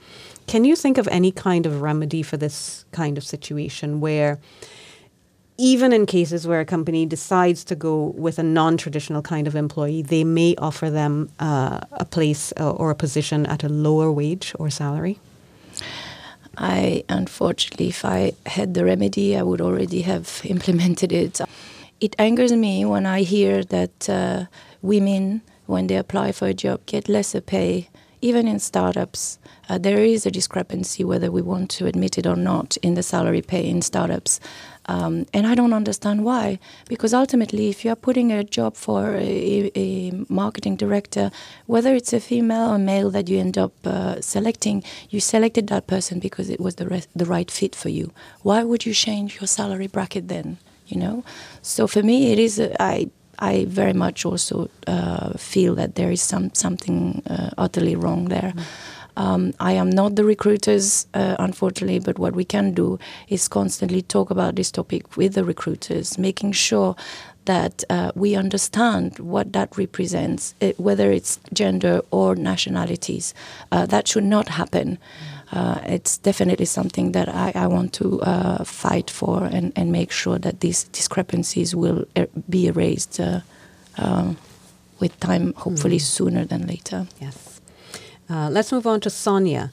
Can 0.48 0.64
you 0.66 0.76
think 0.76 0.98
of 0.98 1.08
any 1.08 1.32
kind 1.32 1.66
of 1.66 1.82
remedy 1.82 2.22
for 2.24 2.38
this 2.38 2.86
kind 2.92 3.18
of 3.18 3.24
situation 3.24 4.00
where 4.00 4.40
even 5.58 5.94
in 5.94 6.06
cases 6.06 6.48
where 6.48 6.60
a 6.60 6.66
company 6.66 7.06
decides 7.06 7.64
to 7.66 7.76
go 7.76 8.14
with 8.18 8.40
a 8.40 8.44
non 8.44 8.78
traditional 8.78 9.22
kind 9.22 9.48
of 9.48 9.56
employee, 9.56 10.02
they 10.02 10.24
may 10.24 10.56
offer 10.58 10.90
them 10.90 11.30
uh, 11.40 11.80
a 11.92 12.06
place 12.06 12.52
uh, 12.60 12.72
or 12.72 12.90
a 12.90 12.96
position 12.96 13.46
at 13.46 13.64
a 13.64 13.70
lower 13.70 14.12
wage 14.12 14.54
or 14.58 14.70
salary? 14.70 15.20
I 16.58 17.04
unfortunately, 17.10 17.90
if 17.90 18.04
I 18.04 18.34
had 18.46 18.74
the 18.74 18.86
remedy, 18.86 19.38
I 19.38 19.44
would 19.44 19.62
already 19.62 20.02
have 20.02 20.42
implemented 20.46 21.12
it. 21.12 21.40
It 22.02 22.16
angers 22.18 22.52
me 22.52 22.84
when 22.84 23.06
I 23.06 23.22
hear 23.22 23.64
that 23.66 24.10
uh, 24.10 24.46
women, 24.82 25.44
when 25.68 25.86
they 25.86 25.98
apply 25.98 26.32
for 26.32 26.48
a 26.48 26.54
job, 26.54 26.84
get 26.88 27.08
lesser 27.08 27.42
pay. 27.42 27.90
Even 28.22 28.48
in 28.48 28.58
startups, 28.58 29.38
uh, 29.70 29.78
there 29.78 30.00
is 30.00 30.26
a 30.26 30.32
discrepancy, 30.32 31.04
whether 31.04 31.30
we 31.30 31.44
want 31.44 31.70
to 31.72 31.86
admit 31.86 32.18
it 32.18 32.26
or 32.26 32.36
not, 32.36 32.76
in 32.78 32.96
the 32.96 33.04
salary 33.04 33.44
pay 33.44 33.70
in 33.70 33.84
startups. 33.84 34.40
Um, 34.88 35.28
and 35.32 35.46
I 35.46 35.54
don't 35.54 35.74
understand 35.74 36.26
why. 36.26 36.58
Because 36.90 37.14
ultimately, 37.14 37.70
if 37.70 37.86
you 37.86 37.92
are 37.92 37.96
putting 37.96 38.32
a 38.32 38.44
job 38.44 38.76
for 38.76 39.16
a, 39.18 39.72
a 39.76 40.12
marketing 40.28 40.78
director, 40.78 41.30
whether 41.68 41.94
it's 41.94 42.14
a 42.14 42.20
female 42.20 42.72
or 42.72 42.80
male 42.80 43.12
that 43.12 43.30
you 43.30 43.38
end 43.38 43.60
up 43.60 43.74
uh, 43.86 44.20
selecting, 44.22 44.84
you 45.12 45.20
selected 45.20 45.68
that 45.68 45.86
person 45.86 46.18
because 46.18 46.50
it 46.50 46.60
was 46.60 46.78
the, 46.78 47.06
the 47.16 47.26
right 47.26 47.52
fit 47.52 47.76
for 47.76 47.90
you. 47.90 48.12
Why 48.42 48.64
would 48.64 48.88
you 48.88 48.94
change 48.96 49.40
your 49.40 49.48
salary 49.48 49.86
bracket 49.86 50.30
then? 50.30 50.58
You 50.92 51.00
know, 51.00 51.24
so 51.62 51.88
for 51.88 52.04
me, 52.04 52.32
it 52.34 52.40
is. 52.40 52.60
A, 52.60 52.70
I 52.82 53.10
I 53.42 53.66
very 53.66 53.94
much 53.94 54.26
also 54.26 54.70
uh, 54.86 55.34
feel 55.38 55.76
that 55.76 55.96
there 55.96 56.12
is 56.12 56.22
some 56.22 56.52
something 56.54 57.24
uh, 57.28 57.50
utterly 57.58 57.96
wrong 57.96 58.30
there. 58.30 58.54
Mm. 58.56 58.64
Um, 59.18 59.54
I 59.60 59.74
am 59.74 59.90
not 59.90 60.16
the 60.16 60.24
recruiters, 60.24 61.08
uh, 61.14 61.36
unfortunately, 61.40 62.00
but 62.00 62.18
what 62.18 62.34
we 62.34 62.46
can 62.46 62.74
do 62.74 62.98
is 63.28 63.48
constantly 63.48 64.02
talk 64.02 64.32
about 64.32 64.56
this 64.56 64.72
topic 64.72 65.18
with 65.18 65.34
the 65.34 65.44
recruiters, 65.44 66.18
making 66.18 66.54
sure 66.54 66.96
that 67.46 67.84
uh, 67.90 68.12
we 68.16 68.36
understand 68.36 69.20
what 69.20 69.52
that 69.54 69.78
represents, 69.78 70.56
it, 70.60 70.80
uh, 70.80 70.84
whether 70.84 71.12
it's 71.12 71.40
gender 71.54 72.02
or 72.12 72.36
nationalities. 72.36 73.34
Uh, 73.72 73.86
that 73.88 74.08
should 74.08 74.24
not 74.24 74.48
happen. 74.48 74.98
Uh, 75.52 75.80
it's 75.86 76.18
definitely 76.18 76.66
something 76.66 77.12
that 77.12 77.28
I, 77.28 77.52
I 77.56 77.68
want 77.68 77.92
to 77.94 78.22
uh, 78.22 78.64
fight 78.64 79.10
for 79.10 79.44
and, 79.44 79.74
and 79.76 79.92
make 79.92 80.12
sure 80.12 80.40
that 80.40 80.62
these 80.62 80.86
discrepancies 80.86 81.76
will 81.76 82.06
er 82.18 82.28
be 82.50 82.68
erased 82.68 83.20
um, 83.98 84.38
with 85.00 85.20
time, 85.20 85.54
hopefully 85.58 85.98
mm. 85.98 86.02
sooner 86.02 86.46
than 86.46 86.68
later. 86.68 87.08
Yes. 87.20 87.60
Uh, 88.30 88.50
let's 88.50 88.72
move 88.72 88.88
on 88.88 89.02
to 89.02 89.10
Sonia. 89.10 89.72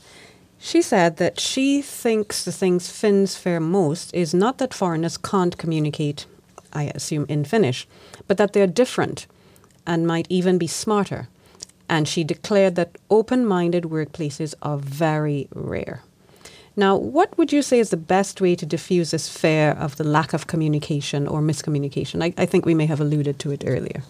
She 0.59 0.83
said 0.83 1.19
that 1.19 1.39
she 1.39 1.81
thinks 1.83 2.45
the 2.45 2.51
things 2.51 2.91
Finns 2.91 3.37
fear 3.37 3.61
most 3.61 4.13
is 4.13 4.35
not 4.35 4.59
that 4.59 4.75
foreigners 4.75 5.17
can't 5.17 5.57
communicate, 5.57 6.27
I 6.73 6.91
assume 6.95 7.27
in 7.29 7.45
Finnish, 7.45 7.87
but 8.27 8.37
that 8.39 8.53
they're 8.53 8.67
different 8.67 9.29
and 9.87 10.07
might 10.07 10.27
even 10.29 10.59
be 10.59 10.67
smarter. 10.67 11.29
And 11.89 12.07
she 12.07 12.25
declared 12.25 12.75
that 12.75 12.97
open 13.09 13.47
minded 13.47 13.85
workplaces 13.85 14.55
are 14.63 14.79
very 14.79 15.49
rare. 15.55 16.03
Now, 16.77 16.97
what 16.97 17.37
would 17.37 17.53
you 17.53 17.63
say 17.63 17.81
is 17.81 17.91
the 17.91 17.97
best 17.97 18.41
way 18.41 18.55
to 18.55 18.65
diffuse 18.65 19.11
this 19.11 19.29
fear 19.29 19.71
of 19.71 19.97
the 19.97 20.05
lack 20.05 20.33
of 20.33 20.47
communication 20.47 21.27
or 21.27 21.41
miscommunication? 21.41 22.23
I, 22.23 22.33
I 22.41 22.47
think 22.47 22.67
we 22.67 22.75
may 22.75 22.87
have 22.87 23.01
alluded 23.01 23.39
to 23.41 23.51
it 23.51 23.65
earlier. 23.67 24.03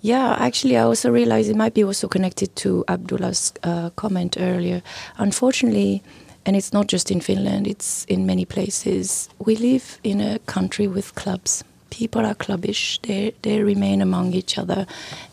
Yeah, 0.00 0.36
actually, 0.38 0.76
I 0.76 0.82
also 0.82 1.10
realized 1.10 1.48
it 1.48 1.56
might 1.56 1.74
be 1.74 1.82
also 1.82 2.06
connected 2.06 2.54
to 2.56 2.84
Abdullah's 2.86 3.52
uh, 3.62 3.90
comment 3.96 4.36
earlier. 4.38 4.82
Unfortunately, 5.16 6.02
and 6.44 6.54
it's 6.54 6.72
not 6.72 6.86
just 6.86 7.10
in 7.10 7.20
Finland, 7.20 7.66
it's 7.66 8.04
in 8.04 8.26
many 8.26 8.44
places, 8.44 9.28
we 9.38 9.56
live 9.56 9.98
in 10.04 10.20
a 10.20 10.38
country 10.40 10.86
with 10.86 11.14
clubs. 11.14 11.64
People 11.90 12.24
are 12.26 12.34
clubbish, 12.34 13.00
they, 13.02 13.34
they 13.42 13.62
remain 13.62 14.02
among 14.02 14.34
each 14.34 14.58
other. 14.58 14.86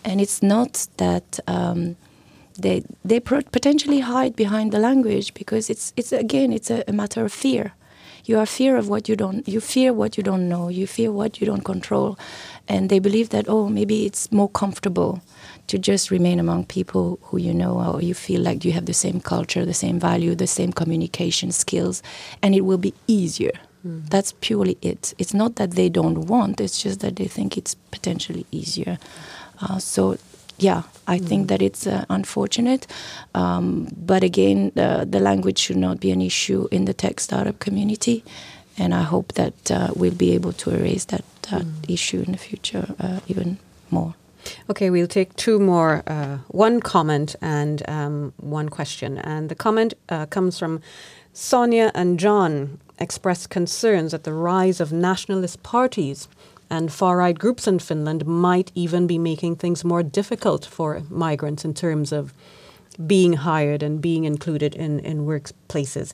And 0.03 0.21
it's 0.21 0.41
not 0.41 0.87
that. 0.97 1.39
Um, 1.47 1.97
they 2.57 2.83
they 3.03 3.19
potentially 3.19 3.99
hide 3.99 4.33
behind 4.35 4.71
the 4.71 4.79
language 4.79 5.33
because 5.33 5.69
it's 5.69 5.93
it's 5.97 6.13
again 6.13 6.53
it's 6.53 6.71
a, 6.71 6.83
a 6.87 6.93
matter 6.93 7.25
of 7.25 7.33
fear 7.33 7.73
you 8.25 8.39
are 8.39 8.45
fear 8.45 8.75
of 8.75 8.89
what 8.89 9.07
you 9.07 9.15
don't 9.15 9.47
you 9.47 9.59
fear 9.59 9.93
what 9.93 10.17
you 10.17 10.23
don't 10.23 10.47
know 10.49 10.69
you 10.69 10.87
fear 10.87 11.11
what 11.11 11.39
you 11.39 11.45
don't 11.45 11.63
control 11.63 12.17
and 12.67 12.89
they 12.89 12.99
believe 12.99 13.29
that 13.29 13.45
oh 13.47 13.67
maybe 13.67 14.05
it's 14.05 14.31
more 14.31 14.49
comfortable 14.49 15.21
to 15.67 15.77
just 15.77 16.11
remain 16.11 16.39
among 16.39 16.65
people 16.65 17.19
who 17.23 17.37
you 17.37 17.53
know 17.53 17.79
or 17.79 18.01
you 18.01 18.13
feel 18.13 18.41
like 18.41 18.65
you 18.65 18.71
have 18.71 18.85
the 18.85 18.93
same 18.93 19.19
culture 19.19 19.65
the 19.65 19.73
same 19.73 19.99
value 19.99 20.33
the 20.33 20.47
same 20.47 20.71
communication 20.71 21.51
skills 21.51 22.01
and 22.41 22.55
it 22.55 22.61
will 22.61 22.77
be 22.77 22.93
easier 23.07 23.51
mm. 23.86 24.09
that's 24.09 24.33
purely 24.41 24.77
it 24.81 25.13
it's 25.17 25.33
not 25.33 25.55
that 25.55 25.71
they 25.71 25.89
don't 25.89 26.25
want 26.27 26.59
it's 26.59 26.81
just 26.81 26.99
that 26.99 27.15
they 27.15 27.27
think 27.27 27.57
it's 27.57 27.75
potentially 27.91 28.45
easier 28.51 28.97
uh, 29.61 29.79
so 29.79 30.17
yeah, 30.57 30.83
I 31.07 31.19
mm. 31.19 31.27
think 31.27 31.47
that 31.49 31.61
it's 31.61 31.86
uh, 31.88 32.05
unfortunate. 32.09 32.88
Um, 33.33 33.88
but 33.97 34.23
again, 34.23 34.71
the, 34.75 35.05
the 35.09 35.19
language 35.19 35.57
should 35.57 35.77
not 35.77 35.99
be 35.99 36.11
an 36.11 36.21
issue 36.21 36.67
in 36.71 36.86
the 36.86 36.93
tech 36.93 37.19
startup 37.19 37.59
community. 37.59 38.23
And 38.77 38.93
I 38.93 39.03
hope 39.03 39.33
that 39.33 39.71
uh, 39.71 39.89
we'll 39.95 40.13
be 40.13 40.33
able 40.33 40.53
to 40.53 40.71
erase 40.71 41.05
that, 41.05 41.23
that 41.49 41.63
mm. 41.63 41.89
issue 41.89 42.23
in 42.25 42.33
the 42.33 42.38
future 42.38 42.93
uh, 42.99 43.19
even 43.27 43.57
more. 43.89 44.15
Okay, 44.69 44.89
we'll 44.89 45.07
take 45.07 45.36
two 45.36 45.59
more. 45.59 46.03
Uh, 46.05 46.38
one 46.49 46.79
comment 46.79 47.36
and 47.41 47.88
um, 47.89 48.33
one 48.38 48.69
question. 48.69 49.17
And 49.17 49.49
the 49.49 49.55
comment 49.55 49.93
uh, 50.09 50.25
comes 50.27 50.59
from 50.59 50.81
Sonia 51.33 51.91
and 51.95 52.19
John 52.19 52.79
expressed 52.99 53.49
concerns 53.49 54.11
that 54.11 54.23
the 54.23 54.33
rise 54.33 54.79
of 54.79 54.91
nationalist 54.91 55.63
parties 55.63 56.27
and 56.69 56.91
far 56.91 57.17
right 57.17 57.37
groups 57.37 57.67
in 57.67 57.79
Finland 57.79 58.25
might 58.25 58.71
even 58.75 59.07
be 59.07 59.19
making 59.19 59.55
things 59.55 59.83
more 59.83 60.03
difficult 60.03 60.65
for 60.65 61.01
migrants 61.09 61.65
in 61.65 61.73
terms 61.73 62.11
of 62.11 62.33
being 63.05 63.33
hired 63.33 63.83
and 63.83 64.01
being 64.01 64.23
included 64.23 64.75
in, 64.75 64.99
in 64.99 65.25
workplaces. 65.25 66.13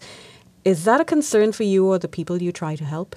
Is 0.66 0.84
that 0.86 1.02
a 1.02 1.06
concern 1.06 1.52
for 1.52 1.64
you 1.64 1.88
or 1.88 2.00
the 2.00 2.08
people 2.08 2.42
you 2.42 2.52
try 2.52 2.76
to 2.76 2.86
help? 2.86 3.16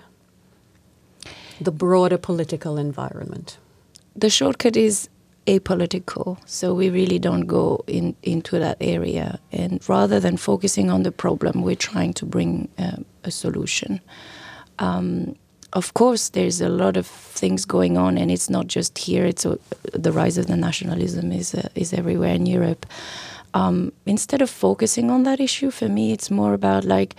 The 1.61 1.73
broader 1.73 2.19
political 2.19 2.77
environment. 2.77 3.59
The 4.17 4.31
shortcut 4.31 4.77
is 4.77 5.09
apolitical, 5.47 6.39
so 6.47 6.75
we 6.75 6.91
really 6.91 7.19
don't 7.19 7.47
go 7.47 7.85
in, 7.87 8.17
into 8.23 8.59
that 8.59 8.77
area. 8.81 9.39
And 9.53 9.87
rather 9.89 10.21
than 10.21 10.37
focusing 10.37 10.91
on 10.91 11.03
the 11.03 11.13
problem, 11.13 11.63
we're 11.63 11.77
trying 11.77 12.15
to 12.15 12.27
bring 12.27 12.69
uh, 12.79 12.97
a 13.25 13.31
solution. 13.31 14.01
Um, 14.79 15.37
of 15.73 15.93
course, 15.95 16.31
there's 16.31 16.61
a 16.61 16.69
lot 16.69 16.97
of 16.97 17.07
things 17.07 17.65
going 17.65 17.99
on, 17.99 18.17
and 18.17 18.31
it's 18.31 18.49
not 18.49 18.69
just 18.69 18.97
here. 18.97 19.25
It's 19.25 19.45
uh, 19.45 19.57
the 19.93 20.13
rise 20.13 20.39
of 20.39 20.47
the 20.47 20.57
nationalism 20.57 21.33
is 21.33 21.55
uh, 21.55 21.69
is 21.75 21.93
everywhere 21.93 22.35
in 22.35 22.47
Europe. 22.47 22.87
Um, 23.55 23.93
instead 24.07 24.41
of 24.43 24.51
focusing 24.51 25.11
on 25.11 25.25
that 25.25 25.41
issue, 25.41 25.71
for 25.71 25.89
me, 25.89 26.13
it's 26.13 26.31
more 26.31 26.55
about 26.55 26.85
like 26.85 27.17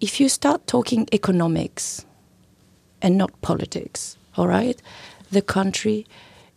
if 0.00 0.20
you 0.20 0.28
start 0.28 0.66
talking 0.66 1.08
economics 1.12 2.04
and 3.00 3.16
not 3.16 3.40
politics. 3.40 4.16
All 4.36 4.46
right, 4.46 4.80
the 5.32 5.40
country 5.40 6.06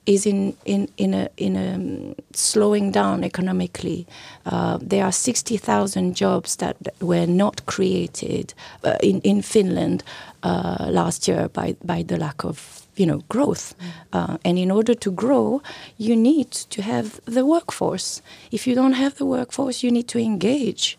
is 0.06 0.26
in 0.26 0.56
in 0.66 0.88
in 0.98 1.14
a 1.14 1.30
in 1.38 1.56
a 1.56 1.76
um, 1.76 2.16
slowing 2.34 2.92
down 2.92 3.24
economically. 3.24 4.08
Uh, 4.46 4.78
there 4.82 5.04
are 5.04 5.12
sixty 5.12 5.58
thousand 5.58 6.16
jobs 6.16 6.56
that 6.58 6.76
were 7.02 7.28
not 7.28 7.66
created 7.66 8.54
uh, 8.84 8.98
in 9.02 9.22
in 9.22 9.42
Finland 9.42 10.04
uh, 10.44 10.88
last 10.90 11.28
year 11.28 11.50
by 11.50 11.76
by 11.84 12.04
the 12.04 12.18
lack 12.18 12.44
of 12.44 12.88
you 12.96 13.06
know 13.06 13.22
growth. 13.30 13.76
Mm. 14.12 14.40
and 14.44 14.58
in 14.58 14.72
order 14.72 14.96
to 14.96 15.12
grow, 15.12 15.62
you 15.98 16.16
need 16.16 16.52
to 16.52 16.82
have 16.82 17.22
the 17.26 17.46
workforce. 17.46 18.22
If 18.52 18.68
you 18.68 18.76
don't 18.76 18.96
have 18.96 19.16
the 19.16 19.26
workforce, 19.26 19.84
you 19.84 19.92
need 19.92 20.08
to 20.08 20.20
engage 20.20 20.98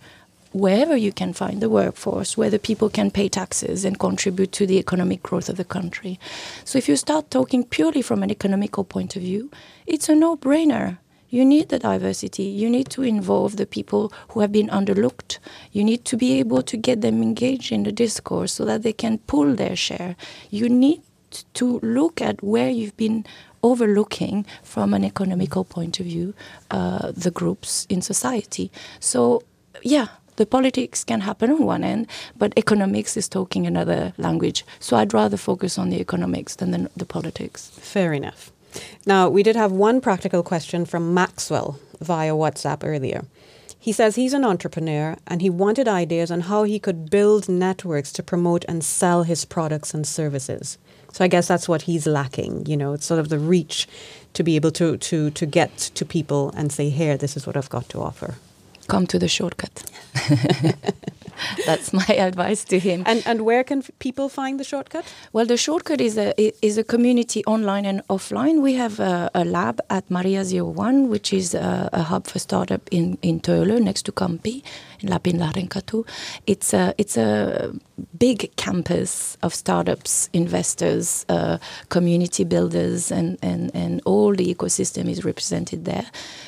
wherever 0.53 0.97
you 0.97 1.13
can 1.13 1.33
find 1.33 1.61
the 1.61 1.71
workforce, 1.71 2.37
where 2.37 2.51
the 2.51 2.59
people 2.59 2.89
can 2.89 3.11
pay 3.11 3.29
taxes 3.29 3.85
and 3.85 3.99
contribute 3.99 4.53
to 4.53 4.67
the 4.67 4.79
economic 4.79 5.23
growth 5.23 5.49
of 5.49 5.57
the 5.57 5.65
country. 5.65 6.19
So 6.65 6.79
if 6.79 6.89
you 6.89 6.97
start 6.97 7.31
talking 7.31 7.65
purely 7.65 8.03
from 8.03 8.23
an 8.23 8.31
economical 8.31 8.85
point 8.85 9.17
of 9.17 9.23
view, 9.23 9.51
it's 9.87 10.09
a 10.09 10.15
no-brainer. 10.15 10.99
You 11.29 11.45
need 11.45 11.69
the 11.69 11.79
diversity. 11.79 12.43
You 12.43 12.69
need 12.69 12.89
to 12.91 13.03
involve 13.03 13.57
the 13.57 13.67
people 13.67 14.13
who 14.31 14.41
have 14.41 14.51
been 14.51 14.69
underlooked. 14.69 15.39
You 15.71 15.85
need 15.85 16.05
to 16.07 16.17
be 16.17 16.41
able 16.41 16.63
to 16.63 16.77
get 16.77 17.01
them 17.01 17.23
engaged 17.23 17.71
in 17.71 17.85
the 17.85 17.93
discourse 17.93 18.53
so 18.53 18.65
that 18.65 18.83
they 18.83 18.93
can 18.93 19.19
pull 19.19 19.55
their 19.55 19.77
share. 19.77 20.17
You 20.51 20.69
need 20.69 21.03
to 21.55 21.79
look 21.85 22.21
at 22.21 22.43
where 22.43 22.69
you've 22.69 22.97
been 22.97 23.25
overlooking 23.63 24.45
from 24.65 24.93
an 24.93 25.05
economical 25.05 25.65
point 25.65 26.01
of 26.01 26.07
view 26.07 26.35
uh, 26.73 27.13
the 27.13 27.31
groups 27.31 27.87
in 27.89 28.03
society. 28.03 28.73
So 28.99 29.45
yeah, 29.83 30.09
the 30.41 30.47
politics 30.47 31.05
can 31.05 31.21
happen 31.21 31.51
on 31.51 31.65
one 31.65 31.85
end, 31.85 32.07
but 32.35 32.55
economics 32.57 33.15
is 33.15 33.29
talking 33.29 33.67
another 33.67 34.15
language. 34.17 34.65
So 34.79 34.97
I'd 34.97 35.13
rather 35.13 35.37
focus 35.37 35.77
on 35.77 35.91
the 35.91 36.01
economics 36.01 36.57
than 36.57 36.71
the, 36.71 36.91
the 36.97 37.05
politics. 37.05 37.69
Fair 37.75 38.15
enough. 38.15 38.51
Now, 39.05 39.29
we 39.29 39.43
did 39.43 39.55
have 39.55 39.71
one 39.71 40.01
practical 40.01 40.43
question 40.43 40.87
from 40.87 41.13
Maxwell 41.13 41.79
via 42.01 42.33
WhatsApp 42.33 42.81
earlier. 42.83 43.27
He 43.79 43.93
says 43.93 44.17
he's 44.17 44.33
an 44.33 44.47
entrepreneur 44.47 45.19
and 45.27 45.43
he 45.43 45.51
wanted 45.51 45.87
ideas 45.87 46.31
on 46.31 46.41
how 46.41 46.63
he 46.63 46.79
could 46.79 47.11
build 47.11 47.47
networks 47.47 48.11
to 48.13 48.23
promote 48.23 48.65
and 48.67 48.83
sell 48.83 49.25
his 49.25 49.45
products 49.45 49.93
and 49.93 50.07
services. 50.07 50.79
So 51.13 51.23
I 51.23 51.29
guess 51.29 51.49
that's 51.49 51.69
what 51.69 51.83
he's 51.83 52.07
lacking, 52.07 52.65
you 52.65 52.79
know, 52.79 52.95
it's 52.95 53.05
sort 53.05 53.21
of 53.21 53.29
the 53.29 53.39
reach 53.39 53.87
to 54.33 54.43
be 54.43 54.57
able 54.57 54.71
to, 54.71 54.97
to, 54.97 55.31
to 55.33 55.45
get 55.45 55.77
to 55.77 56.05
people 56.07 56.51
and 56.57 56.73
say, 56.73 56.89
here, 56.89 57.19
this 57.19 57.37
is 57.37 57.47
what 57.47 57.59
I've 57.59 57.69
got 57.69 57.91
to 57.91 58.01
offer. 58.01 58.37
Come 58.91 59.07
to 59.07 59.19
the 59.19 59.29
shortcut. 59.29 59.85
That's 61.67 61.93
my 61.93 62.15
advice 62.15 62.65
to 62.65 62.79
him. 62.79 63.03
And 63.07 63.23
and 63.27 63.43
where 63.43 63.65
can 63.65 63.83
people 63.99 64.29
find 64.29 64.59
the 64.59 64.65
shortcut? 64.65 65.05
Well, 65.33 65.47
the 65.47 65.57
shortcut 65.57 66.01
is 66.01 66.19
a 66.19 66.35
is 66.67 66.79
a 66.79 66.85
community 66.85 67.45
online 67.45 67.85
and 67.87 68.03
offline. 68.09 68.63
We 68.63 68.75
have 68.75 69.01
a, 69.01 69.31
a 69.35 69.45
lab 69.45 69.81
at 69.89 70.11
Maria 70.11 70.45
Zero 70.45 70.67
One, 70.67 71.09
which 71.09 71.33
is 71.33 71.55
a, 71.55 71.89
a, 71.93 72.03
hub 72.03 72.27
for 72.27 72.39
startup 72.39 72.83
in 72.91 73.19
in 73.23 73.41
Töölö, 73.41 73.81
next 73.81 74.03
to 74.07 74.13
Kamppi, 74.13 74.63
in 75.01 75.09
Lapinlahdenkatu. 75.09 76.07
It's 76.47 76.75
a 76.75 76.95
it's 76.99 77.17
a 77.17 77.73
big 78.19 78.55
campus 78.57 79.37
of 79.43 79.55
startups, 79.55 80.29
investors, 80.33 81.25
uh, 81.29 81.59
community 81.89 82.45
builders, 82.45 83.11
and, 83.11 83.39
and, 83.43 83.71
and 83.75 84.01
all 84.05 84.35
the 84.35 84.55
ecosystem 84.55 85.09
is 85.09 85.25
represented 85.25 85.85
there. 85.85 86.07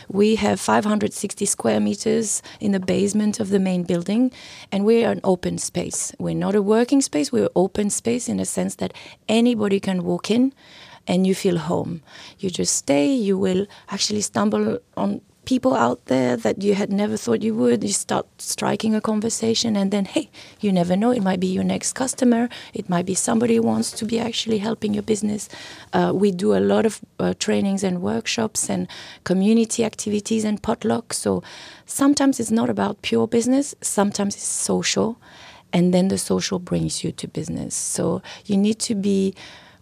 We 0.09 0.37
have 0.37 0.61
560 0.61 1.47
square 1.47 1.81
meters 1.81 2.43
in 2.61 2.73
the 2.73 2.81
basement 2.81 3.41
of 3.41 3.51
the 3.51 3.59
main 3.59 3.83
building, 3.85 4.33
and 4.71 4.82
we're 4.85 5.11
an 5.11 5.21
open 5.25 5.59
space. 5.59 6.15
We're 6.19 6.35
not 6.35 6.55
a 6.55 6.63
working 6.63 7.01
space, 7.01 7.33
we're 7.33 7.49
open 7.55 7.91
space 7.91 8.29
in 8.29 8.37
the 8.37 8.45
sense 8.45 8.77
that 8.77 8.93
anybody 9.29 9.81
can 9.81 10.05
walk 10.05 10.31
in 10.31 10.53
and 11.07 11.27
you 11.27 11.35
feel 11.35 11.59
home. 11.59 12.03
You 12.39 12.51
just 12.51 12.77
stay, 12.77 13.13
you 13.13 13.37
will 13.39 13.67
actually 13.89 14.21
stumble 14.21 14.79
on 14.97 15.21
people 15.45 15.75
out 15.75 16.07
there 16.07 16.37
that 16.37 16.63
you 16.63 16.75
had 16.75 16.93
never 16.93 17.17
thought 17.17 17.43
you 17.43 17.55
would. 17.55 17.83
You 17.83 17.93
start 17.93 18.27
striking 18.39 18.95
a 18.95 19.01
conversation, 19.01 19.77
and 19.77 19.91
then, 19.91 20.05
hey, 20.05 20.31
you 20.61 20.73
never 20.73 20.97
know. 20.97 21.11
It 21.11 21.23
might 21.23 21.41
be 21.41 21.49
your 21.49 21.65
next 21.65 21.95
customer. 21.95 22.49
It 22.75 22.89
might 22.89 23.07
be 23.07 23.15
somebody 23.15 23.57
who 23.57 23.63
wants 23.63 23.91
to 23.93 24.05
be 24.05 24.19
actually 24.19 24.59
helping 24.59 24.95
your 24.95 25.03
business. 25.03 25.49
Uh, 25.93 26.13
we 26.15 26.31
do 26.31 26.55
a 26.55 26.61
lot 26.61 26.87
of 26.87 27.01
uh, 27.19 27.35
trainings 27.39 27.83
and 27.83 28.03
workshops 28.03 28.71
and 28.71 28.87
community 29.25 29.85
activities 29.85 30.45
and 30.45 30.63
potlucks. 30.63 31.15
So 31.15 31.43
sometimes 31.87 32.39
it's 32.39 32.51
not 32.51 32.71
about 32.71 33.03
pure 33.03 33.27
business, 33.27 33.75
sometimes 33.81 34.37
it's 34.37 34.45
social. 34.45 35.19
And 35.75 35.95
then 35.95 36.09
the 36.09 36.19
social 36.19 36.59
brings 36.59 37.03
you 37.03 37.13
to 37.13 37.27
business. 37.27 37.75
So 37.75 38.21
you 38.45 38.59
need 38.59 38.79
to 38.81 38.95
be 38.95 39.35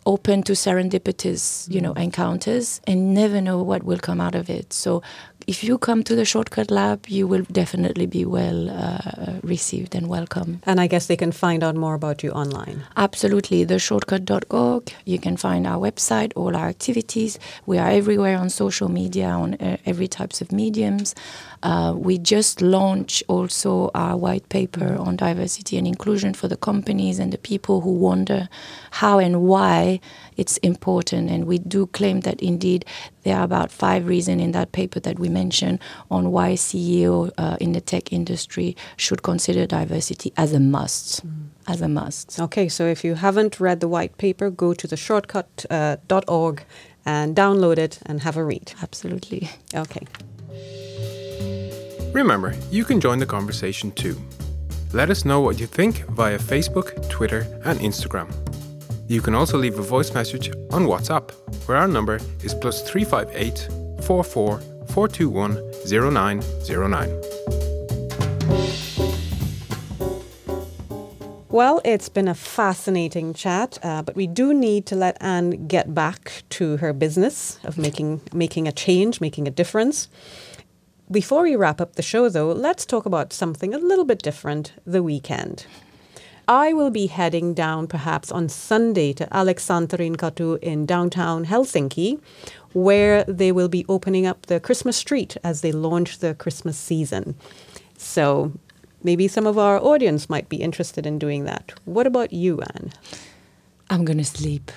open 0.06 0.42
to 0.44 0.52
serendipitous, 0.52 1.68
you 1.72 1.80
know, 1.80 1.92
encounters 1.94 2.80
and 2.86 3.12
never 3.12 3.40
know 3.40 3.62
what 3.62 3.82
will 3.82 3.98
come 3.98 4.20
out 4.20 4.34
of 4.34 4.48
it. 4.48 4.72
So 4.72 5.02
if 5.46 5.64
you 5.64 5.78
come 5.78 6.02
to 6.04 6.14
the 6.14 6.24
Shortcut 6.24 6.70
Lab, 6.70 7.06
you 7.08 7.26
will 7.26 7.44
definitely 7.52 8.06
be 8.06 8.24
well 8.24 8.70
uh, 8.70 9.40
received 9.42 9.94
and 9.94 10.08
welcome. 10.08 10.60
And 10.64 10.80
I 10.80 10.86
guess 10.86 11.06
they 11.06 11.16
can 11.16 11.32
find 11.32 11.62
out 11.62 11.76
more 11.76 11.94
about 11.94 12.22
you 12.22 12.30
online. 12.30 12.84
Absolutely. 12.96 13.64
The 13.64 13.74
Theshortcut.org. 13.74 14.92
You 15.04 15.18
can 15.18 15.36
find 15.36 15.66
our 15.66 15.78
website, 15.78 16.32
all 16.36 16.56
our 16.56 16.68
activities. 16.68 17.38
We 17.66 17.78
are 17.78 17.90
everywhere 17.90 18.38
on 18.38 18.50
social 18.50 18.88
media, 18.88 19.28
on 19.28 19.54
uh, 19.54 19.76
every 19.86 20.08
types 20.08 20.40
of 20.40 20.52
mediums. 20.52 21.14
Uh, 21.62 21.94
we 21.96 22.16
just 22.16 22.62
launched 22.62 23.22
also 23.28 23.90
our 23.94 24.16
white 24.16 24.48
paper 24.48 24.96
on 24.98 25.16
diversity 25.16 25.76
and 25.76 25.86
inclusion 25.86 26.32
for 26.32 26.48
the 26.48 26.56
companies 26.56 27.18
and 27.18 27.32
the 27.32 27.38
people 27.38 27.82
who 27.82 27.92
wonder 27.92 28.48
how 28.92 29.18
and 29.18 29.42
why 29.42 30.00
it's 30.36 30.56
important. 30.58 31.30
And 31.30 31.44
we 31.44 31.58
do 31.58 31.86
claim 31.88 32.20
that 32.20 32.40
indeed 32.40 32.84
there 33.24 33.36
are 33.36 33.44
about 33.44 33.70
five 33.70 34.06
reasons 34.06 34.40
in 34.42 34.52
that 34.52 34.72
paper 34.72 35.00
that 35.00 35.18
we 35.18 35.28
mentioned 35.28 35.80
on 36.10 36.32
why 36.32 36.54
CEO 36.54 37.30
uh, 37.36 37.56
in 37.60 37.72
the 37.72 37.80
tech 37.80 38.12
industry 38.12 38.76
should 38.96 39.22
consider 39.22 39.66
diversity 39.66 40.32
as 40.36 40.52
a 40.52 40.60
must. 40.60 41.26
Mm. 41.26 41.48
As 41.68 41.82
a 41.82 41.88
must. 41.88 42.40
Okay, 42.40 42.68
so 42.68 42.86
if 42.86 43.04
you 43.04 43.14
haven't 43.14 43.60
read 43.60 43.80
the 43.80 43.86
white 43.86 44.16
paper, 44.16 44.50
go 44.50 44.72
to 44.74 44.88
the 44.88 44.96
shortcut.org 44.96 46.60
uh, 46.60 46.64
and 47.04 47.36
download 47.36 47.78
it 47.78 47.98
and 48.06 48.22
have 48.22 48.36
a 48.36 48.44
read. 48.44 48.72
Absolutely. 48.82 49.50
Okay. 49.74 50.06
Remember, 52.12 52.54
you 52.72 52.84
can 52.84 53.00
join 53.00 53.20
the 53.20 53.26
conversation 53.26 53.92
too. 53.92 54.16
Let 54.92 55.10
us 55.10 55.24
know 55.24 55.40
what 55.40 55.60
you 55.60 55.66
think 55.66 56.04
via 56.08 56.38
Facebook, 56.38 57.08
Twitter, 57.08 57.46
and 57.64 57.78
Instagram. 57.78 58.28
You 59.08 59.20
can 59.20 59.36
also 59.36 59.56
leave 59.56 59.78
a 59.78 59.82
voice 59.82 60.12
message 60.12 60.50
on 60.72 60.86
WhatsApp, 60.86 61.30
where 61.68 61.78
our 61.78 61.86
number 61.86 62.18
is 62.42 62.52
plus 62.52 62.82
358 62.82 63.68
44 64.04 64.60
421 64.88 65.54
0909. 65.86 67.20
Well, 71.48 71.80
it's 71.84 72.08
been 72.08 72.28
a 72.28 72.34
fascinating 72.34 73.34
chat, 73.34 73.78
uh, 73.82 74.02
but 74.02 74.14
we 74.14 74.26
do 74.26 74.54
need 74.54 74.86
to 74.86 74.96
let 74.96 75.16
Anne 75.20 75.66
get 75.66 75.94
back 75.94 76.44
to 76.50 76.76
her 76.78 76.92
business 76.92 77.58
of 77.64 77.76
making 77.76 78.20
making 78.32 78.66
a 78.68 78.72
change, 78.72 79.20
making 79.20 79.46
a 79.48 79.50
difference. 79.50 80.08
Before 81.10 81.42
we 81.42 81.56
wrap 81.56 81.80
up 81.80 81.96
the 81.96 82.02
show, 82.02 82.28
though, 82.28 82.52
let's 82.52 82.86
talk 82.86 83.04
about 83.04 83.32
something 83.32 83.74
a 83.74 83.78
little 83.78 84.04
bit 84.04 84.22
different 84.22 84.72
the 84.86 85.02
weekend. 85.02 85.66
I 86.46 86.72
will 86.72 86.90
be 86.90 87.08
heading 87.08 87.52
down 87.52 87.88
perhaps 87.88 88.30
on 88.30 88.48
Sunday 88.48 89.12
to 89.14 89.26
Aleksanterin 89.26 90.16
Katu 90.16 90.60
in 90.60 90.86
downtown 90.86 91.46
Helsinki, 91.46 92.20
where 92.74 93.24
they 93.24 93.50
will 93.50 93.68
be 93.68 93.84
opening 93.88 94.24
up 94.24 94.46
the 94.46 94.60
Christmas 94.60 94.96
street 94.96 95.36
as 95.42 95.62
they 95.62 95.72
launch 95.72 96.18
the 96.18 96.36
Christmas 96.36 96.78
season. 96.78 97.34
So 97.98 98.52
maybe 99.02 99.26
some 99.26 99.48
of 99.48 99.58
our 99.58 99.82
audience 99.82 100.30
might 100.30 100.48
be 100.48 100.58
interested 100.58 101.06
in 101.06 101.18
doing 101.18 101.42
that. 101.42 101.72
What 101.86 102.06
about 102.06 102.32
you, 102.32 102.60
Anne? 102.60 102.92
I'm 103.90 104.04
gonna 104.04 104.24
sleep. 104.24 104.70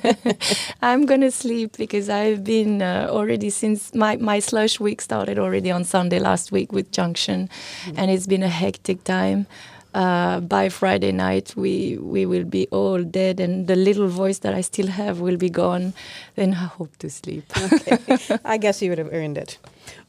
I'm 0.82 1.06
gonna 1.06 1.30
sleep 1.30 1.78
because 1.78 2.10
I've 2.10 2.44
been 2.44 2.82
uh, 2.82 3.08
already 3.10 3.48
since 3.48 3.94
my, 3.94 4.16
my 4.16 4.38
slush 4.38 4.78
week 4.78 5.00
started 5.00 5.38
already 5.38 5.70
on 5.70 5.84
Sunday 5.84 6.18
last 6.18 6.52
week 6.52 6.70
with 6.70 6.92
Junction, 6.92 7.48
mm. 7.84 7.94
and 7.96 8.10
it's 8.10 8.26
been 8.26 8.42
a 8.42 8.48
hectic 8.48 9.02
time. 9.04 9.46
Uh, 9.94 10.40
by 10.40 10.68
Friday 10.68 11.12
night, 11.12 11.54
we 11.56 11.96
we 11.98 12.26
will 12.26 12.44
be 12.44 12.68
all 12.70 13.02
dead, 13.02 13.40
and 13.40 13.66
the 13.66 13.74
little 13.74 14.06
voice 14.08 14.38
that 14.40 14.54
I 14.54 14.60
still 14.60 14.88
have 14.88 15.20
will 15.20 15.38
be 15.38 15.48
gone. 15.48 15.94
Then 16.34 16.52
I 16.52 16.66
hope 16.66 16.96
to 16.98 17.08
sleep. 17.08 17.44
okay, 17.72 17.98
I 18.44 18.58
guess 18.58 18.82
you 18.82 18.90
would 18.90 18.98
have 18.98 19.12
earned 19.12 19.38
it. 19.38 19.58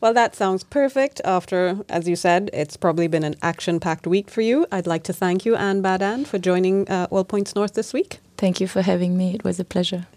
Well, 0.02 0.14
that 0.14 0.36
sounds 0.36 0.64
perfect. 0.64 1.22
After, 1.24 1.80
as 1.88 2.08
you 2.10 2.16
said, 2.16 2.50
it's 2.52 2.78
probably 2.78 3.08
been 3.08 3.24
an 3.24 3.36
action 3.42 3.80
packed 3.80 4.06
week 4.06 4.30
for 4.30 4.42
you. 4.42 4.66
I'd 4.72 4.88
like 4.88 5.04
to 5.04 5.14
thank 5.14 5.46
you, 5.46 5.56
Anne 5.56 5.82
Badan, 5.82 6.26
for 6.26 6.38
joining 6.38 6.90
uh, 6.90 7.08
All 7.10 7.24
Points 7.24 7.56
North 7.56 7.74
this 7.74 7.94
week. 7.94 8.20
Thank 8.38 8.60
you 8.60 8.68
for 8.68 8.82
having 8.82 9.18
me. 9.18 9.34
It 9.34 9.44
was 9.44 9.60
a 9.60 9.66
pleasure. 9.66 10.08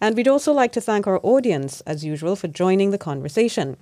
And 0.00 0.16
we'd 0.16 0.28
also 0.28 0.52
like 0.52 0.72
to 0.72 0.80
thank 0.80 1.06
our 1.06 1.20
audience, 1.22 1.80
as 1.82 2.04
usual, 2.04 2.34
for 2.34 2.48
joining 2.48 2.90
the 2.90 2.98
conversation. 2.98 3.76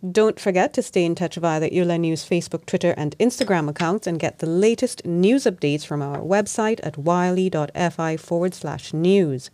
Don't 0.00 0.38
forget 0.38 0.72
to 0.74 0.82
stay 0.82 1.04
in 1.04 1.16
touch 1.16 1.34
via 1.36 1.58
the 1.58 1.74
Yle 1.74 1.98
News 1.98 2.24
Facebook, 2.24 2.66
Twitter, 2.66 2.94
and 2.96 3.18
Instagram 3.18 3.68
accounts 3.68 4.06
and 4.06 4.20
get 4.20 4.38
the 4.38 4.46
latest 4.46 5.04
news 5.04 5.44
updates 5.44 5.84
from 5.84 6.02
our 6.02 6.18
website 6.18 6.78
at 6.84 6.96
yle.fi 6.96 8.16
forward 8.16 8.54
slash 8.54 8.92
news. 8.92 9.50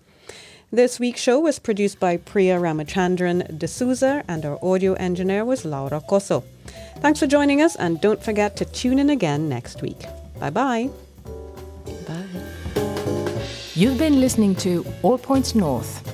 This 0.71 1.01
week's 1.01 1.21
show 1.21 1.39
was 1.39 1.59
produced 1.59 1.99
by 1.99 2.19
Priya 2.19 2.59
Ramachandran 2.59 3.59
D'Souza 3.59 4.23
and 4.29 4.45
our 4.45 4.59
audio 4.63 4.93
engineer 4.95 5.47
was 5.47 5.65
Laura 5.65 6.01
Cosso. 6.01 6.45
Thanks 6.97 7.21
for 7.21 7.27
joining 7.27 7.63
us 7.63 7.75
and 7.77 8.01
don't 8.01 8.23
forget 8.23 8.57
to 8.57 8.67
tune 8.67 8.99
in 8.99 9.09
again 9.09 9.49
next 9.49 9.81
week. 9.81 10.05
Bye-bye. 10.41 10.91
Bye. 12.07 12.25
You've 13.75 13.99
been 13.99 14.21
listening 14.21 14.57
to 14.57 14.85
All 15.03 15.17
Points 15.17 15.55
North, 15.55 16.14